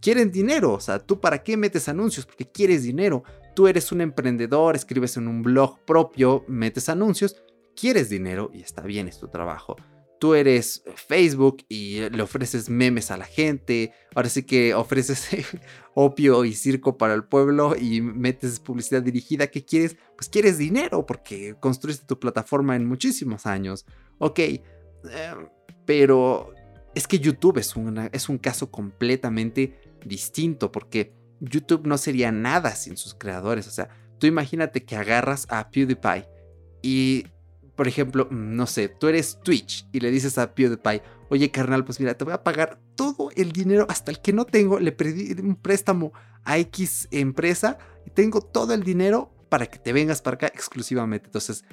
quieren 0.00 0.30
dinero. 0.30 0.72
O 0.72 0.80
sea, 0.80 0.98
¿tú 0.98 1.20
para 1.20 1.42
qué 1.42 1.56
metes 1.56 1.88
anuncios? 1.88 2.26
Porque 2.26 2.50
quieres 2.50 2.82
dinero. 2.82 3.22
tú 3.54 3.66
eres 3.66 3.90
un 3.90 4.00
emprendedor, 4.00 4.76
escribes 4.76 5.16
en 5.16 5.26
un 5.26 5.42
blog 5.42 5.84
propio, 5.84 6.44
metes 6.46 6.88
anuncios, 6.88 7.42
quieres 7.74 8.08
dinero 8.08 8.52
y 8.54 8.60
está 8.60 8.82
bien, 8.82 9.08
es 9.08 9.18
tu 9.18 9.26
trabajo. 9.26 9.74
Tú 10.18 10.34
eres 10.34 10.82
Facebook 10.96 11.64
y 11.68 12.08
le 12.10 12.22
ofreces 12.22 12.68
memes 12.68 13.10
a 13.10 13.16
la 13.16 13.24
gente, 13.24 13.92
ahora 14.14 14.28
sí 14.28 14.42
que 14.42 14.74
ofreces 14.74 15.28
opio 15.94 16.44
y 16.44 16.54
circo 16.54 16.98
para 16.98 17.14
el 17.14 17.24
pueblo 17.24 17.76
y 17.76 18.00
metes 18.00 18.58
publicidad 18.58 19.02
dirigida. 19.02 19.46
¿Qué 19.46 19.64
quieres? 19.64 19.96
Pues 20.16 20.28
quieres 20.28 20.58
dinero 20.58 21.06
porque 21.06 21.54
construiste 21.60 22.06
tu 22.06 22.18
plataforma 22.18 22.74
en 22.74 22.86
muchísimos 22.86 23.46
años. 23.46 23.86
Ok, 24.18 24.38
eh, 24.40 24.62
pero 25.86 26.52
es 26.94 27.06
que 27.06 27.18
YouTube 27.18 27.58
es, 27.58 27.74
es 28.12 28.28
un 28.28 28.38
caso 28.38 28.70
completamente 28.70 29.80
distinto 30.04 30.72
porque 30.72 31.12
YouTube 31.40 31.86
no 31.86 31.98
sería 31.98 32.32
nada 32.32 32.74
sin 32.74 32.96
sus 32.96 33.14
creadores. 33.14 33.66
O 33.68 33.70
sea, 33.70 33.88
tú 34.18 34.26
imagínate 34.26 34.84
que 34.84 34.96
agarras 34.96 35.46
a 35.48 35.70
PewDiePie 35.70 36.28
y 36.82 37.26
por 37.78 37.86
ejemplo, 37.86 38.26
mm, 38.28 38.56
no 38.56 38.66
sé, 38.66 38.88
tú 38.88 39.06
eres 39.06 39.38
Twitch 39.44 39.86
y 39.92 40.00
le 40.00 40.10
dices 40.10 40.36
a 40.36 40.52
PewDiePie, 40.52 41.00
oye 41.30 41.52
carnal, 41.52 41.84
pues 41.84 42.00
mira, 42.00 42.18
te 42.18 42.24
voy 42.24 42.34
a 42.34 42.42
pagar 42.42 42.80
todo 42.96 43.30
el 43.36 43.52
dinero 43.52 43.86
hasta 43.88 44.10
el 44.10 44.20
que 44.20 44.32
no 44.32 44.46
tengo, 44.46 44.80
le 44.80 44.90
pedí 44.90 45.40
un 45.40 45.54
préstamo 45.54 46.12
a 46.42 46.58
X 46.58 47.06
empresa 47.12 47.78
y 48.04 48.10
tengo 48.10 48.40
todo 48.40 48.74
el 48.74 48.82
dinero 48.82 49.32
para 49.48 49.66
que 49.66 49.78
te 49.78 49.92
vengas 49.92 50.20
para 50.20 50.34
acá 50.34 50.48
exclusivamente. 50.48 51.26
Entonces, 51.26 51.64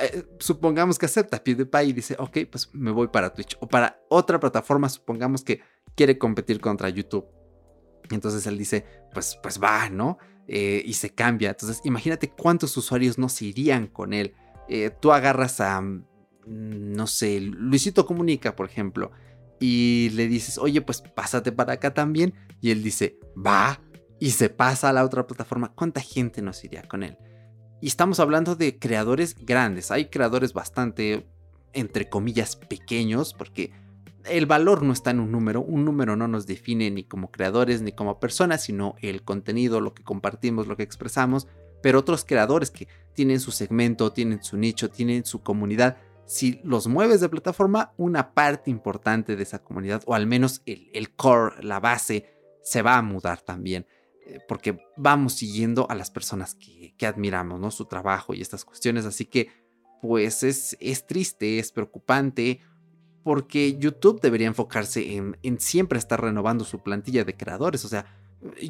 eh, 0.00 0.24
supongamos 0.38 0.98
que 0.98 1.04
acepta 1.04 1.44
PewDiePie 1.44 1.84
y 1.84 1.92
dice, 1.92 2.16
ok, 2.18 2.38
pues 2.50 2.70
me 2.72 2.90
voy 2.90 3.08
para 3.08 3.34
Twitch 3.34 3.58
o 3.60 3.68
para 3.68 4.00
otra 4.08 4.40
plataforma, 4.40 4.88
supongamos 4.88 5.44
que 5.44 5.60
quiere 5.94 6.16
competir 6.16 6.58
contra 6.58 6.88
YouTube. 6.88 7.26
Entonces 8.08 8.46
él 8.46 8.56
dice, 8.56 8.86
pues, 9.12 9.38
pues 9.42 9.62
va, 9.62 9.90
¿no? 9.90 10.16
Eh, 10.48 10.82
y 10.86 10.94
se 10.94 11.10
cambia. 11.10 11.50
Entonces, 11.50 11.82
imagínate 11.84 12.30
cuántos 12.30 12.74
usuarios 12.78 13.18
no 13.18 13.28
se 13.28 13.44
irían 13.44 13.88
con 13.88 14.14
él. 14.14 14.34
Eh, 14.68 14.90
tú 15.00 15.12
agarras 15.12 15.60
a, 15.60 15.80
mm, 15.80 16.02
no 16.46 17.06
sé, 17.06 17.40
Luisito 17.40 18.06
Comunica, 18.06 18.56
por 18.56 18.66
ejemplo, 18.66 19.10
y 19.60 20.10
le 20.14 20.28
dices, 20.28 20.58
oye, 20.58 20.80
pues 20.82 21.00
pásate 21.00 21.52
para 21.52 21.74
acá 21.74 21.94
también, 21.94 22.34
y 22.60 22.70
él 22.70 22.82
dice, 22.82 23.18
va, 23.34 23.80
y 24.18 24.30
se 24.30 24.48
pasa 24.48 24.88
a 24.88 24.92
la 24.92 25.04
otra 25.04 25.26
plataforma, 25.26 25.72
¿cuánta 25.74 26.00
gente 26.00 26.42
nos 26.42 26.64
iría 26.64 26.82
con 26.82 27.02
él? 27.02 27.18
Y 27.80 27.86
estamos 27.88 28.20
hablando 28.20 28.56
de 28.56 28.78
creadores 28.78 29.36
grandes, 29.38 29.90
hay 29.90 30.06
creadores 30.06 30.52
bastante, 30.52 31.26
entre 31.72 32.08
comillas, 32.08 32.56
pequeños, 32.56 33.34
porque 33.34 33.72
el 34.24 34.46
valor 34.46 34.82
no 34.82 34.92
está 34.92 35.10
en 35.10 35.20
un 35.20 35.30
número, 35.30 35.60
un 35.60 35.84
número 35.84 36.16
no 36.16 36.28
nos 36.28 36.46
define 36.46 36.90
ni 36.90 37.04
como 37.04 37.30
creadores 37.30 37.82
ni 37.82 37.92
como 37.92 38.20
personas, 38.20 38.62
sino 38.62 38.94
el 39.00 39.22
contenido, 39.22 39.80
lo 39.80 39.92
que 39.94 40.02
compartimos, 40.02 40.66
lo 40.66 40.76
que 40.76 40.82
expresamos, 40.82 41.46
pero 41.84 41.98
otros 41.98 42.24
creadores 42.24 42.70
que 42.70 42.88
tienen 43.12 43.40
su 43.40 43.50
segmento, 43.50 44.10
tienen 44.10 44.42
su 44.42 44.56
nicho, 44.56 44.88
tienen 44.88 45.26
su 45.26 45.42
comunidad, 45.42 45.98
si 46.24 46.58
los 46.64 46.86
mueves 46.86 47.20
de 47.20 47.28
plataforma, 47.28 47.92
una 47.98 48.32
parte 48.32 48.70
importante 48.70 49.36
de 49.36 49.42
esa 49.42 49.62
comunidad, 49.62 50.02
o 50.06 50.14
al 50.14 50.26
menos 50.26 50.62
el, 50.64 51.14
core, 51.14 51.62
la 51.62 51.80
base, 51.80 52.24
se 52.62 52.80
va 52.80 52.96
a 52.96 53.02
mudar 53.02 53.42
también, 53.42 53.86
eh, 54.26 54.38
porque 54.48 54.78
vamos 54.96 55.34
siguiendo 55.34 55.86
a 55.90 55.94
las 55.94 56.10
personas 56.10 56.54
que, 56.54 56.94
admiramos, 57.06 57.60
¿no? 57.60 57.70
Su 57.70 57.84
trabajo 57.84 58.32
y 58.32 58.40
estas 58.40 58.64
cuestiones, 58.64 59.04
así 59.04 59.26
que 59.26 59.50
pues 60.00 60.42
es, 60.42 60.78
es 60.80 61.06
triste, 61.06 61.58
es 61.58 61.70
preocupante, 61.70 62.60
porque 63.22 63.76
YouTube 63.76 64.22
debería 64.22 64.46
enfocarse 64.46 65.16
en, 65.16 65.36
en 65.42 65.60
siempre 65.60 65.98
estar 65.98 66.18
renovando 66.18 66.64
su 66.64 66.82
plantilla 66.82 67.24
de 67.24 67.36
creadores, 67.36 67.84
o 67.84 67.88
sea, 67.88 68.06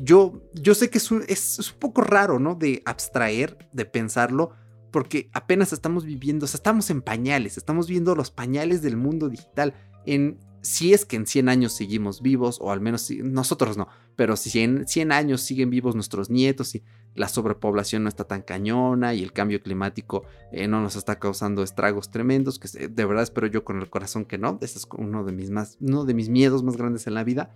yo, 0.03 0.43
yo 0.55 0.75
sé 0.75 0.91
que 0.91 0.99
es 0.99 1.11
un, 1.11 1.25
es, 1.29 1.59
un 1.59 1.79
poco 1.79 2.03
raro, 2.03 2.39
¿no? 2.39 2.55
De 2.55 2.83
abstraer, 2.85 3.69
de 3.73 3.85
pensarlo, 3.85 4.53
porque 4.91 5.29
apenas 5.33 5.73
estamos 5.73 6.05
viviendo, 6.05 6.45
o 6.45 6.47
sea, 6.47 6.59
estamos 6.59 6.91
en 6.91 7.03
pañales, 7.03 7.57
estamos 7.57 7.89
viendo 7.89 8.15
los 8.15 8.31
pañales 8.31 8.83
del 8.83 8.97
mundo 8.97 9.29
digital. 9.29 9.75
En, 10.07 10.39
si 10.63 10.95
es 10.95 11.05
que 11.05 11.17
en 11.17 11.27
100 11.27 11.49
años 11.49 11.73
seguimos 11.73 12.23
vivos, 12.23 12.59
o 12.61 12.71
al 12.71 12.81
menos 12.81 13.11
nosotros 13.11 13.77
no, 13.77 13.89
pero 14.17 14.37
si 14.37 14.61
en 14.61 14.87
100 14.87 15.13
años 15.13 15.43
siguen 15.43 15.71
vivos 15.71 15.95
nuestros 15.95 16.31
nietos 16.31 16.75
y 16.75 16.83
la 17.15 17.29
sobrepoblación 17.29 18.05
no 18.05 18.09
está 18.09 18.25
tan 18.25 18.43
cañona 18.43 19.15
y 19.15 19.23
el 19.23 19.33
cambio 19.33 19.63
climático 19.63 20.25
eh, 20.53 20.67
no 20.67 20.81
nos 20.81 20.97
está 20.97 21.19
causando 21.19 21.63
estragos 21.63 22.11
tremendos, 22.11 22.59
que 22.59 22.89
de 22.89 23.05
verdad 23.05 23.23
espero 23.23 23.47
yo 23.47 23.65
con 23.65 23.81
el 23.81 23.91
corazón 23.91 24.25
que 24.25 24.39
no, 24.39 24.59
ese 24.63 24.79
es 24.79 24.87
uno 24.97 25.25
de 25.25 25.33
mis, 25.33 25.51
más, 25.51 25.77
uno 25.81 26.05
de 26.05 26.15
mis 26.15 26.29
miedos 26.29 26.63
más 26.63 26.77
grandes 26.77 27.07
en 27.07 27.15
la 27.15 27.25
vida. 27.25 27.55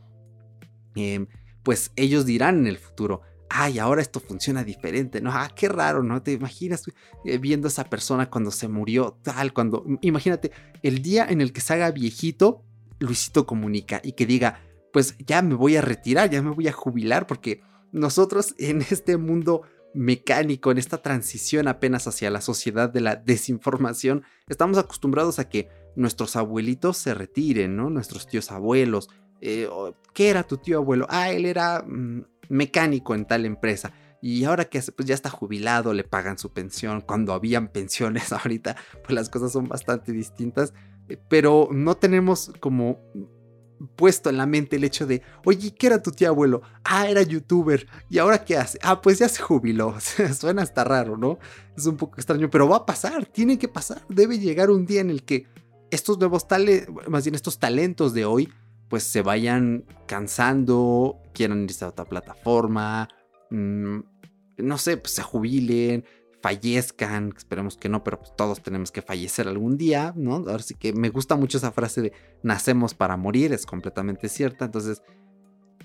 Eh, 0.97 1.27
pues 1.69 1.93
ellos 1.97 2.25
dirán 2.25 2.61
en 2.61 2.67
el 2.67 2.79
futuro, 2.79 3.21
ay, 3.51 3.79
ahora 3.79 4.01
esto 4.01 4.21
funciona 4.21 4.65
diferente, 4.65 5.21
¿no? 5.21 5.31
Ah, 5.31 5.51
qué 5.55 5.69
raro, 5.69 6.03
¿no? 6.03 6.23
Te 6.23 6.33
imaginas 6.33 6.85
eh, 7.27 7.37
viendo 7.37 7.67
a 7.67 7.69
esa 7.69 7.85
persona 7.85 8.31
cuando 8.31 8.51
se 8.51 8.69
murió, 8.69 9.19
tal, 9.21 9.53
cuando, 9.53 9.85
imagínate, 10.01 10.51
el 10.83 11.03
día 11.03 11.27
en 11.29 11.43
el 11.43 11.53
que 11.53 11.61
se 11.61 11.75
haga 11.75 11.91
viejito, 11.91 12.65
Luisito 13.01 13.47
comunica 13.47 14.01
y 14.03 14.13
que 14.13 14.25
diga, 14.25 14.63
pues 14.95 15.15
ya 15.19 15.43
me 15.43 15.57
voy 15.57 15.77
a 15.77 15.83
retirar, 15.83 16.31
ya 16.31 16.41
me 16.41 16.53
voy 16.53 16.69
a 16.69 16.73
jubilar, 16.73 17.27
porque 17.27 17.61
nosotros 17.93 18.55
en 18.57 18.81
este 18.81 19.19
mundo 19.19 19.61
mecánico, 19.93 20.71
en 20.71 20.79
esta 20.79 21.03
transición 21.03 21.69
apenas 21.69 22.07
hacia 22.07 22.31
la 22.31 22.41
sociedad 22.41 22.89
de 22.89 23.03
la 23.03 23.17
desinformación, 23.17 24.23
estamos 24.49 24.79
acostumbrados 24.79 25.39
a 25.39 25.51
que 25.51 25.69
nuestros 25.97 26.35
abuelitos 26.37 26.97
se 26.97 27.13
retiren, 27.13 27.77
¿no? 27.77 27.91
Nuestros 27.91 28.27
tíos 28.27 28.51
abuelos, 28.53 29.11
eh, 29.41 29.69
¿qué 30.15 30.31
era 30.31 30.43
tu 30.43 30.57
tío 30.57 30.79
abuelo? 30.79 31.07
Ah, 31.09 31.31
él 31.31 31.47
era 31.47 31.83
mm, 31.87 32.25
mecánico 32.49 33.15
en 33.15 33.27
tal 33.27 33.47
empresa. 33.47 33.93
Y 34.21 34.45
ahora 34.45 34.65
que 34.65 34.83
pues 34.97 35.07
ya 35.07 35.15
está 35.15 35.31
jubilado, 35.31 35.93
le 35.93 36.05
pagan 36.05 36.39
su 36.39 36.53
pensión. 36.53 37.03
Cuando 37.03 37.33
habían 37.33 37.69
pensiones 37.69 38.33
ahorita, 38.33 38.77
pues 39.03 39.13
las 39.13 39.29
cosas 39.29 39.53
son 39.53 39.69
bastante 39.69 40.13
distintas. 40.13 40.75
Eh, 41.09 41.19
pero 41.29 41.69
no 41.73 41.97
tenemos 41.97 42.53
como 42.61 43.01
puesto 43.97 44.29
en 44.29 44.37
la 44.37 44.47
mente 44.47 44.77
el 44.77 44.85
hecho 44.85 45.07
de, 45.07 45.23
oye, 45.45 45.73
¿qué 45.73 45.87
era 45.87 46.03
tu 46.03 46.11
tío 46.11 46.29
abuelo? 46.29 46.63
Ah, 46.85 47.09
era 47.09 47.23
youtuber. 47.23 47.87
¿Y 48.11 48.19
ahora 48.19 48.45
qué 48.45 48.57
hace? 48.57 48.79
Ah, 48.83 49.01
pues 49.01 49.19
ya 49.19 49.29
se 49.29 49.43
jubiló. 49.43 49.95
Suena 50.39 50.63
hasta 50.63 50.85
raro, 50.85 51.17
¿no? 51.17 51.39
Es 51.77 51.87
un 51.87 51.97
poco 51.97 52.17
extraño, 52.17 52.51
pero 52.51 52.69
va 52.69 52.79
a 52.79 52.87
pasar, 52.87 53.27
tiene 53.27 53.59
que 53.59 53.69
pasar. 53.69 54.03
Debe 54.09 54.39
llegar 54.39 54.71
un 54.71 54.87
día 54.87 55.01
en 55.01 55.11
el 55.11 55.23
que 55.23 55.47
estos 55.91 56.19
nuevos 56.19 56.49
talentos, 56.49 57.09
más 57.09 57.25
bien 57.25 57.35
estos 57.35 57.59
talentos 57.59 58.13
de 58.13 58.25
hoy, 58.25 58.53
pues 58.89 59.05
se 59.05 59.23
vayan 59.23 59.85
cansando, 60.07 61.21
quieran 61.33 61.65
irse 61.65 61.85
a 61.85 61.89
otra 61.89 62.05
plataforma, 62.05 63.09
mm, 63.51 63.99
no 64.59 64.79
sé, 64.79 64.97
pues 64.97 65.15
se 65.15 65.23
jubilen, 65.23 66.05
fallezcan, 66.41 67.35
esperemos 67.37 67.77
que 67.77 67.89
no, 67.89 68.05
pero 68.05 68.19
pues 68.19 68.35
todos 68.37 68.63
tenemos 68.63 68.91
que 68.91 69.03
fallecer 69.03 69.49
algún 69.49 69.77
día, 69.77 70.13
¿no? 70.17 70.37
Ahora 70.37 70.61
sí 70.61 70.75
que 70.75 70.93
me 70.93 71.11
gusta 71.11 71.37
mucho 71.37 71.59
esa 71.59 71.73
frase 71.73 72.01
de 72.03 72.13
nacemos 72.43 72.95
para 72.95 73.17
morir, 73.17 73.53
es 73.53 73.67
completamente 73.67 74.29
cierta, 74.29 74.67
entonces 74.67 75.03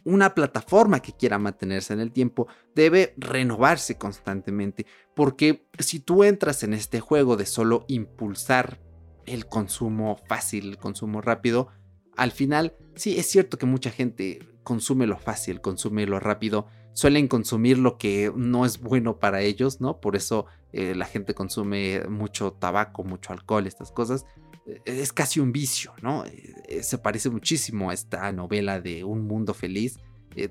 una 0.06 0.36
plataforma 0.36 1.00
que 1.02 1.14
quiera 1.14 1.40
mantenerse 1.40 1.94
en 1.94 2.02
el 2.02 2.12
tiempo 2.12 2.48
debe 2.76 3.14
renovarse 3.18 3.98
constantemente, 3.98 4.86
porque 5.16 5.68
si 5.80 6.00
tú 6.00 6.24
entras 6.24 6.64
en 6.64 6.74
este 6.74 7.00
juego 7.00 7.38
de 7.38 7.46
solo 7.46 7.86
impulsar 7.88 8.80
el 9.26 9.46
consumo 9.46 10.20
fácil, 10.28 10.70
el 10.70 10.78
consumo 10.78 11.22
rápido, 11.22 11.70
al 12.16 12.32
final, 12.32 12.76
sí, 12.96 13.18
es 13.18 13.28
cierto 13.30 13.58
que 13.58 13.66
mucha 13.66 13.90
gente 13.90 14.40
consume 14.64 15.08
lo 15.08 15.18
fácil, 15.18 15.62
consume 15.62 16.06
lo 16.06 16.20
rápido, 16.20 16.68
suelen 16.94 17.28
consumir 17.28 17.78
lo 17.78 17.98
que 17.98 18.32
no 18.36 18.66
es 18.66 18.80
bueno 18.80 19.20
para 19.20 19.42
ellos, 19.42 19.82
¿no? 19.82 20.00
Por 20.00 20.16
eso 20.16 20.46
eh, 20.72 20.96
la 20.96 21.06
gente 21.06 21.34
consume 21.34 22.04
mucho 22.08 22.54
tabaco, 22.54 23.04
mucho 23.04 23.34
alcohol, 23.34 23.68
estas 23.68 23.92
cosas. 23.92 24.26
Eh, 24.66 24.82
es 24.86 25.12
casi 25.12 25.40
un 25.40 25.52
vicio, 25.52 25.94
¿no? 26.02 26.24
Eh, 26.26 26.84
se 26.84 26.98
parece 26.98 27.30
muchísimo 27.30 27.90
a 27.90 27.94
esta 27.94 28.32
novela 28.32 28.80
de 28.80 29.04
Un 29.04 29.28
Mundo 29.28 29.54
Feliz. 29.54 30.00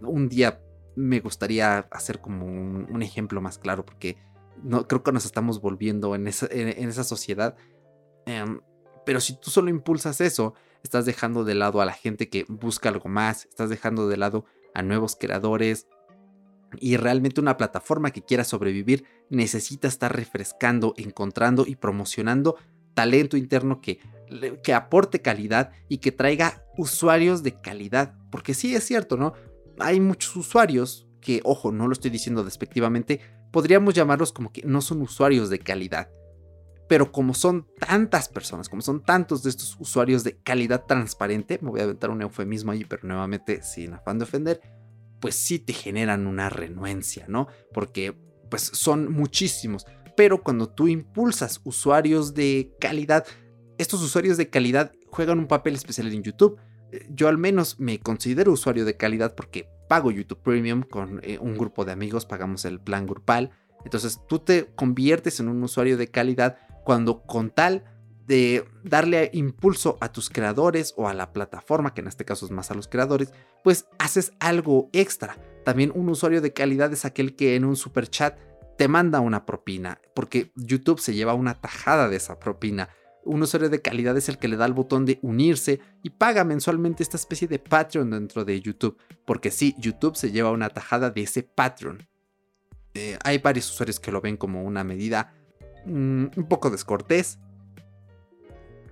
un 0.03 0.29
día 0.29 0.61
me 0.94 1.20
gustaría 1.20 1.79
hacer 1.90 2.20
como 2.20 2.44
un, 2.44 3.03
ejemplo 3.03 3.40
más 3.40 3.59
claro 3.59 3.87
porque 3.87 4.18
no, 4.62 4.87
creo 4.87 5.03
que 5.03 5.11
nos 5.11 5.25
estamos 5.25 5.61
volviendo 5.61 6.14
en 6.14 6.27
esa, 6.27 7.05
sociedad. 7.05 7.57
Em, 8.27 8.61
pero 9.07 9.20
si 9.20 9.40
tú 9.40 9.51
solo 9.51 9.70
impulsas 9.70 10.20
eso, 10.20 10.55
estás 10.82 11.04
dejando 11.04 11.44
de 11.44 11.54
lado 11.54 11.80
a 11.80 11.86
la 11.86 11.92
gente 11.92 12.28
que 12.28 12.44
busca 12.48 12.88
algo 12.88 13.08
más, 13.08 13.46
estás 13.46 13.70
dejando 13.70 14.08
de 14.08 14.16
lado 14.16 14.44
a 14.74 14.82
nuevos 14.82 15.16
creadores. 15.16 15.86
Y 16.80 16.96
realmente 16.96 17.40
una 17.40 17.58
plataforma 17.58 18.10
que 18.10 18.22
quiera 18.22 18.44
sobrevivir 18.44 19.04
necesita 19.28 19.88
estar 19.88 20.14
refrescando, 20.14 20.94
encontrando 20.96 21.64
y 21.66 21.76
promocionando 21.76 22.56
talento 22.94 23.36
interno 23.36 23.80
que, 23.80 24.00
que 24.62 24.74
aporte 24.74 25.20
calidad 25.20 25.72
y 25.88 25.98
que 25.98 26.12
traiga 26.12 26.64
usuarios 26.76 27.42
de 27.42 27.60
calidad. 27.60 28.14
Porque 28.30 28.54
sí 28.54 28.74
es 28.74 28.84
cierto, 28.84 29.16
¿no? 29.16 29.34
Hay 29.78 30.00
muchos 30.00 30.34
usuarios 30.36 31.08
que, 31.20 31.40
ojo, 31.44 31.72
no 31.72 31.86
lo 31.86 31.92
estoy 31.92 32.10
diciendo 32.10 32.42
despectivamente, 32.42 33.20
podríamos 33.50 33.94
llamarlos 33.94 34.32
como 34.32 34.50
que 34.52 34.62
no 34.62 34.80
son 34.80 35.02
usuarios 35.02 35.50
de 35.50 35.58
calidad 35.58 36.10
pero 36.92 37.11
como 37.11 37.33
son 37.33 37.66
tantas 37.78 38.28
personas, 38.28 38.68
como 38.68 38.83
son 38.83 39.02
tantos 39.02 39.42
de 39.42 39.48
estos 39.48 39.78
usuarios 39.81 40.24
de 40.24 40.37
calidad 40.37 40.85
transparente, 40.85 41.59
me 41.62 41.70
voy 41.70 41.81
a 41.81 41.85
aventar 41.85 42.11
un 42.11 42.20
eufemismo 42.20 42.70
ahí, 42.70 42.85
pero 42.85 43.09
nuevamente 43.09 43.62
sin 43.62 43.94
afán 43.94 44.18
de 44.18 44.24
ofender, 44.24 44.61
pues 45.18 45.35
sí 45.35 45.59
te 45.59 45.72
generan 45.72 46.26
una 46.26 46.50
renuencia, 46.50 47.24
¿no? 47.28 47.48
Porque 47.72 48.14
pues 48.50 48.72
son 48.74 49.11
muchísimos. 49.11 49.87
Pero 50.18 50.42
cuando 50.42 50.68
tú 50.68 50.87
impulsas 50.87 51.62
usuarios 51.64 52.35
de 52.35 52.74
calidad, 52.78 53.24
estos 53.78 54.02
usuarios 54.02 54.37
de 54.37 54.50
calidad 54.50 54.92
juegan 55.07 55.38
un 55.38 55.46
papel 55.46 55.72
especial 55.72 56.12
en 56.12 56.22
YouTube. 56.22 56.61
Yo 57.09 57.28
al 57.28 57.38
menos 57.38 57.81
me 57.81 58.00
considero 58.00 58.52
usuario 58.52 58.85
de 58.85 58.98
calidad 58.98 59.35
porque 59.35 59.66
pago 59.88 60.11
YouTube 60.11 60.42
Premium 60.42 60.83
con 60.83 61.20
eh, 61.22 61.38
un 61.40 61.57
grupo 61.57 61.87
de 61.87 61.92
amigos, 61.92 62.26
pagamos 62.26 62.66
el 62.66 62.81
plan 62.81 63.07
grupal. 63.07 63.50
Entonces 63.87 64.20
tú 64.28 64.40
te 64.40 64.66
conviertes 64.74 65.40
en 65.40 65.48
un 65.48 65.62
usuario 65.62 65.96
de 65.96 66.09
calidad 66.09 66.59
cuando 66.84 67.22
con 67.22 67.50
tal 67.50 67.84
de 68.26 68.64
darle 68.84 69.30
impulso 69.32 69.98
a 70.00 70.12
tus 70.12 70.30
creadores 70.30 70.94
o 70.96 71.08
a 71.08 71.14
la 71.14 71.32
plataforma, 71.32 71.92
que 71.92 72.00
en 72.00 72.08
este 72.08 72.24
caso 72.24 72.46
es 72.46 72.52
más 72.52 72.70
a 72.70 72.74
los 72.74 72.88
creadores, 72.88 73.32
pues 73.64 73.86
haces 73.98 74.32
algo 74.40 74.88
extra. 74.92 75.36
También 75.64 75.92
un 75.94 76.08
usuario 76.08 76.40
de 76.40 76.52
calidad 76.52 76.92
es 76.92 77.04
aquel 77.04 77.36
que 77.36 77.56
en 77.56 77.64
un 77.64 77.76
super 77.76 78.08
chat 78.08 78.38
te 78.78 78.88
manda 78.88 79.20
una 79.20 79.44
propina, 79.44 80.00
porque 80.14 80.52
YouTube 80.56 81.00
se 81.00 81.14
lleva 81.14 81.34
una 81.34 81.60
tajada 81.60 82.08
de 82.08 82.16
esa 82.16 82.38
propina. 82.38 82.88
Un 83.24 83.42
usuario 83.42 83.68
de 83.68 83.82
calidad 83.82 84.16
es 84.16 84.28
el 84.28 84.38
que 84.38 84.48
le 84.48 84.56
da 84.56 84.66
el 84.66 84.72
botón 84.72 85.04
de 85.04 85.18
unirse 85.22 85.80
y 86.02 86.10
paga 86.10 86.42
mensualmente 86.42 87.02
esta 87.02 87.16
especie 87.16 87.46
de 87.46 87.60
Patreon 87.60 88.10
dentro 88.10 88.44
de 88.44 88.60
YouTube, 88.60 88.98
porque 89.24 89.50
sí, 89.50 89.76
YouTube 89.78 90.16
se 90.16 90.32
lleva 90.32 90.50
una 90.50 90.70
tajada 90.70 91.10
de 91.10 91.22
ese 91.22 91.42
Patreon. 91.42 92.08
Eh, 92.94 93.18
hay 93.24 93.38
varios 93.38 93.70
usuarios 93.70 94.00
que 94.00 94.10
lo 94.10 94.20
ven 94.20 94.36
como 94.36 94.64
una 94.64 94.84
medida 94.84 95.32
mm, 95.86 96.26
un 96.36 96.48
poco 96.48 96.70
descortés, 96.70 97.38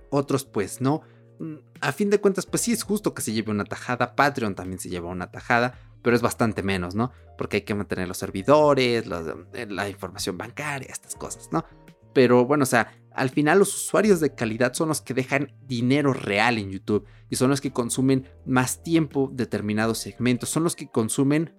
otros 0.09 0.45
pues 0.45 0.81
no. 0.81 1.01
Mm, 1.39 1.55
a 1.81 1.91
fin 1.91 2.09
de 2.09 2.19
cuentas, 2.19 2.45
pues 2.45 2.61
sí 2.61 2.71
es 2.71 2.83
justo 2.83 3.13
que 3.13 3.21
se 3.21 3.33
lleve 3.33 3.51
una 3.51 3.65
tajada. 3.65 4.15
Patreon 4.15 4.55
también 4.55 4.79
se 4.79 4.89
lleva 4.89 5.09
una 5.09 5.31
tajada, 5.31 5.79
pero 6.01 6.15
es 6.15 6.21
bastante 6.21 6.63
menos, 6.63 6.95
¿no? 6.95 7.11
Porque 7.37 7.57
hay 7.57 7.61
que 7.63 7.75
mantener 7.75 8.07
los 8.07 8.17
servidores, 8.17 9.05
eh, 9.53 9.67
la 9.69 9.89
información 9.89 10.37
bancaria, 10.37 10.89
estas 10.91 11.15
cosas, 11.15 11.49
¿no? 11.51 11.65
Pero 12.13 12.45
bueno, 12.45 12.63
o 12.63 12.67
sea, 12.67 12.91
al 13.13 13.29
final 13.29 13.59
los 13.59 13.73
usuarios 13.73 14.19
de 14.19 14.35
calidad 14.35 14.73
son 14.73 14.89
los 14.89 15.01
que 15.01 15.13
dejan 15.13 15.53
dinero 15.65 16.13
real 16.13 16.57
en 16.57 16.71
YouTube 16.71 17.05
y 17.29 17.35
son 17.35 17.49
los 17.49 17.61
que 17.61 17.71
consumen 17.71 18.27
más 18.45 18.83
tiempo 18.83 19.29
determinados 19.33 19.99
segmentos, 19.99 20.49
son 20.49 20.63
los 20.63 20.75
que 20.75 20.89
consumen 20.89 21.55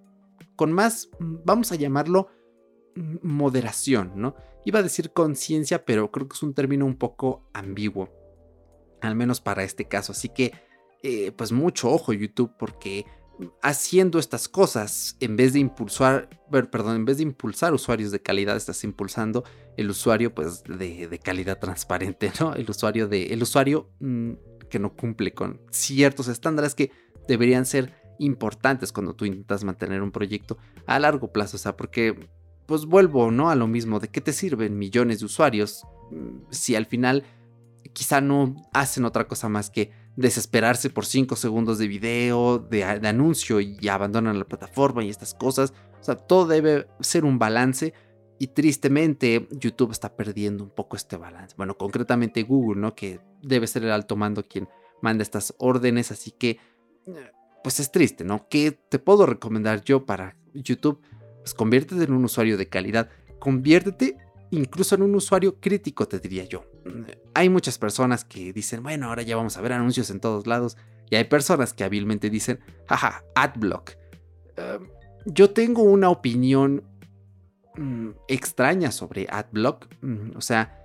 con 0.57 0.73
más, 0.73 1.09
mm, 1.19 1.37
vamos 1.45 1.73
a 1.73 1.77
llamarlo, 1.77 2.29
moderación, 2.95 4.13
¿no? 4.17 4.35
Iba 4.65 4.81
a 4.81 4.83
decir 4.83 5.13
conciencia, 5.13 5.85
pero 5.85 6.11
creo 6.11 6.29
que 6.29 6.35
es 6.35 6.43
un 6.43 6.55
término 6.55 6.87
un 6.87 6.97
poco 6.97 7.49
ambiguo 7.53 8.23
al 9.03 9.17
menos 9.17 9.41
para 9.41 9.65
este 9.65 9.87
caso. 9.87 10.13
Así 10.13 10.29
que, 10.29 10.53
eh, 11.03 11.33
pues 11.33 11.53
mucho 11.53 11.91
ojo 11.91 12.13
YouTube, 12.13 12.53
porque 12.59 13.05
haciendo 13.61 14.19
estas 14.19 14.49
cosas, 14.49 15.17
en 15.21 15.37
vez 15.37 15.53
de 15.53 15.59
impulsar, 15.59 16.29
perdón, 16.51 16.97
en 16.97 17.05
vez 17.05 17.17
de 17.17 17.25
impulsar 17.25 17.75
usuarios 17.75 18.13
de 18.13 18.23
calidad, 18.23 18.57
estás 18.57 18.85
impulsando 18.85 19.45
el 19.77 19.91
usuario, 19.91 20.35
pues, 20.35 20.63
de, 20.65 21.21
calidad 21.23 21.59
transparente, 21.59 22.33
¿no? 22.41 22.55
El 22.55 22.71
usuario 22.71 23.09
de, 23.09 23.27
el 23.33 23.43
usuario 23.43 23.91
mm, 24.01 24.33
que 24.71 24.79
no 24.79 24.95
cumple 24.95 25.35
con 25.35 25.61
ciertos 25.71 26.29
estándares 26.29 26.75
que 26.75 26.93
deberían 27.27 27.67
ser 27.67 28.01
importantes 28.19 28.93
cuando 28.93 29.15
tú 29.15 29.25
intentas 29.25 29.65
mantener 29.65 30.03
un 30.03 30.13
proyecto 30.13 30.59
a 30.87 31.01
largo 31.01 31.33
plazo, 31.33 31.57
o 31.57 31.61
sea, 31.61 31.77
porque, 31.77 32.29
pues 32.73 32.87
vuelvo, 32.87 33.31
¿no? 33.31 33.51
A 33.51 33.55
lo 33.55 33.67
mismo, 33.67 34.01
¿de 34.01 34.09
qué 34.09 34.23
te 34.23 34.33
sirven 34.33 34.79
millones 34.79 35.19
de 35.21 35.27
usuarios 35.27 35.85
mm, 36.11 36.45
si 36.49 36.75
al 36.75 36.87
final 36.87 37.23
quizá 37.93 38.23
no 38.23 38.57
hacen 38.73 39.05
otra 39.05 39.29
cosa 39.29 39.51
más 39.51 39.69
que 39.69 39.91
desesperarse 40.17 40.89
por 40.89 41.05
5 41.05 41.37
segundos 41.37 41.77
de 41.77 41.87
video, 41.87 42.59
de, 42.59 42.83
anuncio 42.83 43.61
y 43.61 43.87
abandonan 43.89 44.39
la 44.39 44.47
plataforma 44.47 45.05
y 45.05 45.11
estas 45.11 45.35
cosas. 45.35 45.75
O 46.01 46.03
sea, 46.03 46.15
todo 46.15 46.47
debe 46.47 46.87
ser 47.01 47.27
un 47.27 47.39
balance 47.39 47.93
y 48.39 48.47
tristemente 48.47 49.49
YouTube 49.51 49.93
está 49.93 50.17
perdiendo 50.17 50.65
un 50.65 50.71
poco 50.71 50.97
este 50.97 51.19
balance. 51.19 51.55
Bueno, 51.59 51.77
concretamente 51.77 52.43
Google, 52.43 52.81
¿no? 52.81 52.95
Que 52.95 53.21
debe 53.43 53.67
ser 53.67 53.85
el 53.85 53.91
alto 53.91 54.17
mando 54.17 54.45
quien 54.45 54.67
manda 55.03 55.21
estas 55.21 55.55
órdenes, 55.59 56.11
así 56.11 56.31
que 56.31 56.57
pues 57.63 57.81
es 57.81 57.93
triste, 57.93 58.25
¿no? 58.25 58.49
¿Qué 58.49 58.73
te 58.73 58.99
puedo 58.99 59.27
recomendar 59.27 59.85
yo 59.85 60.07
para 60.07 60.39
YouTube? 60.55 61.03
Pues 61.43 61.55
conviértete 61.55 62.05
en 62.05 62.13
un 62.13 62.25
usuario 62.25 62.57
de 62.57 62.69
calidad, 62.69 63.11
conviértete 63.39 64.17
incluso 64.53 64.95
en 64.95 65.03
un 65.03 65.15
usuario 65.15 65.59
crítico, 65.59 66.07
te 66.07 66.21
diría 66.21 66.45
yo. 66.45 66.65
Hay 67.35 67.49
muchas 67.49 67.79
personas 67.79 68.25
que 68.25 68.53
dicen, 68.53 68.83
bueno, 68.83 69.09
ahora 69.09 69.23
ya 69.23 69.35
vamos 69.35 69.57
a 69.57 69.61
ver 69.61 69.73
anuncios 69.73 70.11
en 70.11 70.21
todos 70.21 70.47
lados. 70.47 70.77
Y 71.11 71.17
hay 71.17 71.25
personas 71.25 71.73
que 71.73 71.85
hábilmente 71.85 72.31
dicen, 72.31 72.61
jaja, 72.87 73.25
adblock. 73.35 73.93
Em, 74.57 74.89
yo 75.27 75.51
tengo 75.51 75.83
una 75.83 76.11
opinión 76.11 76.85
mm, 77.77 78.11
extraña 78.29 78.93
sobre 78.93 79.27
adblock. 79.31 79.89
Mm, 80.03 80.37
o 80.37 80.41
sea, 80.41 80.79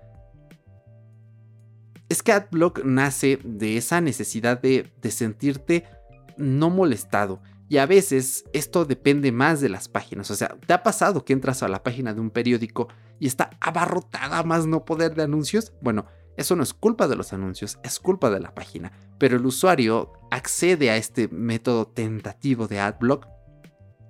es 2.10 2.24
que 2.24 2.32
adblock 2.32 2.84
nace 2.86 3.40
de 3.44 3.78
esa 3.78 4.00
necesidad 4.00 4.62
de, 4.62 4.90
de 5.02 5.12
sentirte 5.12 5.84
no 6.38 6.70
molestado. 6.70 7.42
Y 7.70 7.78
a 7.78 7.86
veces 7.86 8.46
esto 8.54 8.86
depende 8.86 9.32
más 9.32 9.60
de 9.60 9.70
las 9.70 9.90
páginas. 9.90 10.32
O 10.32 10.36
sea, 10.36 10.58
¿te 10.66 10.74
ha 10.74 10.84
pasado 10.84 11.26
que 11.26 11.34
entras 11.34 11.64
a 11.64 11.68
la 11.68 11.84
página 11.84 12.14
de 12.14 12.22
un 12.22 12.30
periódico 12.30 12.88
y 13.20 13.28
está 13.28 13.50
abarrotada 13.60 14.44
más 14.44 14.66
no 14.66 14.86
poder 14.86 15.16
de 15.16 15.24
anuncios? 15.24 15.74
Bueno, 15.82 16.06
eso 16.38 16.56
no 16.56 16.64
es 16.64 16.74
culpa 16.74 17.08
de 17.08 17.16
los 17.16 17.34
anuncios, 17.34 17.80
es 17.84 18.00
culpa 18.00 18.30
de 18.30 18.40
la 18.40 18.54
página. 18.54 18.92
Pero 19.18 19.38
el 19.38 19.46
usuario 19.46 20.14
accede 20.32 20.92
a 20.92 20.98
este 20.98 21.28
método 21.28 21.88
tentativo 21.88 22.68
de 22.68 22.80
AdBlock, 22.80 23.28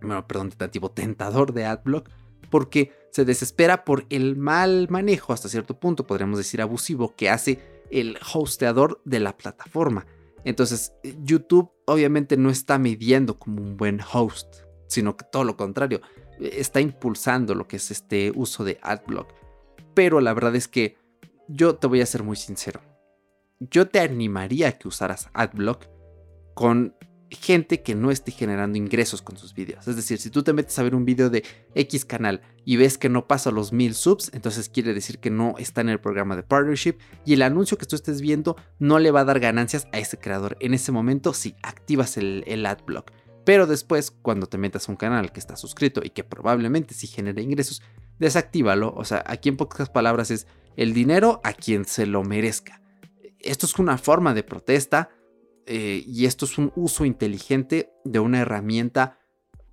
bueno, 0.01 0.27
perdón, 0.27 0.49
tentativo 0.49 0.91
tentador 0.91 1.53
de 1.53 1.65
AdBlock, 1.65 2.09
porque 2.51 2.91
se 3.11 3.25
desespera 3.25 3.83
por 3.83 4.05
el 4.09 4.35
mal 4.35 4.87
manejo 4.89 5.33
hasta 5.33 5.49
cierto 5.49 5.79
punto, 5.79 6.05
podríamos 6.05 6.37
decir 6.37 6.61
abusivo, 6.61 7.15
que 7.15 7.29
hace 7.29 7.59
el 7.89 8.17
hosteador 8.33 9.01
de 9.05 9.19
la 9.19 9.37
plataforma. 9.37 10.05
Entonces, 10.43 10.93
YouTube 11.23 11.71
obviamente 11.85 12.37
no 12.37 12.49
está 12.49 12.77
midiendo 12.77 13.39
como 13.39 13.61
un 13.61 13.77
buen 13.77 13.99
host, 14.13 14.47
sino 14.87 15.17
que 15.17 15.25
todo 15.31 15.43
lo 15.43 15.57
contrario, 15.57 16.01
está 16.39 16.81
impulsando 16.81 17.55
lo 17.55 17.67
que 17.67 17.77
es 17.77 17.91
este 17.91 18.31
uso 18.35 18.63
de 18.63 18.79
AdBlock. 18.81 19.33
Pero 19.93 20.21
la 20.21 20.33
verdad 20.33 20.55
es 20.55 20.67
que 20.67 20.97
yo 21.47 21.75
te 21.75 21.87
voy 21.87 22.01
a 22.01 22.05
ser 22.05 22.23
muy 22.23 22.35
sincero. 22.35 22.81
Yo 23.59 23.87
te 23.87 23.99
animaría 23.99 24.69
a 24.69 24.71
que 24.73 24.87
usaras 24.87 25.29
AdBlock 25.33 25.87
con 26.53 26.95
gente 27.29 27.81
que 27.81 27.95
no 27.95 28.11
esté 28.11 28.31
generando 28.31 28.77
ingresos 28.77 29.21
con 29.21 29.37
sus 29.37 29.53
videos. 29.53 29.87
Es 29.87 29.95
decir, 29.95 30.17
si 30.19 30.29
tú 30.29 30.43
te 30.43 30.53
metes 30.53 30.77
a 30.79 30.83
ver 30.83 30.95
un 30.95 31.05
video 31.05 31.29
de 31.29 31.43
X 31.75 32.05
canal 32.05 32.41
y 32.65 32.77
ves 32.77 32.97
que 32.97 33.09
no 33.09 33.27
pasa 33.27 33.51
los 33.51 33.73
mil 33.73 33.95
subs, 33.95 34.31
entonces 34.33 34.69
quiere 34.69 34.93
decir 34.93 35.19
que 35.19 35.29
no 35.29 35.55
está 35.57 35.81
en 35.81 35.89
el 35.89 35.99
programa 35.99 36.35
de 36.35 36.43
partnership 36.43 36.95
y 37.25 37.33
el 37.33 37.41
anuncio 37.41 37.77
que 37.77 37.85
tú 37.85 37.95
estés 37.95 38.21
viendo 38.21 38.55
no 38.79 38.99
le 38.99 39.11
va 39.11 39.21
a 39.21 39.25
dar 39.25 39.39
ganancias 39.39 39.87
a 39.91 39.99
ese 39.99 40.17
creador. 40.17 40.57
En 40.59 40.73
ese 40.73 40.91
momento 40.91 41.33
sí, 41.33 41.55
activas 41.63 42.17
el, 42.17 42.43
el 42.47 42.65
adblock. 42.65 43.11
Pero 43.43 43.65
después, 43.65 44.11
cuando 44.11 44.47
te 44.47 44.57
metas 44.57 44.87
a 44.87 44.91
un 44.91 44.97
canal 44.97 45.31
que 45.31 45.39
está 45.39 45.55
suscrito 45.55 46.01
y 46.03 46.09
que 46.09 46.25
probablemente 46.25 46.93
sí 46.93 47.07
genere 47.07 47.41
ingresos, 47.41 47.81
desactívalo. 48.19 48.93
O 48.93 49.05
sea, 49.05 49.23
aquí 49.25 49.47
en 49.47 49.55
pocas 49.55 49.89
palabras 49.89 50.31
es 50.31 50.47
el 50.75 50.93
dinero 50.93 51.39
a 51.43 51.53
quien 51.53 51.85
se 51.85 52.05
lo 52.05 52.23
merezca. 52.23 52.81
Esto 53.39 53.65
es 53.65 53.79
una 53.79 53.97
forma 53.97 54.33
de 54.33 54.43
protesta 54.43 55.09
eh, 55.67 56.03
y 56.07 56.25
esto 56.25 56.45
es 56.45 56.57
un 56.57 56.71
uso 56.75 57.05
inteligente 57.05 57.91
de 58.05 58.19
una 58.19 58.39
herramienta 58.39 59.19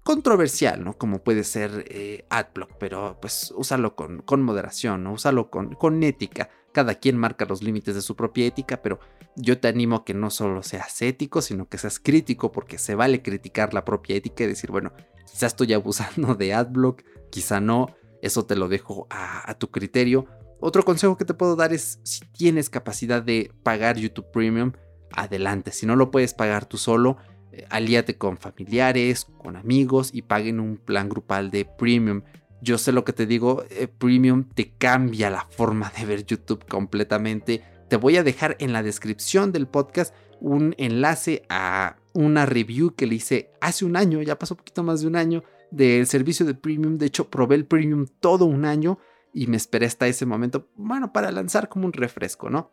controversial, 0.03 0.85
¿no? 0.85 0.99
Como 0.99 1.23
puede 1.23 1.45
ser 1.45 1.85
eh, 1.89 2.27
AdBlock, 2.29 2.73
pero 2.79 3.19
pues 3.21 3.55
úsalo 3.57 3.95
con, 3.97 4.43
moderación, 4.43 5.05
¿no? 5.05 5.13
Úsalo 5.13 5.51
con, 5.51 6.03
ética. 6.03 6.51
Cada 6.73 6.97
quien 6.97 7.17
marca 7.17 7.47
los 7.47 7.63
límites 7.63 7.95
de 7.95 8.03
su 8.03 8.17
propia 8.17 8.47
ética, 8.47 8.83
pero 8.83 8.99
yo 9.37 9.59
te 9.59 9.69
animo 9.69 9.97
a 9.97 10.05
que 10.05 10.13
no 10.13 10.31
solo 10.31 10.63
seas 10.65 11.01
ético, 11.01 11.41
sino 11.41 11.69
que 11.69 11.79
seas 11.79 12.01
crítico, 12.01 12.51
porque 12.51 12.79
se 12.79 12.97
vale 12.97 13.23
criticar 13.23 13.73
la 13.73 13.85
propia 13.85 14.17
ética 14.17 14.45
y 14.45 14.49
decir, 14.49 14.73
bueno, 14.73 14.93
quizá 15.31 15.47
estoy 15.47 15.73
abusando 15.73 16.35
de 16.35 16.53
AdBlock, 16.53 17.03
quizá 17.31 17.61
no, 17.61 17.95
eso 18.21 18.45
te 18.45 18.57
lo 18.57 18.69
dejo 18.69 19.07
a 19.11 19.55
tu 19.55 19.71
criterio. 19.71 20.27
Otro 20.61 20.85
consejo 20.85 21.17
que 21.17 21.25
te 21.25 21.35
puedo 21.35 21.57
dar 21.57 21.73
es 21.73 22.01
si 22.03 22.21
tienes 22.33 22.71
capacidad 22.71 23.23
de 23.23 23.53
pagar 23.63 23.97
YouTube 23.97 24.31
Premium, 24.33 24.73
adelante. 25.17 25.73
Si 25.73 25.87
no 25.87 25.97
lo 25.97 26.11
puedes 26.11 26.35
pagar 26.35 26.67
tú 26.67 26.77
solo, 26.77 27.17
eh, 27.53 27.67
alíate 27.71 28.17
con 28.17 28.37
familiares, 28.37 29.27
con 29.39 29.57
amigos 29.57 30.11
y 30.13 30.23
paguen 30.23 30.61
un 30.61 30.77
plan 30.77 31.09
grupal 31.09 31.51
de 31.51 31.65
premium. 31.65 32.23
Yo 32.61 32.79
sé 32.79 32.93
lo 32.93 33.05
que 33.05 33.13
te 33.13 33.27
digo, 33.27 33.65
eh, 33.71 33.89
premium 33.89 34.45
te 34.45 34.73
cambia 34.73 35.31
la 35.31 35.47
forma 35.51 35.93
de 35.97 36.07
ver 36.07 36.25
YouTube 36.25 36.65
completamente. 36.67 37.63
Te 37.89 37.97
voy 37.97 38.17
a 38.17 38.23
dejar 38.23 38.57
en 38.59 38.73
la 38.73 38.83
descripción 38.83 39.53
del 39.53 39.67
podcast 39.67 40.15
un 40.41 40.75
enlace 40.79 41.43
a 41.49 41.97
una 42.13 42.47
review 42.47 42.95
que 42.95 43.07
le 43.07 43.17
hice 43.17 43.51
hace 43.61 43.85
un 43.85 43.97
año, 43.97 44.23
ya 44.23 44.39
pasó 44.39 44.57
poquito 44.57 44.83
más 44.83 45.01
de 45.01 45.07
un 45.07 45.17
año, 45.17 45.43
del 45.71 46.07
servicio 46.07 46.47
de 46.47 46.55
premium. 46.55 46.97
De 46.97 47.07
hecho, 47.07 47.29
probé 47.29 47.57
el 47.57 47.67
premium 47.67 48.07
todo 48.21 48.47
un 48.47 48.65
año 48.65 48.99
y 49.33 49.47
me 49.49 49.57
esperé 49.57 49.87
hasta 49.87 50.07
ese 50.07 50.27
momento, 50.27 50.69
bueno, 50.77 51.13
para 51.13 51.33
lanzar 51.33 51.69
como 51.69 51.87
un 51.87 51.93
refresco, 51.93 52.49
¿no? 52.49 52.73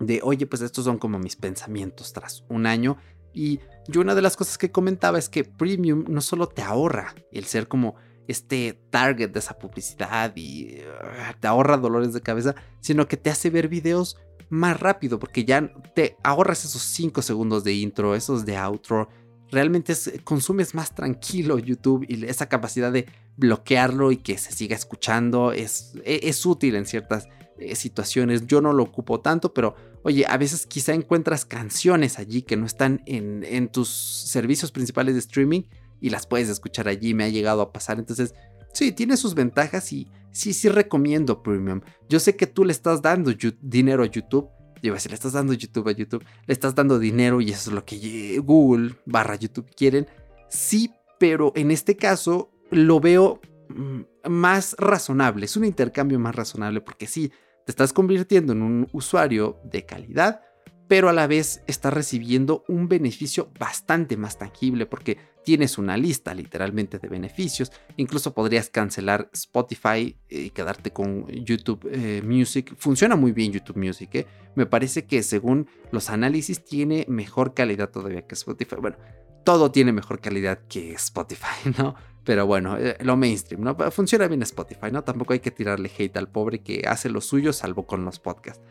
De, 0.00 0.20
oye, 0.24 0.46
pues 0.46 0.62
estos 0.62 0.84
son 0.84 0.98
como 0.98 1.18
mis 1.18 1.36
pensamientos 1.36 2.12
tras 2.12 2.44
un 2.48 2.66
año. 2.66 2.96
Y 3.32 3.60
yo 3.86 4.00
una 4.00 4.14
de 4.14 4.22
las 4.22 4.36
cosas 4.36 4.58
que 4.58 4.72
comentaba 4.72 5.18
es 5.18 5.28
que 5.28 5.44
Premium 5.44 6.04
no 6.08 6.20
solo 6.20 6.48
te 6.48 6.62
ahorra 6.62 7.14
el 7.30 7.44
ser 7.44 7.68
como 7.68 7.94
este 8.26 8.80
target 8.90 9.30
de 9.30 9.38
esa 9.38 9.58
publicidad 9.58 10.32
y 10.36 10.78
ah, 11.02 11.34
te 11.38 11.46
ahorra 11.46 11.76
dolores 11.76 12.12
de 12.12 12.20
cabeza, 12.20 12.54
sino 12.80 13.06
que 13.06 13.16
te 13.16 13.30
hace 13.30 13.50
ver 13.50 13.68
videos 13.68 14.16
más 14.48 14.80
rápido 14.80 15.18
porque 15.18 15.44
ya 15.44 15.72
te 15.94 16.16
ahorras 16.22 16.64
esos 16.64 16.82
5 16.82 17.22
segundos 17.22 17.62
de 17.64 17.74
intro, 17.74 18.14
esos 18.14 18.44
de 18.44 18.56
outro. 18.56 19.08
Realmente 19.50 19.94
consumes 20.22 20.74
más 20.74 20.94
tranquilo 20.94 21.58
YouTube 21.58 22.04
y 22.08 22.24
esa 22.24 22.48
capacidad 22.48 22.92
de 22.92 23.06
bloquearlo 23.36 24.12
y 24.12 24.18
que 24.18 24.38
se 24.38 24.52
siga 24.52 24.76
escuchando 24.76 25.52
es, 25.52 25.94
e, 26.04 26.20
es 26.24 26.46
útil 26.46 26.76
en 26.76 26.86
ciertas 26.86 27.28
eh, 27.60 27.76
situaciones. 27.76 28.46
Yo 28.46 28.60
no 28.60 28.72
lo 28.72 28.82
ocupo 28.82 29.20
tanto, 29.20 29.54
pero 29.54 29.74
oye, 30.02 30.24
a 30.26 30.36
veces 30.36 30.66
quizá 30.66 30.94
encuentras 30.94 31.44
canciones 31.44 32.18
allí 32.18 32.42
que 32.42 32.56
no 32.56 32.66
están 32.66 33.02
en, 33.06 33.44
en 33.44 33.68
tus 33.68 33.88
servicios 33.88 34.72
principales 34.72 35.14
de 35.14 35.20
streaming 35.20 35.62
y 36.00 36.10
las 36.10 36.26
puedes 36.26 36.48
escuchar 36.48 36.88
allí. 36.88 37.14
Me 37.14 37.24
ha 37.24 37.28
llegado 37.28 37.62
a 37.62 37.72
pasar. 37.72 37.98
Entonces, 37.98 38.34
sí, 38.72 38.92
tiene 38.92 39.16
sus 39.16 39.34
ventajas 39.34 39.92
y 39.92 40.10
sí, 40.30 40.52
sí 40.52 40.68
recomiendo 40.68 41.42
Premium. 41.42 41.80
Yo 42.08 42.20
sé 42.20 42.36
que 42.36 42.46
tú 42.46 42.64
le 42.64 42.72
estás 42.72 43.02
dando 43.02 43.32
dinero 43.60 44.02
a 44.02 44.06
YouTube. 44.06 44.48
Yo 44.82 44.98
si 44.98 45.08
le 45.10 45.14
estás 45.14 45.34
dando 45.34 45.52
YouTube 45.52 45.88
a 45.88 45.92
YouTube, 45.92 46.24
le 46.46 46.54
estás 46.54 46.74
dando 46.74 46.98
dinero 46.98 47.40
y 47.42 47.50
eso 47.50 47.70
es 47.70 47.74
lo 47.74 47.84
que 47.84 48.40
Google 48.42 48.94
barra 49.04 49.34
YouTube 49.34 49.70
quieren. 49.76 50.06
Sí, 50.48 50.90
pero 51.18 51.52
en 51.54 51.70
este 51.70 51.96
caso 51.96 52.50
lo 52.70 52.98
veo 52.98 53.40
mm, 53.68 54.30
más 54.30 54.74
razonable. 54.78 55.44
Es 55.44 55.56
un 55.56 55.66
intercambio 55.66 56.18
más 56.18 56.34
razonable 56.34 56.80
porque 56.80 57.06
sí, 57.06 57.30
estás 57.70 57.92
convirtiendo 57.92 58.52
en 58.52 58.62
un 58.62 58.88
usuario 58.92 59.58
de 59.64 59.86
calidad, 59.86 60.42
pero 60.88 61.08
a 61.08 61.12
la 61.12 61.28
vez 61.28 61.62
estás 61.68 61.94
recibiendo 61.94 62.64
un 62.66 62.88
beneficio 62.88 63.52
bastante 63.58 64.16
más 64.16 64.38
tangible 64.38 64.86
porque 64.86 65.18
tienes 65.44 65.78
una 65.78 65.96
lista 65.96 66.34
literalmente 66.34 66.98
de 66.98 67.08
beneficios. 67.08 67.70
Incluso 67.96 68.34
podrías 68.34 68.70
cancelar 68.70 69.30
Spotify 69.32 70.16
y 70.28 70.50
quedarte 70.50 70.92
con 70.92 71.28
YouTube 71.28 71.88
eh, 71.92 72.22
Music. 72.24 72.74
Funciona 72.76 73.14
muy 73.14 73.30
bien 73.30 73.52
YouTube 73.52 73.76
Music. 73.76 74.10
¿eh? 74.14 74.26
Me 74.56 74.66
parece 74.66 75.06
que 75.06 75.22
según 75.22 75.68
los 75.92 76.10
análisis 76.10 76.64
tiene 76.64 77.06
mejor 77.08 77.54
calidad 77.54 77.90
todavía 77.90 78.26
que 78.26 78.34
Spotify. 78.34 78.76
Bueno, 78.80 78.96
todo 79.44 79.70
tiene 79.70 79.92
mejor 79.92 80.20
calidad 80.20 80.58
que 80.68 80.92
Spotify, 80.94 81.70
¿no? 81.78 81.94
Pero 82.24 82.46
bueno, 82.46 82.76
eh, 82.78 82.96
lo 83.00 83.16
mainstream, 83.16 83.62
¿no? 83.62 83.76
Funciona 83.90 84.28
bien 84.28 84.42
Spotify, 84.42 84.90
¿no? 84.92 85.02
Tampoco 85.02 85.32
hay 85.32 85.40
que 85.40 85.50
tirarle 85.50 85.90
hate 85.96 86.16
al 86.16 86.28
pobre 86.28 86.60
que 86.60 86.82
hace 86.86 87.08
lo 87.08 87.20
suyo, 87.20 87.52
salvo 87.52 87.86
con 87.86 88.04
los 88.04 88.18
podcasts. 88.18 88.62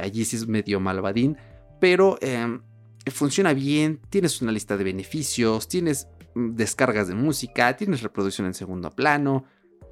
allí 0.00 0.24
sí 0.24 0.36
es 0.36 0.46
medio 0.46 0.80
malvadín, 0.80 1.36
pero 1.80 2.16
em, 2.22 2.62
funciona 3.10 3.52
bien, 3.52 4.00
tienes 4.08 4.40
una 4.40 4.52
lista 4.52 4.76
de 4.76 4.84
beneficios, 4.84 5.68
tienes 5.68 6.08
mm, 6.34 6.54
descargas 6.54 7.08
de 7.08 7.14
música, 7.14 7.76
tienes 7.76 8.02
reproducción 8.02 8.46
en 8.46 8.54
segundo 8.54 8.90
plano. 8.90 9.44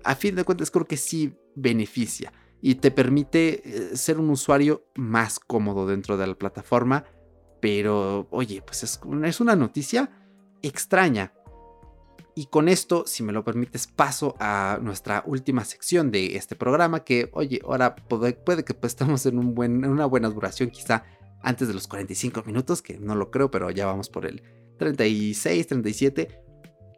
A 0.04 0.14
fin 0.14 0.34
de 0.34 0.44
cuentas 0.44 0.70
creo 0.70 0.86
que 0.86 0.96
sí 0.96 1.34
beneficia 1.54 2.32
y 2.60 2.76
te 2.76 2.90
permite 2.90 3.62
eh, 3.64 3.96
ser 3.96 4.18
un 4.18 4.30
usuario 4.30 4.86
más 4.94 5.38
cómodo 5.38 5.86
dentro 5.86 6.16
de 6.16 6.26
la 6.26 6.34
plataforma. 6.34 7.04
Pero 7.60 8.26
oye, 8.30 8.62
pues 8.62 8.82
es, 8.82 9.00
es 9.24 9.40
una 9.40 9.56
noticia 9.56 10.10
extraña. 10.62 11.32
Y 12.34 12.46
con 12.46 12.68
esto, 12.68 13.04
si 13.06 13.22
me 13.22 13.32
lo 13.32 13.44
permites, 13.44 13.86
paso 13.86 14.34
a 14.40 14.78
nuestra 14.80 15.22
última 15.26 15.64
sección 15.64 16.10
de 16.10 16.36
este 16.36 16.56
programa, 16.56 17.04
que 17.04 17.28
oye, 17.32 17.60
ahora 17.64 17.94
puede, 17.94 18.64
que 18.64 18.74
pues, 18.74 18.92
estemos 18.92 19.26
en, 19.26 19.38
una 19.38 20.06
buena 20.06 20.30
duración, 20.30 20.70
quizá 20.70 21.04
antes 21.42 21.68
de 21.68 21.74
los 21.74 21.88
45 21.88 22.42
minutos, 22.44 22.80
que 22.80 22.98
no 22.98 23.14
lo 23.14 23.30
creo, 23.30 23.50
pero 23.50 23.70
ya 23.70 23.84
vamos 23.86 24.08
por 24.08 24.24
el 24.24 24.42
36, 24.78 25.66
37. 25.66 26.40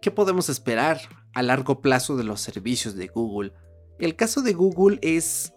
¿Qué 0.01 0.11
podemos 0.11 0.49
esperar 0.49 1.01
a 1.33 1.43
largo 1.43 1.81
plazo 1.81 2.17
de 2.17 2.25
los 2.25 2.41
servicios 2.41 2.95
de 2.95 3.09
Google? 3.09 3.53
El 3.99 4.15
caso 4.15 4.41
de 4.41 4.53
Google 4.53 4.99
es 5.03 5.53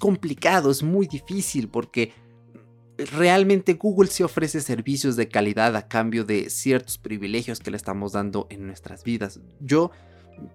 complicado, 0.00 0.72
es 0.72 0.82
muy 0.82 1.06
difícil 1.06 1.68
porque 1.68 2.12
realmente 2.98 3.74
Google 3.74 4.10
sí 4.10 4.22
ofrece 4.22 4.60
servicios 4.60 5.16
de 5.16 5.28
calidad 5.28 5.76
a 5.76 5.88
cambio 5.88 6.24
de 6.24 6.50
ciertos 6.50 6.98
privilegios 6.98 7.60
que 7.60 7.70
le 7.70 7.76
estamos 7.76 8.12
dando 8.12 8.46
en 8.50 8.66
nuestras 8.66 9.04
vidas. 9.04 9.40
Yo, 9.60 9.90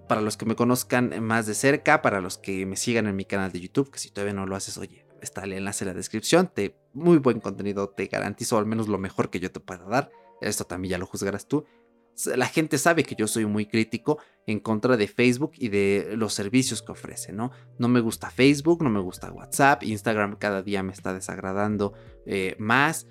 para 0.07 0.21
los 0.21 0.37
que 0.37 0.45
me 0.45 0.55
conozcan 0.55 1.23
más 1.23 1.45
de 1.45 1.53
cerca, 1.53 2.01
para 2.01 2.21
los 2.21 2.37
que 2.37 2.65
me 2.65 2.75
sigan 2.75 3.07
en 3.07 3.15
mi 3.15 3.25
canal 3.25 3.51
de 3.51 3.61
YouTube, 3.61 3.91
que 3.91 3.99
si 3.99 4.09
todavía 4.09 4.33
no 4.33 4.45
lo 4.45 4.55
haces, 4.55 4.77
oye, 4.77 5.05
está 5.21 5.43
el 5.43 5.53
enlace 5.53 5.83
en 5.83 5.89
la 5.89 5.93
descripción. 5.93 6.49
Te, 6.53 6.75
muy 6.93 7.17
buen 7.17 7.39
contenido, 7.39 7.89
te 7.89 8.07
garantizo 8.07 8.57
al 8.57 8.65
menos 8.65 8.87
lo 8.87 8.97
mejor 8.97 9.29
que 9.29 9.39
yo 9.39 9.51
te 9.51 9.59
pueda 9.59 9.85
dar. 9.85 10.11
Esto 10.41 10.65
también 10.65 10.91
ya 10.91 10.97
lo 10.97 11.07
juzgarás 11.07 11.47
tú. 11.47 11.65
La 12.35 12.47
gente 12.47 12.77
sabe 12.77 13.03
que 13.03 13.15
yo 13.15 13.27
soy 13.27 13.45
muy 13.45 13.67
crítico 13.67 14.19
en 14.47 14.59
contra 14.59 14.97
de 14.97 15.07
Facebook 15.07 15.51
y 15.55 15.69
de 15.69 16.13
los 16.15 16.33
servicios 16.33 16.81
que 16.81 16.91
ofrece, 16.91 17.31
¿no? 17.31 17.51
No 17.77 17.87
me 17.87 17.99
gusta 17.99 18.31
Facebook, 18.31 18.81
no 18.81 18.89
me 18.89 18.99
gusta 18.99 19.31
WhatsApp, 19.31 19.83
Instagram 19.83 20.37
cada 20.37 20.63
día 20.63 20.81
me 20.81 20.93
está 20.93 21.13
desagradando 21.13 21.93
eh, 22.25 22.55
más. 22.57 23.05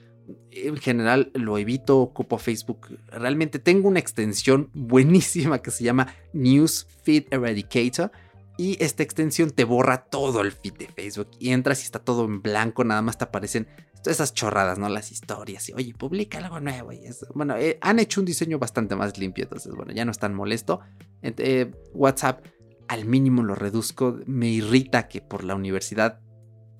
En 0.51 0.77
general 0.77 1.31
lo 1.35 1.57
evito, 1.57 1.99
ocupo 1.99 2.39
Facebook. 2.39 2.99
Realmente 3.07 3.61
tengo 3.61 3.89
una 3.89 4.01
extensión 4.01 4.71
buenísima 4.75 5.63
que 5.63 5.71
se 5.71 5.85
llama 5.85 6.13
News 6.33 6.89
Feed 7.05 7.27
Eradicator 7.31 8.11
y 8.59 8.83
esta 8.83 9.03
extensión 9.03 9.51
te 9.51 9.65
borra 9.65 10.05
todo 10.05 10.41
el 10.41 10.53
feed 10.53 10.75
de 10.75 10.89
Facebook 10.89 11.29
y 11.39 11.51
entras 11.51 11.81
y 11.83 11.85
está 11.85 11.99
todo 11.99 12.25
en 12.25 12.43
blanco, 12.43 12.85
nada 12.85 13.03
más 13.03 13.19
te 13.19 13.25
aparecen 13.25 13.69
esas 14.11 14.35
chorradas, 14.35 14.79
¿no? 14.79 14.89
Las 14.89 15.13
historias 15.13 15.69
y, 15.69 15.73
oye, 15.73 15.95
publica 15.95 16.39
algo 16.39 16.61
nuevo. 16.61 16.93
Y 16.93 17.05
eso. 17.07 17.27
Bueno, 17.35 17.57
eh, 17.57 17.79
han 17.81 17.99
hecho 17.99 18.21
un 18.21 18.27
diseño 18.27 18.59
bastante 18.59 18.97
más 18.97 19.19
limpio, 19.19 19.45
entonces, 19.45 19.75
bueno, 19.75 19.93
ya 19.93 20.05
no 20.05 20.11
es 20.11 20.19
tan 20.19 20.35
molesto. 20.35 20.81
Eh, 21.23 21.73
WhatsApp 21.93 22.45
al 22.89 23.05
mínimo 23.05 23.43
lo 23.43 23.55
reduzco, 23.55 24.21
me 24.27 24.49
irrita 24.49 25.09
que 25.09 25.21
por 25.21 25.45
la 25.45 25.55
universidad 25.55 26.21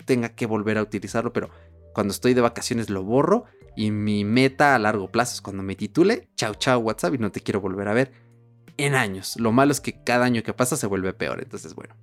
tenga 0.05 0.29
que 0.29 0.45
volver 0.45 0.77
a 0.77 0.83
utilizarlo, 0.83 1.33
pero 1.33 1.49
cuando 1.93 2.11
estoy 2.11 2.33
de 2.33 2.41
vacaciones 2.41 2.89
lo 2.89 3.03
borro 3.03 3.45
y 3.75 3.91
mi 3.91 4.23
meta 4.23 4.73
a 4.73 4.79
largo 4.79 5.11
plazo 5.11 5.33
es 5.33 5.41
cuando 5.41 5.63
me 5.63 5.75
titule, 5.75 6.29
chao, 6.35 6.55
chao 6.55 6.79
WhatsApp 6.79 7.15
y 7.15 7.17
no 7.17 7.31
te 7.31 7.41
quiero 7.41 7.59
volver 7.59 7.89
a 7.89 7.93
ver 7.93 8.11
en 8.77 8.95
años. 8.95 9.35
Lo 9.37 9.51
malo 9.51 9.71
es 9.71 9.81
que 9.81 10.03
cada 10.03 10.25
año 10.25 10.43
que 10.43 10.53
pasa 10.53 10.77
se 10.77 10.87
vuelve 10.87 11.13
peor. 11.13 11.41
Entonces, 11.41 11.73
bueno, 11.73 11.95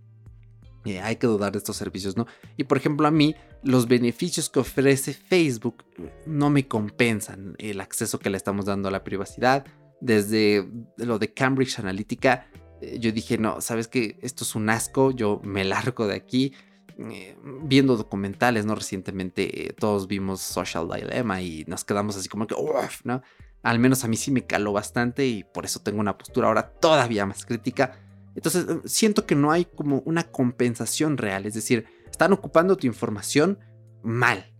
eh, 0.85 1.01
hay 1.01 1.17
que 1.17 1.27
dudar 1.27 1.53
de 1.53 1.59
estos 1.59 1.77
servicios, 1.77 2.17
¿no? 2.17 2.27
Y 2.57 2.65
por 2.65 2.77
ejemplo, 2.77 3.07
a 3.07 3.11
mí, 3.11 3.35
los 3.63 3.89
beneficios 3.89 4.51
que 4.51 4.61
ofrece 4.61 5.15
Facebook 5.15 5.85
no 6.27 6.51
me 6.51 6.69
compensan 6.69 7.55
el 7.59 7.81
acceso 7.81 8.19
que 8.19 8.31
le 8.31 8.37
estamos 8.37 8.67
dando 8.67 8.89
a 8.89 8.93
la 8.93 9.05
privacidad. 9.05 9.65
Desde 10.01 10.69
lo 10.99 11.19
de 11.19 11.33
Cambridge 11.33 11.79
Analytica, 11.79 12.49
eh, 12.83 12.99
yo 12.99 13.13
dije, 13.13 13.39
no, 13.39 13.61
sabes 13.61 13.89
que 13.89 14.19
esto 14.21 14.45
es 14.45 14.55
un 14.55 14.69
asco, 14.69 15.11
yo 15.11 15.41
me 15.43 15.65
largo 15.65 16.07
de 16.07 16.17
aquí. 16.17 16.53
Eh, 16.97 17.37
viendo 17.65 17.97
documentales, 17.97 18.67
¿no? 18.67 18.77
Recientemente 18.77 19.75
todos 19.81 20.07
vimos 20.07 20.41
Social 20.41 20.89
Dilemma 20.89 21.43
y 21.43 21.65
nos 21.67 21.83
quedamos 21.83 22.17
así 22.17 22.29
como 22.29 22.47
que, 22.47 22.55
uff, 22.55 23.05
¿no? 23.05 23.21
Al 23.65 23.79
menos 23.79 24.05
a 24.05 24.09
mí 24.09 24.17
sí 24.17 24.31
me 24.31 24.47
caló 24.47 24.73
bastante 24.73 25.27
y 25.27 25.43
por 25.43 25.65
eso 25.65 25.81
tengo 25.81 25.99
una 25.99 26.17
postura 26.17 26.49
ahora 26.49 26.71
todavía 26.71 27.27
más 27.27 27.45
crítica. 27.45 27.99
Entonces 28.37 28.67
eh, 28.69 28.81
siento 28.85 29.27
que 29.27 29.35
no 29.35 29.51
hay 29.51 29.65
como 29.65 30.03
una 30.05 30.25
compensación 30.25 31.17
real, 31.17 31.47
es 31.47 31.55
decir, 31.55 31.87
están 32.11 32.33
ocupando 32.33 32.77
tu 32.77 32.87
información 32.87 33.59
mal. 34.03 34.51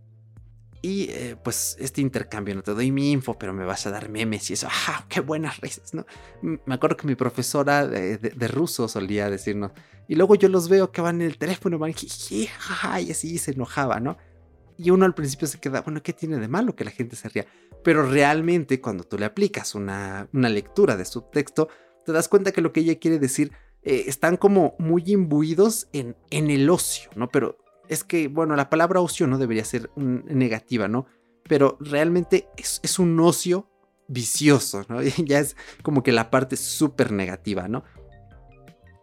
Y 0.81 1.09
eh, 1.09 1.35
pues 1.43 1.77
este 1.79 2.01
intercambio, 2.01 2.53
no 2.53 2.61
te 2.61 2.71
doy 2.71 2.91
mi 2.91 3.11
info, 3.11 3.37
pero 3.39 3.53
me 3.53 3.65
vas 3.65 3.87
a 3.87 3.91
dar 3.91 4.09
memes 4.09 4.49
y 4.49 4.53
eso, 4.53 4.67
¡ah, 4.69 5.05
qué 5.09 5.19
buenas 5.19 5.59
risas! 5.59 5.93
¿no? 5.93 6.05
Me 6.41 6.75
acuerdo 6.75 6.97
que 6.97 7.07
mi 7.07 7.15
profesora 7.15 7.87
de, 7.87 8.47
ruso 8.47 8.87
solía 8.87 9.29
decirnos, 9.29 9.71
y 10.07 10.15
luego 10.15 10.35
yo 10.35 10.47
los 10.47 10.69
veo 10.69 10.91
que 10.91 11.01
van 11.01 11.21
en 11.21 11.27
el 11.27 11.37
teléfono, 11.37 11.79
van, 11.79 11.93
y 12.29 13.11
así 13.11 13.37
se 13.39 13.51
enojaba, 13.51 13.99
¿no? 13.99 14.17
Y 14.77 14.89
uno 14.89 15.05
al 15.05 15.13
principio 15.13 15.47
se 15.47 15.59
queda, 15.59 15.81
bueno, 15.81 16.03
¿qué 16.03 16.13
tiene 16.13 16.37
de 16.37 16.47
malo 16.47 16.75
que 16.75 16.83
la 16.83 16.91
gente 16.91 17.15
se 17.15 17.29
ría? 17.29 17.45
Pero 17.83 18.09
realmente 18.09 18.81
cuando 18.81 19.03
tú 19.03 19.17
le 19.17 19.25
aplicas 19.25 19.75
una, 19.75 20.27
lectura 20.31 20.97
de 20.97 21.05
subtexto, 21.05 21.69
te 22.05 22.11
das 22.11 22.27
cuenta 22.27 22.51
que 22.51 22.61
lo 22.61 22.73
que 22.73 22.81
ella 22.81 22.99
quiere 22.99 23.19
decir 23.19 23.51
eh, 23.83 24.05
están 24.07 24.37
como 24.37 24.75
muy 24.79 25.03
imbuidos 25.05 25.87
en, 25.93 26.15
en 26.29 26.49
el 26.49 26.69
ocio, 26.69 27.09
¿no? 27.15 27.29
Pero 27.29 27.57
es 27.87 28.03
que, 28.03 28.27
bueno, 28.27 28.55
la 28.55 28.69
palabra 28.69 29.01
ocio 29.01 29.27
no 29.27 29.37
debería 29.37 29.65
ser 29.65 29.89
negativa, 29.95 30.87
¿no? 30.87 31.05
Pero 31.43 31.77
realmente 31.79 32.47
es, 32.57 32.99
un 32.99 33.19
ocio 33.19 33.69
vicioso, 34.07 34.83
¿no? 34.89 35.01
ya 35.25 35.39
es 35.39 35.55
como 35.83 36.03
que 36.03 36.11
la 36.11 36.31
parte 36.31 36.57
súper 36.57 37.11
negativa, 37.11 37.67
¿no? 37.67 37.83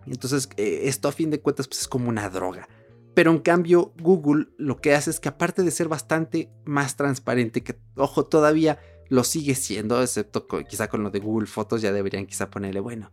Entonces, 0.06 0.48
eh, 0.56 0.82
esto 0.84 1.08
a 1.08 1.12
fin 1.12 1.30
de 1.30 1.40
cuentas, 1.40 1.68
pues 1.68 1.82
es 1.82 1.88
como 1.88 2.08
una 2.08 2.28
droga. 2.28 2.68
Pero 3.14 3.30
en 3.30 3.40
cambio, 3.40 3.92
Google 4.00 4.48
lo 4.58 4.80
que 4.80 4.94
hace 4.94 5.10
es 5.10 5.20
que 5.20 5.28
aparte 5.28 5.62
de 5.62 5.70
ser 5.70 5.88
bastante 5.88 6.50
más 6.64 6.96
transparente, 6.96 7.62
que 7.62 7.78
ojo, 7.96 8.24
todavía 8.24 8.78
lo 9.08 9.24
sigue 9.24 9.54
siendo, 9.54 10.00
excepto 10.00 10.46
quizá 10.68 10.88
con 10.88 11.02
lo 11.02 11.10
de 11.10 11.20
Google 11.20 11.46
Fotos, 11.46 11.82
ya 11.82 11.92
deberían 11.92 12.26
quizá 12.26 12.50
ponerle, 12.50 12.80
bueno, 12.80 13.12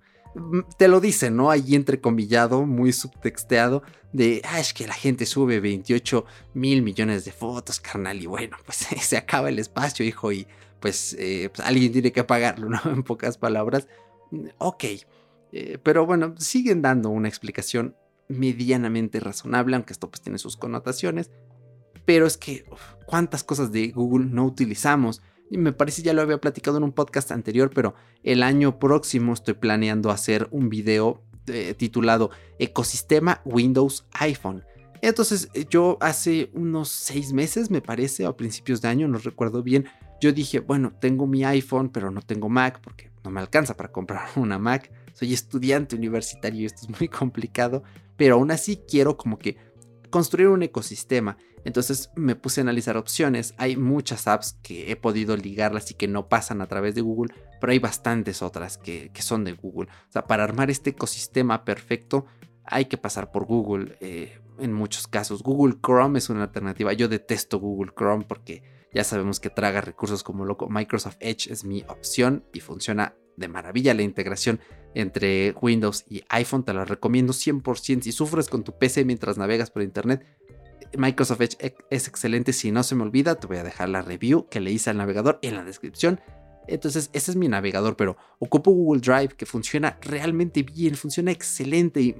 te 0.77 0.87
lo 0.87 1.01
dicen, 1.01 1.35
¿no? 1.35 1.49
Ahí 1.49 1.75
entrecomillado, 1.75 2.65
muy 2.65 2.93
subtexteado, 2.93 3.83
de, 4.13 4.41
ah, 4.45 4.59
es 4.59 4.73
que 4.73 4.87
la 4.87 4.93
gente 4.93 5.25
sube 5.25 5.59
28 5.59 6.25
mil 6.53 6.81
millones 6.81 7.25
de 7.25 7.31
fotos, 7.31 7.79
carnal, 7.79 8.21
y 8.21 8.27
bueno, 8.27 8.57
pues 8.65 8.77
se 8.77 9.17
acaba 9.17 9.49
el 9.49 9.59
espacio, 9.59 10.05
hijo, 10.05 10.31
y 10.31 10.47
pues, 10.79 11.15
eh, 11.19 11.49
pues 11.53 11.67
alguien 11.67 11.91
tiene 11.91 12.11
que 12.11 12.23
pagarlo, 12.23 12.69
¿no? 12.69 12.79
En 12.85 13.03
pocas 13.03 13.37
palabras. 13.37 13.87
Mm, 14.31 14.47
ok, 14.57 14.83
Eh, 15.51 15.79
pero 15.81 16.05
bueno, 16.05 16.35
siguen 16.37 16.83
dando 16.83 17.09
una 17.09 17.27
explicación 17.27 17.95
medianamente 18.29 19.19
razonable, 19.19 19.75
aunque 19.75 19.93
esto 19.93 20.09
pues 20.09 20.21
tiene 20.21 20.37
sus 20.37 20.55
connotaciones. 20.55 21.31
Pero 22.05 22.25
es 22.25 22.37
que, 22.37 22.65
¿cuántas 23.05 23.43
cosas 23.43 23.71
de 23.71 23.89
Google 23.89 24.27
no 24.27 24.45
utilizamos? 24.45 25.21
Y 25.51 25.57
me 25.57 25.73
parece 25.73 26.01
ya 26.01 26.13
lo 26.13 26.21
había 26.21 26.39
platicado 26.39 26.77
en 26.77 26.83
un 26.83 26.91
podcast 26.91 27.31
anterior, 27.31 27.71
pero 27.73 27.95
el 28.23 28.43
año 28.43 28.79
próximo 28.79 29.33
estoy 29.33 29.55
planeando 29.55 30.11
hacer 30.11 30.47
un 30.51 30.69
video 30.69 31.23
eh, 31.47 31.73
titulado 31.75 32.29
Ecosistema 32.59 33.41
Windows 33.45 34.05
iPhone. 34.13 34.63
Entonces 35.01 35.49
eh, 35.53 35.65
yo 35.69 35.97
hace 36.01 36.51
unos 36.53 36.89
seis 36.89 37.33
meses, 37.33 37.71
me 37.71 37.81
parece, 37.81 38.25
a 38.25 38.35
principios 38.35 38.81
de 38.81 38.89
año, 38.89 39.07
no 39.07 39.17
recuerdo 39.17 39.63
bien, 39.63 39.85
yo 40.21 40.31
dije, 40.33 40.59
bueno, 40.59 40.93
tengo 40.99 41.27
mi 41.27 41.43
iPhone, 41.45 41.89
pero 41.89 42.11
no 42.11 42.21
tengo 42.21 42.49
Mac 42.49 42.81
porque 42.81 43.11
no 43.23 43.31
me 43.31 43.39
alcanza 43.39 43.75
para 43.75 43.91
comprar 43.91 44.27
una 44.35 44.59
Mac. 44.59 44.91
Soy 45.19 45.33
estudiante 45.33 45.97
universitario 45.97 46.61
y 46.61 46.65
esto 46.65 46.83
es 46.83 46.97
muy 46.97 47.09
complicado, 47.09 47.83
pero 48.15 48.35
aún 48.35 48.51
así 48.51 48.77
quiero 48.87 49.17
como 49.17 49.37
que 49.37 49.57
construir 50.09 50.47
un 50.47 50.63
ecosistema. 50.63 51.35
Entonces 51.65 52.09
me 52.15 52.35
puse 52.35 52.61
a 52.61 52.63
analizar 52.63 52.95
opciones. 52.95 53.53
Hay 53.57 53.75
muchas 53.75 54.27
apps 54.27 54.57
que 54.63 54.89
he 54.89 54.95
podido 54.95 55.35
ligarlas 55.35 55.91
y 55.91 55.95
que 55.95 56.07
no 56.07 56.29
pasan 56.29 56.61
a 56.61 56.67
través 56.67 56.95
de 56.95 57.01
Google, 57.01 57.33
pero 57.59 57.73
hay 57.73 57.79
bastantes 57.79 58.41
otras 58.41 58.77
que, 58.77 59.11
son 59.19 59.43
de 59.43 59.51
Google. 59.51 59.89
O 60.07 60.11
sea, 60.13 60.25
para 60.25 60.45
armar 60.45 60.71
este 60.71 60.91
ecosistema 60.91 61.65
perfecto 61.65 62.25
hay 62.63 62.85
que 62.85 62.95
pasar 62.95 63.29
por 63.33 63.45
Google. 63.45 63.97
Eh, 63.99 64.39
en 64.57 64.71
muchos 64.71 65.05
casos, 65.05 65.43
Google 65.43 65.79
Chrome 65.85 66.19
es 66.19 66.29
una 66.29 66.43
alternativa. 66.43 66.93
Yo 66.93 67.09
detesto 67.09 67.59
Google 67.59 67.91
Chrome 67.93 68.23
porque 68.23 68.63
ya 68.93 69.03
sabemos 69.03 69.41
que 69.41 69.49
traga 69.49 69.81
recursos 69.81 70.23
como 70.23 70.45
loco. 70.45 70.69
Microsoft 70.69 71.17
Edge 71.19 71.51
es 71.51 71.65
mi 71.65 71.83
opción 71.89 72.45
y 72.53 72.61
funciona 72.61 73.15
de 73.35 73.47
maravilla 73.49 73.93
la 73.93 74.03
integración 74.03 74.59
entre 74.93 75.53
Windows 75.61 76.05
y 76.09 76.23
iPhone. 76.29 76.63
Te 76.63 76.73
la 76.73 76.85
recomiendo 76.85 77.33
100%. 77.33 78.01
Si 78.01 78.11
sufres 78.11 78.49
con 78.49 78.63
tu 78.63 78.77
PC 78.77 79.05
mientras 79.05 79.37
navegas 79.37 79.71
por 79.71 79.81
internet, 79.81 80.25
Microsoft 80.97 81.41
Edge 81.41 81.75
es 81.89 82.07
excelente. 82.07 82.53
Si 82.53 82.71
no 82.71 82.83
se 82.83 82.95
me 82.95 83.03
olvida, 83.03 83.35
te 83.35 83.47
voy 83.47 83.57
a 83.57 83.63
dejar 83.63 83.89
la 83.89 84.01
review 84.01 84.47
que 84.49 84.59
le 84.59 84.71
hice 84.71 84.89
al 84.89 84.97
navegador 84.97 85.39
en 85.41 85.55
la 85.55 85.63
descripción. 85.63 86.19
Entonces, 86.67 87.09
ese 87.13 87.31
es 87.31 87.37
mi 87.37 87.47
navegador, 87.47 87.95
pero 87.95 88.17
ocupo 88.37 88.71
Google 88.71 89.01
Drive 89.01 89.35
que 89.35 89.45
funciona 89.45 89.97
realmente 90.01 90.63
bien, 90.63 90.95
funciona 90.95 91.31
excelente. 91.31 92.01
Y 92.01 92.15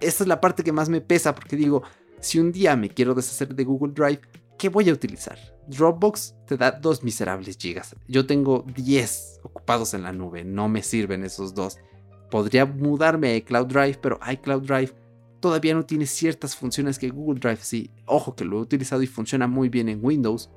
esta 0.00 0.24
es 0.24 0.28
la 0.28 0.40
parte 0.40 0.64
que 0.64 0.72
más 0.72 0.88
me 0.88 1.00
pesa 1.00 1.34
porque 1.34 1.56
digo, 1.56 1.82
si 2.20 2.38
un 2.38 2.52
día 2.52 2.76
me 2.76 2.88
quiero 2.88 3.14
deshacer 3.14 3.54
de 3.54 3.64
Google 3.64 3.92
Drive, 3.92 4.20
¿qué 4.58 4.68
voy 4.68 4.88
a 4.88 4.92
utilizar? 4.92 5.38
Dropbox 5.66 6.34
te 6.46 6.56
da 6.56 6.70
dos 6.72 7.02
miserables 7.02 7.56
gigas. 7.58 7.94
Yo 8.08 8.26
tengo 8.26 8.64
10 8.74 9.40
ocupados 9.42 9.94
en 9.94 10.02
la 10.02 10.12
nube, 10.12 10.44
no 10.44 10.68
me 10.68 10.82
sirven 10.82 11.24
esos 11.24 11.54
dos. 11.54 11.78
Podría 12.32 12.64
mudarme 12.64 13.28
a 13.28 13.36
iCloud 13.36 13.66
Drive, 13.66 13.98
pero 14.00 14.18
iCloud 14.26 14.62
Drive 14.62 14.94
todavía 15.38 15.74
no 15.74 15.84
tiene 15.84 16.06
ciertas 16.06 16.56
funciones 16.56 16.98
que 16.98 17.10
Google 17.10 17.38
Drive 17.38 17.58
sí. 17.60 17.90
Ojo 18.06 18.34
que 18.34 18.46
lo 18.46 18.56
he 18.56 18.62
utilizado 18.62 19.02
y 19.02 19.06
funciona 19.06 19.46
muy 19.46 19.68
bien 19.68 19.90
en 19.90 20.02
Windows, 20.02 20.48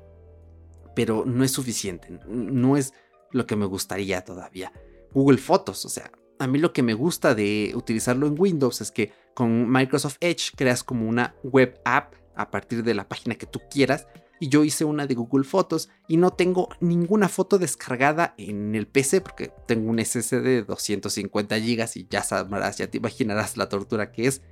pero 0.94 1.26
no 1.26 1.44
es 1.44 1.50
suficiente, 1.50 2.18
no 2.26 2.78
es 2.78 2.94
lo 3.30 3.46
que 3.46 3.56
me 3.56 3.66
gustaría 3.66 4.24
todavía. 4.24 4.72
Google 5.12 5.36
Fotos, 5.36 5.84
o 5.84 5.90
sea, 5.90 6.10
a 6.38 6.46
mí 6.46 6.58
lo 6.58 6.72
que 6.72 6.82
me 6.82 6.94
gusta 6.94 7.34
de 7.34 7.74
utilizarlo 7.76 8.26
en 8.26 8.36
Windows 8.38 8.80
es 8.80 8.90
que 8.90 9.12
con 9.34 9.70
Microsoft 9.70 10.16
Edge 10.20 10.52
creas 10.56 10.82
como 10.82 11.06
una 11.06 11.34
web 11.42 11.78
app 11.84 12.14
a 12.36 12.50
partir 12.50 12.84
de 12.84 12.94
la 12.94 13.06
página 13.06 13.34
que 13.34 13.44
tú 13.44 13.60
quieras. 13.70 14.06
Y 14.38 14.48
yo 14.48 14.64
hice 14.64 14.84
una 14.84 15.06
de 15.06 15.14
Google 15.14 15.44
Fotos 15.44 15.88
y 16.08 16.16
no 16.16 16.30
tengo 16.32 16.68
ninguna 16.80 17.28
foto 17.28 17.58
descargada 17.58 18.34
en 18.38 18.74
el 18.74 18.86
PC 18.86 19.20
porque 19.20 19.50
tengo 19.66 19.90
un 19.90 20.04
SSD 20.04 20.42
de 20.42 20.62
250 20.62 21.58
GB 21.58 21.88
y 21.94 22.06
ya 22.10 22.22
sabrás, 22.22 22.78
ya 22.78 22.90
te 22.90 22.98
imaginarás 22.98 23.56
la 23.56 23.68
tortura 23.68 24.12
que 24.12 24.26
es. 24.26 24.42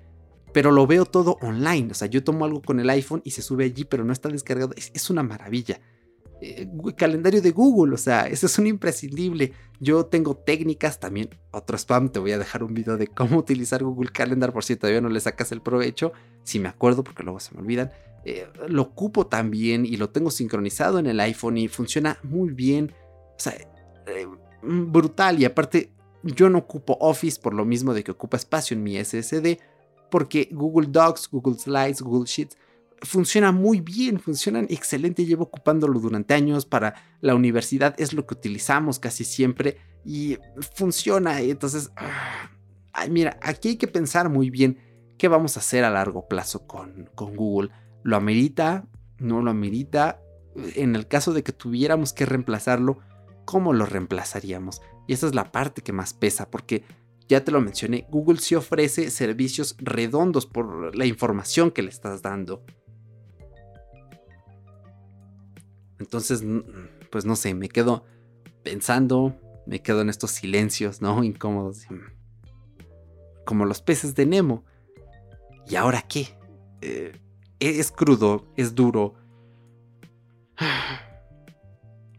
Pero 0.53 0.71
lo 0.71 0.87
veo 0.87 1.05
todo 1.05 1.37
online, 1.43 1.91
o 1.91 1.95
sea, 1.95 2.07
yo 2.07 2.23
tomo 2.23 2.45
algo 2.45 2.63
con 2.63 2.79
el 2.79 2.89
iPhone 2.89 3.23
y 3.25 3.33
se 3.33 3.43
sube 3.43 3.65
allí, 3.65 3.85
pero 3.85 4.05
no 4.05 4.13
está 4.13 4.29
descargado. 4.29 4.73
es 4.77 5.11
una 5.11 5.23
maravilla. 5.23 5.81
Eh, 6.47 6.69
calendario 6.97 7.41
de 7.41 7.53
Google, 7.53 7.95
o 7.95 7.97
sea, 7.97 8.27
eso 8.27 8.45
es 8.47 8.59
un 8.59 8.67
imprescindible. 8.67 9.53
Yo 9.81 10.05
tengo 10.05 10.37
técnicas 10.37 11.01
también, 11.01 11.31
otro 11.53 11.79
spam, 11.79 12.11
te 12.11 12.19
voy 12.19 12.33
a 12.33 12.39
dejar 12.39 12.63
un 12.63 12.75
video 12.75 12.99
de 12.99 13.07
cómo 13.07 13.39
utilizar 13.39 13.83
Google 13.83 14.11
Calendar 14.11 14.53
por 14.53 14.63
si 14.63 14.77
todavía 14.77 15.01
no 15.01 15.09
le 15.09 15.21
sacas 15.21 15.53
el 15.53 15.63
provecho, 15.63 16.13
si 16.43 16.59
me 16.59 16.69
acuerdo 16.69 17.03
porque 17.03 17.23
luego 17.23 17.41
se 17.41 17.55
me 17.55 17.61
olvidan. 17.61 17.93
Eh, 18.25 18.47
lo 18.69 18.83
ocupo 18.83 19.27
también 19.27 19.85
y 19.85 19.97
lo 19.97 20.11
tengo 20.11 20.31
sincronizado 20.31 20.99
en 20.99 21.07
el 21.07 21.21
iPhone 21.21 21.59
y 21.59 21.69
funciona 21.69 22.19
muy 22.23 22.53
bien. 22.53 22.93
O 23.37 23.41
sea, 23.41 23.55
eh, 24.07 24.27
brutal 24.63 25.41
y 25.41 25.45
aparte 25.45 25.93
yo 26.23 26.49
no 26.49 26.59
ocupo 26.59 26.97
Office 27.01 27.41
por 27.41 27.53
lo 27.55 27.65
mismo 27.65 27.93
de 27.93 28.03
que 28.03 28.13
ocupa 28.13 28.37
espacio 28.37 28.75
en 28.75 28.83
mi 28.83 28.97
SSD 28.97 29.59
porque 30.11 30.49
Google 30.53 30.89
Docs, 30.91 31.29
Google 31.31 31.59
Slides, 31.59 32.01
Google 32.01 32.27
Sheets 32.27 32.57
funciona 33.03 33.53
muy 33.53 33.81
bien, 33.81 34.19
funcionan 34.19 34.67
excelente, 34.71 35.27
llevo 35.27 35.45
ocupándolo 35.45 35.99
durante 36.01 36.35
años 36.35 36.65
para 36.65 36.95
la 37.21 37.35
universidad, 37.35 37.95
es 37.99 38.13
lo 38.13 38.27
que 38.27 38.35
utilizamos 38.35 38.99
casi 38.99 39.25
siempre 39.25 39.79
y 40.05 40.39
funciona, 40.75 41.41
entonces, 41.41 41.91
ah, 41.97 42.49
mira, 43.11 43.39
aquí 43.43 43.71
hay 43.71 43.77
que 43.77 43.89
pensar 43.89 44.29
muy 44.29 44.51
bien 44.51 44.79
qué 45.19 45.29
vamos 45.29 45.57
a 45.57 45.61
hacer 45.61 45.85
a 45.85 45.91
largo 45.91 46.29
plazo 46.29 46.67
con, 46.67 47.11
con 47.15 47.37
Google. 47.37 47.71
¿Lo 48.05 48.17
amerita? 48.17 48.87
¿No 49.19 49.43
lo 49.43 49.51
amerita? 49.51 50.21
En 50.77 50.95
el 50.95 51.09
caso 51.09 51.33
de 51.33 51.43
que 51.43 51.53
tuviéramos 51.53 52.13
que 52.13 52.27
reemplazarlo, 52.27 52.99
¿cómo 53.45 53.73
lo 53.73 53.87
reemplazaríamos? 53.87 54.81
Y 55.09 55.15
esa 55.15 55.27
es 55.27 55.35
la 55.35 55.51
parte 55.51 55.83
que 55.83 55.93
más 55.93 56.15
pesa, 56.15 56.51
porque 56.51 56.85
ya 57.29 57.43
te 57.43 57.51
lo 57.51 57.61
mencioné, 57.61 58.07
Google 58.11 58.39
sí 58.39 58.55
ofrece 58.55 59.11
servicios 59.11 59.77
redondos 59.79 60.47
por 60.47 60.95
la 60.95 61.07
información 61.07 61.71
que 61.71 61.83
le 61.83 61.89
estás 61.89 62.23
dando. 62.23 62.63
Entonces, 65.99 66.45
pues 67.11 67.25
no 67.25 67.35
sé, 67.37 67.55
me 67.55 67.69
quedo 67.71 68.05
pensando, 68.63 69.41
me 69.67 69.81
quedo 69.81 70.03
en 70.03 70.11
estos 70.11 70.33
silencios, 70.33 71.01
¿no? 71.01 71.25
Incómodos. 71.25 71.87
Como 73.47 73.65
los 73.65 73.81
peces 73.81 74.15
de 74.15 74.27
Nemo. 74.27 74.65
¿Y 75.67 75.77
ahora 75.77 76.03
qué? 76.03 76.37
Eh, 76.83 77.13
es 77.67 77.91
crudo, 77.91 78.47
es 78.57 78.75
duro. 78.75 79.15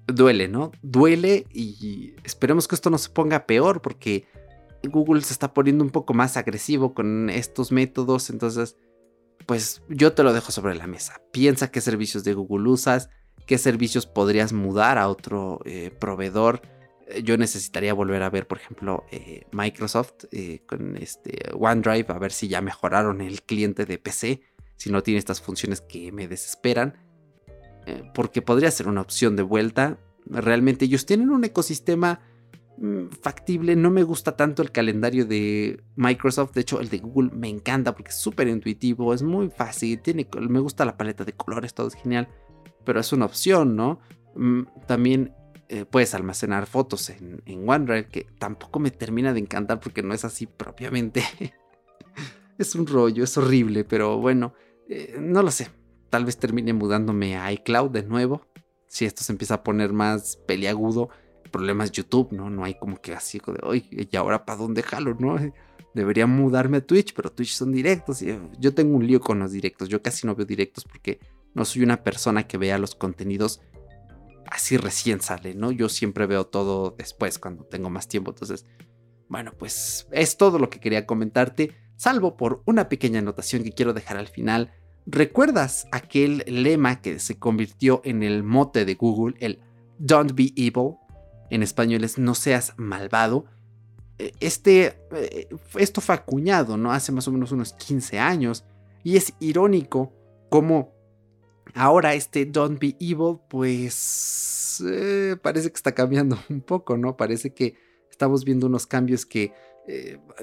Duele, 0.08 0.48
¿no? 0.48 0.72
Duele 0.82 1.48
y 1.52 2.14
esperemos 2.24 2.68
que 2.68 2.76
esto 2.76 2.90
no 2.90 2.98
se 2.98 3.10
ponga 3.10 3.48
peor 3.48 3.82
porque 3.82 4.28
Google 4.84 5.22
se 5.22 5.34
está 5.34 5.54
poniendo 5.54 5.84
un 5.84 5.90
poco 5.90 6.14
más 6.14 6.38
agresivo 6.38 6.94
con 6.94 7.30
estos 7.30 7.72
métodos. 7.72 8.30
Entonces, 8.30 8.78
pues 9.48 9.82
yo 9.90 10.14
te 10.14 10.24
lo 10.24 10.32
dejo 10.32 10.52
sobre 10.52 10.76
la 10.76 10.86
mesa. 10.86 11.22
Piensa 11.32 11.72
qué 11.72 11.82
servicios 11.82 12.24
de 12.24 12.34
Google 12.34 12.70
usas 12.70 13.10
qué 13.46 13.58
servicios 13.58 14.06
podrías 14.06 14.54
mudar 14.54 14.98
a 14.98 15.08
otro 15.08 15.62
eh, 15.66 15.92
proveedor. 15.98 16.62
Eh, 17.08 17.24
yo 17.24 17.38
necesitaría 17.38 17.94
volver 17.94 18.24
a 18.24 18.30
ver, 18.30 18.48
por 18.48 18.58
ejemplo, 18.58 19.06
eh, 19.12 19.46
Microsoft 19.52 20.26
con 20.66 20.98
este 20.98 21.52
OneDrive, 21.54 22.08
a 22.10 22.20
ver 22.20 22.32
si 22.32 22.48
ya 22.48 22.62
mejoraron 22.62 23.22
el 23.22 23.44
cliente 23.44 23.86
de 23.86 23.98
PC, 23.98 24.42
si 24.78 24.92
no 24.92 25.04
tiene 25.04 25.20
estas 25.20 25.42
funciones 25.42 25.82
que 25.82 26.12
me 26.12 26.28
desesperan, 26.28 26.98
porque 28.16 28.42
podría 28.42 28.72
ser 28.72 28.88
una 28.88 29.02
opción 29.02 29.36
de 29.36 29.44
vuelta. 29.44 30.00
Realmente 30.26 30.86
ellos 30.86 31.06
tienen 31.06 31.30
un 31.30 31.44
ecosistema 31.44 32.20
mm, 32.80 33.10
factible. 33.22 33.76
No 33.76 33.92
me 33.92 34.02
gusta 34.02 34.36
tanto 34.36 34.64
el 34.64 34.72
calendario 34.72 35.28
de 35.28 35.84
Microsoft. 35.96 36.54
De 36.56 36.62
hecho, 36.62 36.80
el 36.80 36.90
de 36.90 36.98
Google 36.98 37.30
me 37.32 37.48
encanta 37.48 37.94
porque 37.94 38.10
es 38.10 38.18
súper 38.18 38.48
intuitivo, 38.48 39.14
es 39.14 39.22
muy 39.22 39.50
fácil. 39.50 40.02
Me 40.50 40.60
gusta 40.60 40.84
la 40.84 40.98
paleta 40.98 41.24
de 41.26 41.34
colores, 41.34 41.76
todo 41.76 41.88
es 41.88 41.94
genial 41.94 42.28
pero 42.86 43.00
es 43.02 43.12
una 43.12 43.26
opción, 43.26 43.76
¿no? 43.76 44.00
Mm, 44.36 44.62
también 44.88 45.34
eh, 45.68 45.84
puedes 45.84 46.14
almacenar 46.14 46.68
fotos 46.68 47.10
en, 47.10 47.42
OneDrive, 47.68 48.08
que 48.08 48.28
tampoco 48.38 48.80
me 48.80 48.92
termina 48.92 49.34
de 49.34 49.40
encantar 49.40 49.80
porque 49.82 50.04
no 50.04 50.14
es 50.14 50.24
así 50.24 50.46
propiamente. 50.46 51.24
es 52.58 52.76
un 52.76 52.88
rollo, 52.88 53.24
es 53.24 53.38
horrible, 53.38 53.84
pero 53.84 54.18
bueno, 54.18 54.54
eh, 54.90 55.16
no 55.20 55.44
lo 55.44 55.52
sé. 55.52 55.70
Tal 56.10 56.26
vez 56.26 56.38
termine 56.38 56.74
mudándome 56.74 57.38
a 57.38 57.52
iCloud 57.52 57.92
de 57.92 58.04
nuevo. 58.04 58.46
Si 58.88 59.06
esto 59.06 59.24
se 59.24 59.32
empieza 59.32 59.56
a 59.56 59.64
poner 59.64 59.94
más 59.94 60.38
peliagudo, 60.48 61.10
el 61.44 61.52
problema 61.52 61.84
es 61.84 61.92
YouTube, 61.92 62.32
¿no? 62.32 62.50
No 62.50 62.64
hay 62.64 62.76
como 62.76 63.02
que 63.02 63.14
así 63.14 63.40
de, 63.40 63.60
oye, 63.64 63.88
¿y 63.92 64.16
ahora 64.16 64.46
para 64.46 64.60
dónde 64.60 64.84
jalo, 64.84 65.16
no? 65.20 65.38
Debería 65.94 66.28
mudarme 66.28 66.78
a 66.78 66.86
Twitch, 66.86 67.14
pero 67.14 67.32
Twitch 67.32 67.54
son 67.56 67.72
directos. 67.72 68.22
Y 68.22 68.38
yo 68.60 68.74
tengo 68.74 68.98
un 68.98 69.08
lío 69.08 69.22
con 69.22 69.40
los 69.40 69.52
directos. 69.52 69.88
Yo 69.88 70.02
casi 70.02 70.28
no 70.28 70.36
veo 70.36 70.46
directos 70.46 70.84
porque 70.84 71.20
no 71.54 71.64
soy 71.64 71.84
una 71.84 72.04
persona 72.04 72.48
que 72.48 72.58
vea 72.58 72.78
los 72.78 72.96
contenidos 72.96 73.62
así 74.48 74.78
recién 74.78 75.22
sale, 75.22 75.56
¿no? 75.56 75.72
Yo 75.72 75.90
siempre 75.90 76.26
veo 76.26 76.46
todo 76.46 76.96
después, 76.98 77.40
cuando 77.40 77.64
tengo 77.64 77.90
más 77.90 78.08
tiempo. 78.08 78.32
Entonces, 78.32 78.66
bueno, 79.28 79.54
pues 79.58 80.08
es 80.12 80.38
todo 80.38 80.60
lo 80.60 80.70
que 80.70 80.80
quería 80.80 81.06
comentarte, 81.06 81.76
salvo 81.98 82.38
por 82.38 82.62
una 82.66 82.90
pequeña 82.90 83.20
anotación 83.20 83.64
que 83.64 83.72
quiero 83.72 83.94
dejar 83.94 84.18
al 84.18 84.28
final. 84.28 84.72
¿Recuerdas 85.06 85.88
aquel 85.92 86.44
lema 86.48 87.02
que 87.02 87.20
se 87.20 87.38
convirtió 87.38 88.02
en 88.04 88.24
el 88.24 88.44
mote 88.44 88.86
de 88.86 88.96
Google, 88.96 89.36
el 89.40 89.60
Don't 90.00 90.34
be 90.34 90.52
evil? 90.56 90.96
En 91.50 91.62
español 91.62 92.04
es 92.04 92.18
no 92.18 92.34
seas 92.36 92.74
malvado. 92.78 93.46
eh, 94.18 94.32
este, 94.40 94.98
eh, 95.12 95.50
esto 95.78 96.02
fue 96.02 96.16
acuñado, 96.16 96.78
¿no? 96.78 96.92
Hace 96.92 97.12
más 97.12 97.28
o 97.28 97.32
menos 97.32 97.52
unos 97.52 97.74
15 97.74 98.20
años. 98.20 98.66
Y 99.04 99.18
es 99.18 99.34
irónico 99.40 100.14
cómo 100.50 100.96
ahora 101.76 102.14
este 102.14 102.46
Don't 102.46 102.80
Be 102.80 102.96
Evil, 103.00 103.40
pues 103.50 104.84
eh, 104.86 105.36
parece 105.42 105.70
que 105.70 105.76
está 105.76 105.94
cambiando 105.94 106.38
un 106.50 106.62
poco, 106.62 106.98
¿no? 106.98 107.16
Parece 107.18 107.54
que 107.54 107.76
estamos 108.10 108.46
viendo 108.46 108.68
unos 108.68 108.88
cambios 108.88 109.26
que 109.26 109.54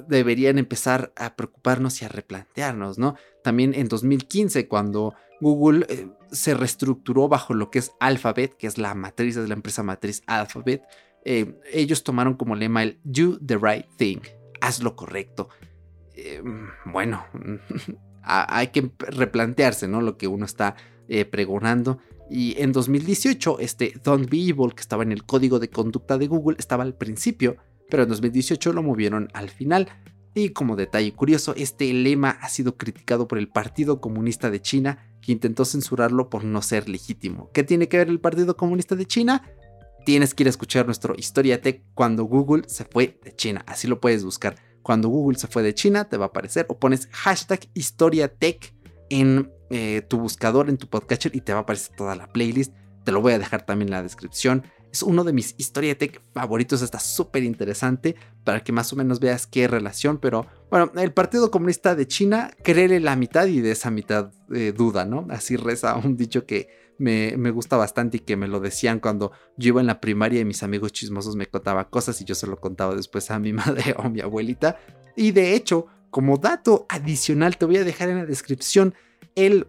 deberían 0.07 0.59
empezar 0.59 1.13
a 1.17 1.35
preocuparnos 1.35 2.01
y 2.01 2.05
a 2.05 2.09
replantearnos, 2.09 2.99
¿no? 2.99 3.17
También 3.43 3.75
en 3.75 3.89
2015, 3.89 4.69
cuando 4.69 5.15
Google 5.41 5.87
se 6.31 6.55
reestructuró 6.55 7.29
bajo 7.29 7.53
lo 7.55 7.71
que 7.71 7.81
es 7.81 7.93
Alphabet, 7.99 8.57
que 8.57 8.67
es 8.67 8.79
la 8.79 8.95
matriz 8.95 9.35
de 9.35 9.49
la 9.49 9.55
empresa 9.55 9.83
matriz 9.83 10.23
Alphabet, 10.27 10.83
eh, 11.25 11.61
ellos 11.73 12.03
tomaron 12.03 12.35
como 12.35 12.57
lema 12.57 12.83
el 12.83 12.99
Do 13.05 13.39
the 13.45 13.59
right 13.59 13.87
thing, 13.97 14.19
haz 14.61 14.83
lo 14.83 14.97
correcto. 14.97 15.49
Eh, 16.15 16.43
bueno, 16.85 17.25
hay 18.23 18.69
que 18.69 18.91
replantearse, 18.99 19.89
¿no? 19.89 20.01
Lo 20.01 20.17
que 20.17 20.27
uno 20.29 20.45
está 20.45 20.77
eh, 21.09 21.25
pregonando. 21.25 21.99
Y 22.31 22.61
en 22.61 22.73
2018, 22.73 23.59
este 23.61 23.95
Don't 24.03 24.31
Be 24.31 24.49
Evil, 24.49 24.75
que 24.75 24.81
estaba 24.81 25.03
en 25.03 25.13
el 25.13 25.25
código 25.25 25.59
de 25.59 25.69
conducta 25.69 26.19
de 26.19 26.29
Google, 26.29 26.57
estaba 26.59 26.83
al 26.83 26.95
principio, 26.95 27.57
pero 27.93 28.05
en 28.05 28.09
2018 28.09 28.73
lo 28.73 28.83
movieron 28.83 29.29
al 29.35 29.51
final. 29.51 29.91
Y 30.33 30.49
como 30.49 30.77
detalle 30.77 31.13
curioso, 31.13 31.53
este 31.59 31.93
lema 31.93 32.31
ha 32.31 32.49
sido 32.49 32.79
criticado 32.79 33.29
por 33.29 33.37
el 33.37 33.49
Partido 33.49 34.01
Comunista 34.01 34.51
de 34.51 34.63
China, 34.63 35.15
que 35.21 35.33
intentó 35.33 35.67
censurarlo 35.67 36.31
por 36.31 36.43
no 36.43 36.63
ser 36.63 36.89
legítimo. 36.89 37.51
¿Qué 37.53 37.65
tiene 37.65 37.89
que 37.89 37.99
ver 37.99 38.09
el 38.09 38.19
Partido 38.19 38.57
Comunista 38.57 38.97
de 38.97 39.05
China? 39.05 39.43
tienes 40.07 40.33
que 40.35 40.43
ir 40.43 40.47
a 40.47 40.51
escuchar 40.51 40.87
nuestro 40.87 41.15
Historia 41.17 41.61
Tech 41.61 41.83
cuando 41.95 42.25
Google 42.25 42.65
se 42.67 42.85
fue 42.87 43.21
de 43.23 43.37
China. 43.37 43.63
Así 43.67 43.87
lo 43.87 44.01
puedes 44.01 44.25
buscar. 44.25 44.57
Cuando 44.83 45.09
Google 45.09 45.39
se 45.39 45.47
fue 45.47 45.63
de 45.63 45.75
China, 45.75 46.09
te 46.09 46.17
va 46.17 46.25
a 46.25 46.29
aparecer 46.29 46.65
o 46.71 46.79
pones 46.79 47.09
hashtag 47.13 47.69
Historia 47.75 48.29
Tech 48.29 48.75
en 49.11 49.53
eh, 49.71 50.03
tu 50.09 50.19
buscador, 50.19 50.69
en 50.69 50.77
tu 50.77 50.89
podcatcher 50.89 51.37
y 51.37 51.41
te 51.41 51.53
va 51.53 51.61
a 51.61 51.63
aparecer 51.63 51.95
toda 51.95 52.17
la 52.17 52.27
playlist. 52.27 52.75
Te 53.05 53.13
lo 53.13 53.21
voy 53.21 53.35
a 53.35 53.39
dejar 53.39 53.65
también 53.65 53.89
en 53.89 53.93
la 53.93 54.03
descripción. 54.03 54.65
Es 54.93 55.03
uno 55.03 55.25
de 55.25 55.33
mis 55.33 55.55
Historia 55.57 55.97
Tech 55.97 56.21
favoritos, 56.35 56.83
está 56.83 57.01
súper 57.01 57.43
interesante 57.43 58.15
para 58.45 58.63
que 58.63 58.73
más 58.73 58.93
o 58.93 58.97
menos 58.97 59.21
veas 59.21 59.47
qué 59.47 59.67
relación, 59.67 60.19
pero 60.19 60.47
bueno, 60.71 60.93
el 60.97 61.13
Partido 61.13 61.51
Comunista 61.51 61.95
de 61.95 62.07
China, 62.07 62.51
créele 62.63 63.01
la 63.01 63.17
mitad 63.17 63.47
y 63.47 63.61
de 63.61 63.73
esa 63.73 63.91
mitad 63.91 64.31
eh, 64.55 64.75
duda, 64.77 65.07
¿no? 65.07 65.27
Así 65.31 65.57
reza 65.57 65.97
un 65.97 66.17
dicho 66.17 66.45
que 66.45 66.69
me, 66.99 67.51
gusta 67.51 67.77
bastante 67.77 68.19
y 68.19 68.21
que 68.21 68.37
me 68.37 68.49
lo 68.49 68.61
decían 68.61 69.01
cuando 69.01 69.33
yo 69.57 69.69
iba 69.69 69.81
en 69.81 69.87
la 69.87 70.01
primaria 70.01 70.41
y 70.41 70.45
mis 70.45 70.63
amigos 70.63 70.93
chismosos 70.93 71.37
me 71.37 71.47
contaban 71.47 71.87
cosas 71.91 72.21
y 72.21 72.25
yo 72.25 72.35
se 72.35 72.47
lo 72.47 72.59
contaba 72.59 72.95
después 72.95 73.31
a 73.31 73.39
mi 73.39 73.53
madre 73.53 73.95
o 73.97 74.09
mi 74.09 74.21
abuelita. 74.21 74.79
Y 75.17 75.33
de 75.33 75.55
hecho, 75.55 75.87
como 76.11 76.37
dato 76.37 76.87
adicional, 76.89 77.57
te 77.57 77.65
voy 77.65 77.79
a 77.79 77.85
dejar 77.85 78.09
en 78.11 78.19
la 78.19 78.27
descripción 78.27 78.95
el 79.35 79.67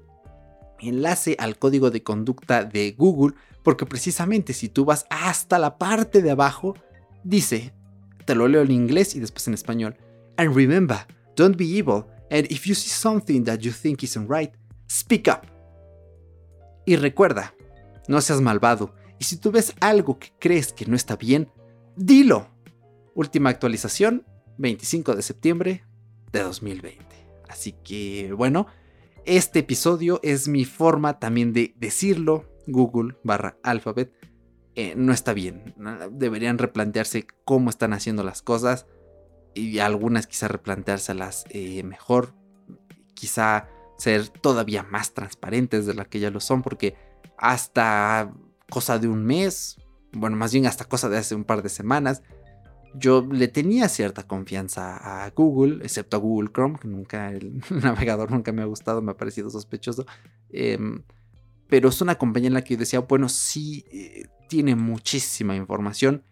enlace 0.83 1.35
al 1.39 1.57
código 1.57 1.91
de 1.91 2.03
conducta 2.03 2.63
de 2.63 2.95
Google, 2.97 3.35
porque 3.63 3.85
precisamente 3.85 4.53
si 4.53 4.69
tú 4.69 4.85
vas 4.85 5.05
hasta 5.09 5.59
la 5.59 5.77
parte 5.77 6.21
de 6.21 6.31
abajo, 6.31 6.75
dice, 7.23 7.73
te 8.25 8.35
lo 8.35 8.47
leo 8.47 8.61
en 8.61 8.71
inglés 8.71 9.15
y 9.15 9.19
después 9.19 9.47
en 9.47 9.53
español, 9.53 9.97
and 10.37 10.55
remember, 10.55 10.99
don't 11.35 11.57
be 11.57 11.65
evil, 11.65 12.05
and 12.29 12.51
if 12.51 12.65
you 12.65 12.75
see 12.75 12.89
something 12.89 13.43
that 13.43 13.59
you 13.59 13.71
think 13.71 14.03
isn't 14.03 14.29
right, 14.29 14.51
speak 14.89 15.27
up. 15.27 15.47
Y 16.85 16.95
recuerda, 16.97 17.53
no 18.07 18.19
seas 18.21 18.41
malvado, 18.41 18.93
y 19.19 19.23
si 19.25 19.37
tú 19.37 19.51
ves 19.51 19.73
algo 19.79 20.19
que 20.19 20.33
crees 20.39 20.73
que 20.73 20.85
no 20.85 20.95
está 20.95 21.15
bien, 21.15 21.49
dilo. 21.95 22.49
Última 23.15 23.49
actualización, 23.49 24.25
25 24.57 25.15
de 25.15 25.21
septiembre 25.21 25.83
de 26.31 26.41
2020. 26.41 27.05
Así 27.47 27.73
que 27.83 28.33
bueno, 28.33 28.67
este 29.25 29.59
episodio 29.59 30.19
es 30.23 30.47
mi 30.47 30.65
forma 30.65 31.19
también 31.19 31.53
de 31.53 31.73
decirlo. 31.77 32.49
Google 32.65 33.17
barra 33.23 33.57
Alphabet 33.61 34.13
eh, 34.75 34.93
no 34.95 35.13
está 35.13 35.33
bien. 35.33 35.75
Deberían 36.11 36.57
replantearse 36.57 37.27
cómo 37.45 37.69
están 37.69 37.93
haciendo 37.93 38.23
las 38.23 38.41
cosas 38.41 38.87
y 39.53 39.79
algunas 39.79 40.27
quizá 40.27 40.47
replanteárselas 40.47 41.45
eh, 41.49 41.83
mejor. 41.83 42.33
Quizá 43.13 43.69
ser 43.97 44.29
todavía 44.29 44.83
más 44.83 45.13
transparentes 45.13 45.85
de 45.85 45.93
la 45.93 46.05
que 46.05 46.19
ya 46.19 46.31
lo 46.31 46.39
son, 46.39 46.63
porque 46.63 46.95
hasta 47.37 48.33
cosa 48.69 48.97
de 48.97 49.07
un 49.07 49.23
mes, 49.23 49.77
bueno, 50.11 50.35
más 50.35 50.51
bien 50.51 50.65
hasta 50.65 50.85
cosa 50.85 51.09
de 51.09 51.17
hace 51.17 51.35
un 51.35 51.43
par 51.43 51.61
de 51.61 51.69
semanas, 51.69 52.23
yo 52.93 53.27
le 53.31 53.47
tenía 53.47 53.89
cierta 53.89 54.27
confianza 54.27 55.25
a 55.25 55.29
Google, 55.31 55.83
excepto 55.83 56.17
a 56.17 56.19
Google 56.19 56.51
Chrome, 56.53 56.77
que 56.79 56.87
nunca, 56.87 57.31
el 57.31 57.61
navegador 57.69 58.31
nunca 58.31 58.51
me 58.51 58.61
ha 58.61 58.65
gustado, 58.65 59.01
me 59.01 59.11
ha 59.11 59.17
parecido 59.17 59.49
sospechoso. 59.49 60.05
Em, 60.49 61.03
pero 61.67 61.89
es 61.89 62.01
una 62.01 62.15
compañía 62.15 62.47
en 62.47 62.53
la 62.53 62.63
que 62.63 62.75
yo 62.75 62.79
decía, 62.79 62.99
bueno, 62.99 63.29
sí, 63.29 63.85
eh, 63.91 64.27
tiene 64.47 64.75
muchísima 64.75 65.55
información, 65.55 66.23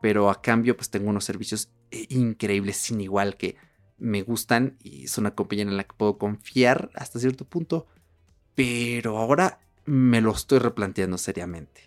pero 0.00 0.30
a 0.30 0.40
cambio 0.42 0.76
pues 0.76 0.90
tengo 0.90 1.10
unos 1.10 1.24
servicios 1.24 1.70
eh, 1.90 2.06
increíbles, 2.10 2.76
sin 2.76 3.00
igual 3.00 3.36
que 3.36 3.56
me 3.98 4.22
gustan 4.22 4.76
y 4.82 5.04
es 5.04 5.18
una 5.18 5.34
compañía 5.34 5.64
en 5.64 5.76
la 5.76 5.84
que 5.84 5.96
puedo 5.96 6.18
confiar 6.18 6.90
hasta 6.94 7.18
cierto 7.18 7.44
punto, 7.44 7.86
pero 8.54 9.18
ahora 9.18 9.60
me 9.84 10.20
lo 10.20 10.32
estoy 10.32 10.58
replanteando 10.58 11.18
seriamente. 11.18 11.82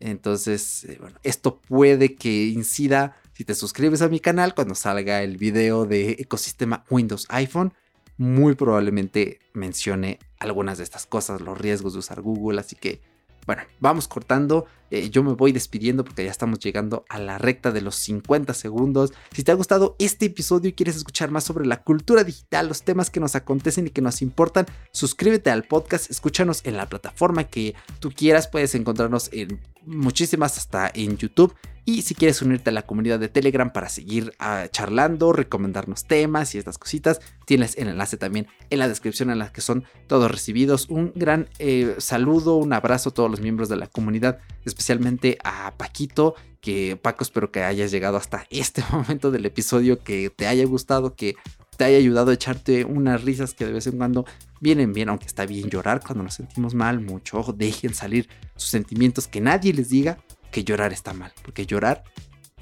Entonces, 0.00 0.84
eh, 0.84 0.98
bueno, 1.00 1.18
esto 1.22 1.60
puede 1.60 2.14
que 2.14 2.46
incida 2.46 3.16
si 3.34 3.44
te 3.44 3.54
suscribes 3.54 4.00
a 4.00 4.08
mi 4.08 4.20
canal 4.20 4.54
cuando 4.54 4.74
salga 4.74 5.22
el 5.22 5.36
video 5.36 5.86
de 5.86 6.12
ecosistema 6.18 6.84
Windows 6.88 7.26
iPhone. 7.30 7.74
Muy 8.16 8.54
probablemente 8.54 9.40
mencione 9.52 10.20
algunas 10.38 10.78
de 10.78 10.84
estas 10.84 11.04
cosas, 11.04 11.40
los 11.40 11.58
riesgos 11.58 11.94
de 11.94 11.98
usar 11.98 12.22
Google, 12.22 12.60
así 12.60 12.76
que 12.76 13.00
bueno, 13.46 13.62
vamos 13.78 14.08
cortando. 14.08 14.66
Eh, 14.90 15.10
yo 15.10 15.22
me 15.22 15.34
voy 15.34 15.52
despidiendo 15.52 16.04
porque 16.04 16.24
ya 16.24 16.30
estamos 16.30 16.60
llegando 16.60 17.04
a 17.08 17.18
la 17.18 17.38
recta 17.38 17.72
de 17.72 17.82
los 17.82 17.96
50 17.96 18.54
segundos. 18.54 19.12
Si 19.32 19.42
te 19.42 19.52
ha 19.52 19.54
gustado 19.54 19.96
este 19.98 20.26
episodio 20.26 20.70
y 20.70 20.72
quieres 20.72 20.96
escuchar 20.96 21.30
más 21.30 21.44
sobre 21.44 21.66
la 21.66 21.82
cultura 21.82 22.24
digital, 22.24 22.68
los 22.68 22.82
temas 22.82 23.10
que 23.10 23.20
nos 23.20 23.34
acontecen 23.34 23.86
y 23.86 23.90
que 23.90 24.02
nos 24.02 24.22
importan, 24.22 24.66
suscríbete 24.92 25.50
al 25.50 25.64
podcast, 25.64 26.10
escúchanos 26.10 26.62
en 26.64 26.76
la 26.76 26.88
plataforma 26.88 27.44
que 27.44 27.74
tú 28.00 28.10
quieras. 28.10 28.48
Puedes 28.48 28.74
encontrarnos 28.74 29.28
en 29.32 29.60
muchísimas 29.86 30.58
hasta 30.58 30.90
en 30.94 31.16
YouTube. 31.16 31.54
Y 31.86 32.02
si 32.02 32.14
quieres 32.14 32.40
unirte 32.40 32.70
a 32.70 32.72
la 32.72 32.82
comunidad 32.82 33.18
de 33.18 33.28
Telegram 33.28 33.70
para 33.70 33.90
seguir 33.90 34.32
ah, 34.38 34.68
charlando, 34.70 35.34
recomendarnos 35.34 36.04
temas 36.04 36.54
y 36.54 36.58
estas 36.58 36.78
cositas, 36.78 37.20
tienes 37.44 37.76
el 37.76 37.88
enlace 37.88 38.16
también 38.16 38.46
en 38.70 38.78
la 38.78 38.88
descripción 38.88 39.30
en 39.30 39.38
la 39.38 39.52
que 39.52 39.60
son 39.60 39.84
todos 40.06 40.30
recibidos. 40.30 40.88
Un 40.88 41.12
gran 41.14 41.50
eh, 41.58 41.94
saludo, 41.98 42.56
un 42.56 42.72
abrazo 42.72 43.10
a 43.10 43.14
todos 43.14 43.30
los 43.30 43.40
miembros 43.40 43.68
de 43.68 43.76
la 43.76 43.86
comunidad, 43.86 44.38
especialmente 44.64 45.36
a 45.44 45.74
Paquito, 45.76 46.34
que 46.62 46.96
Paco 46.96 47.22
espero 47.22 47.52
que 47.52 47.62
hayas 47.62 47.90
llegado 47.90 48.16
hasta 48.16 48.46
este 48.48 48.82
momento 48.90 49.30
del 49.30 49.44
episodio, 49.44 50.02
que 50.02 50.30
te 50.30 50.46
haya 50.46 50.64
gustado, 50.64 51.14
que 51.14 51.36
te 51.76 51.84
haya 51.84 51.98
ayudado 51.98 52.30
a 52.30 52.34
echarte 52.34 52.84
unas 52.84 53.22
risas 53.24 53.54
que 53.54 53.66
de 53.66 53.72
vez 53.72 53.86
en 53.86 53.98
cuando 53.98 54.24
vienen 54.60 54.92
bien, 54.92 55.08
aunque 55.08 55.26
está 55.26 55.46
bien 55.46 55.68
llorar 55.68 56.00
cuando 56.04 56.24
nos 56.24 56.34
sentimos 56.34 56.74
mal, 56.74 57.00
mucho 57.00 57.38
ojo, 57.38 57.52
dejen 57.52 57.94
salir 57.94 58.28
sus 58.56 58.70
sentimientos, 58.70 59.26
que 59.26 59.40
nadie 59.40 59.72
les 59.72 59.88
diga 59.88 60.18
que 60.50 60.64
llorar 60.64 60.92
está 60.92 61.12
mal, 61.12 61.32
porque 61.42 61.66
llorar 61.66 62.04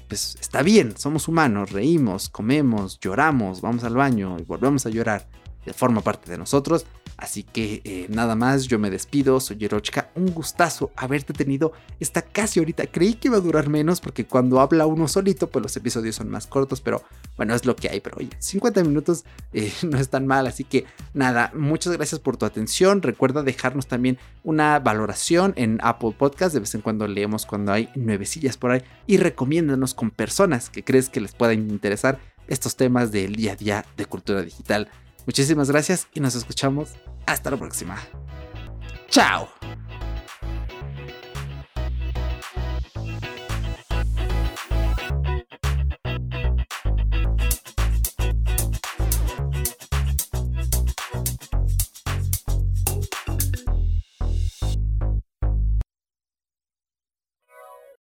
pues 0.07 0.35
está 0.39 0.61
bien, 0.61 0.95
somos 0.97 1.27
humanos, 1.27 1.71
reímos, 1.71 2.29
comemos, 2.29 2.99
lloramos, 2.99 3.61
vamos 3.61 3.83
al 3.83 3.95
baño 3.95 4.37
y 4.39 4.43
volvemos 4.43 4.85
a 4.85 4.89
llorar, 4.89 5.27
forma 5.75 6.01
parte 6.01 6.29
de 6.29 6.37
nosotros 6.37 6.85
Así 7.17 7.43
que 7.43 7.81
eh, 7.83 8.07
nada 8.09 8.35
más, 8.35 8.67
yo 8.67 8.79
me 8.79 8.89
despido, 8.89 9.39
soy 9.39 9.57
Yerochka, 9.57 10.09
un 10.15 10.33
gustazo 10.33 10.91
haberte 10.95 11.33
tenido 11.33 11.73
esta 11.99 12.21
casi 12.21 12.59
ahorita. 12.59 12.87
Creí 12.87 13.13
que 13.13 13.27
iba 13.27 13.37
a 13.37 13.41
durar 13.41 13.69
menos 13.69 14.01
porque 14.01 14.25
cuando 14.25 14.59
habla 14.59 14.87
uno 14.87 15.07
solito, 15.07 15.49
pues 15.49 15.63
los 15.63 15.77
episodios 15.77 16.15
son 16.15 16.29
más 16.29 16.47
cortos, 16.47 16.81
pero 16.81 17.03
bueno, 17.37 17.55
es 17.55 17.65
lo 17.65 17.75
que 17.75 17.89
hay. 17.89 17.99
Pero 17.99 18.17
oye, 18.17 18.29
50 18.39 18.83
minutos 18.83 19.25
eh, 19.53 19.71
no 19.83 19.97
es 19.97 20.09
tan 20.09 20.27
mal, 20.27 20.47
así 20.47 20.63
que 20.63 20.85
nada, 21.13 21.51
muchas 21.53 21.93
gracias 21.93 22.19
por 22.19 22.37
tu 22.37 22.45
atención. 22.45 23.01
Recuerda 23.01 23.43
dejarnos 23.43 23.87
también 23.87 24.17
una 24.43 24.79
valoración 24.79 25.53
en 25.55 25.79
Apple 25.81 26.15
Podcast, 26.17 26.53
de 26.53 26.61
vez 26.61 26.75
en 26.75 26.81
cuando 26.81 27.07
leemos 27.07 27.45
cuando 27.45 27.71
hay 27.71 27.89
nuevecillas 27.95 28.57
por 28.57 28.71
ahí 28.71 28.83
y 29.07 29.17
recomiéndanos 29.17 29.93
con 29.93 30.11
personas 30.11 30.69
que 30.69 30.83
crees 30.83 31.09
que 31.09 31.21
les 31.21 31.33
puedan 31.33 31.69
interesar 31.69 32.19
estos 32.47 32.75
temas 32.75 33.11
del 33.11 33.35
día 33.35 33.53
a 33.53 33.55
día 33.55 33.85
de 33.97 34.05
cultura 34.05 34.41
digital. 34.41 34.89
Muchísimas 35.25 35.69
gracias 35.69 36.07
y 36.13 36.19
nos 36.19 36.35
escuchamos 36.35 36.91
hasta 37.25 37.51
la 37.51 37.57
próxima. 37.57 37.97
Chao. 39.09 39.47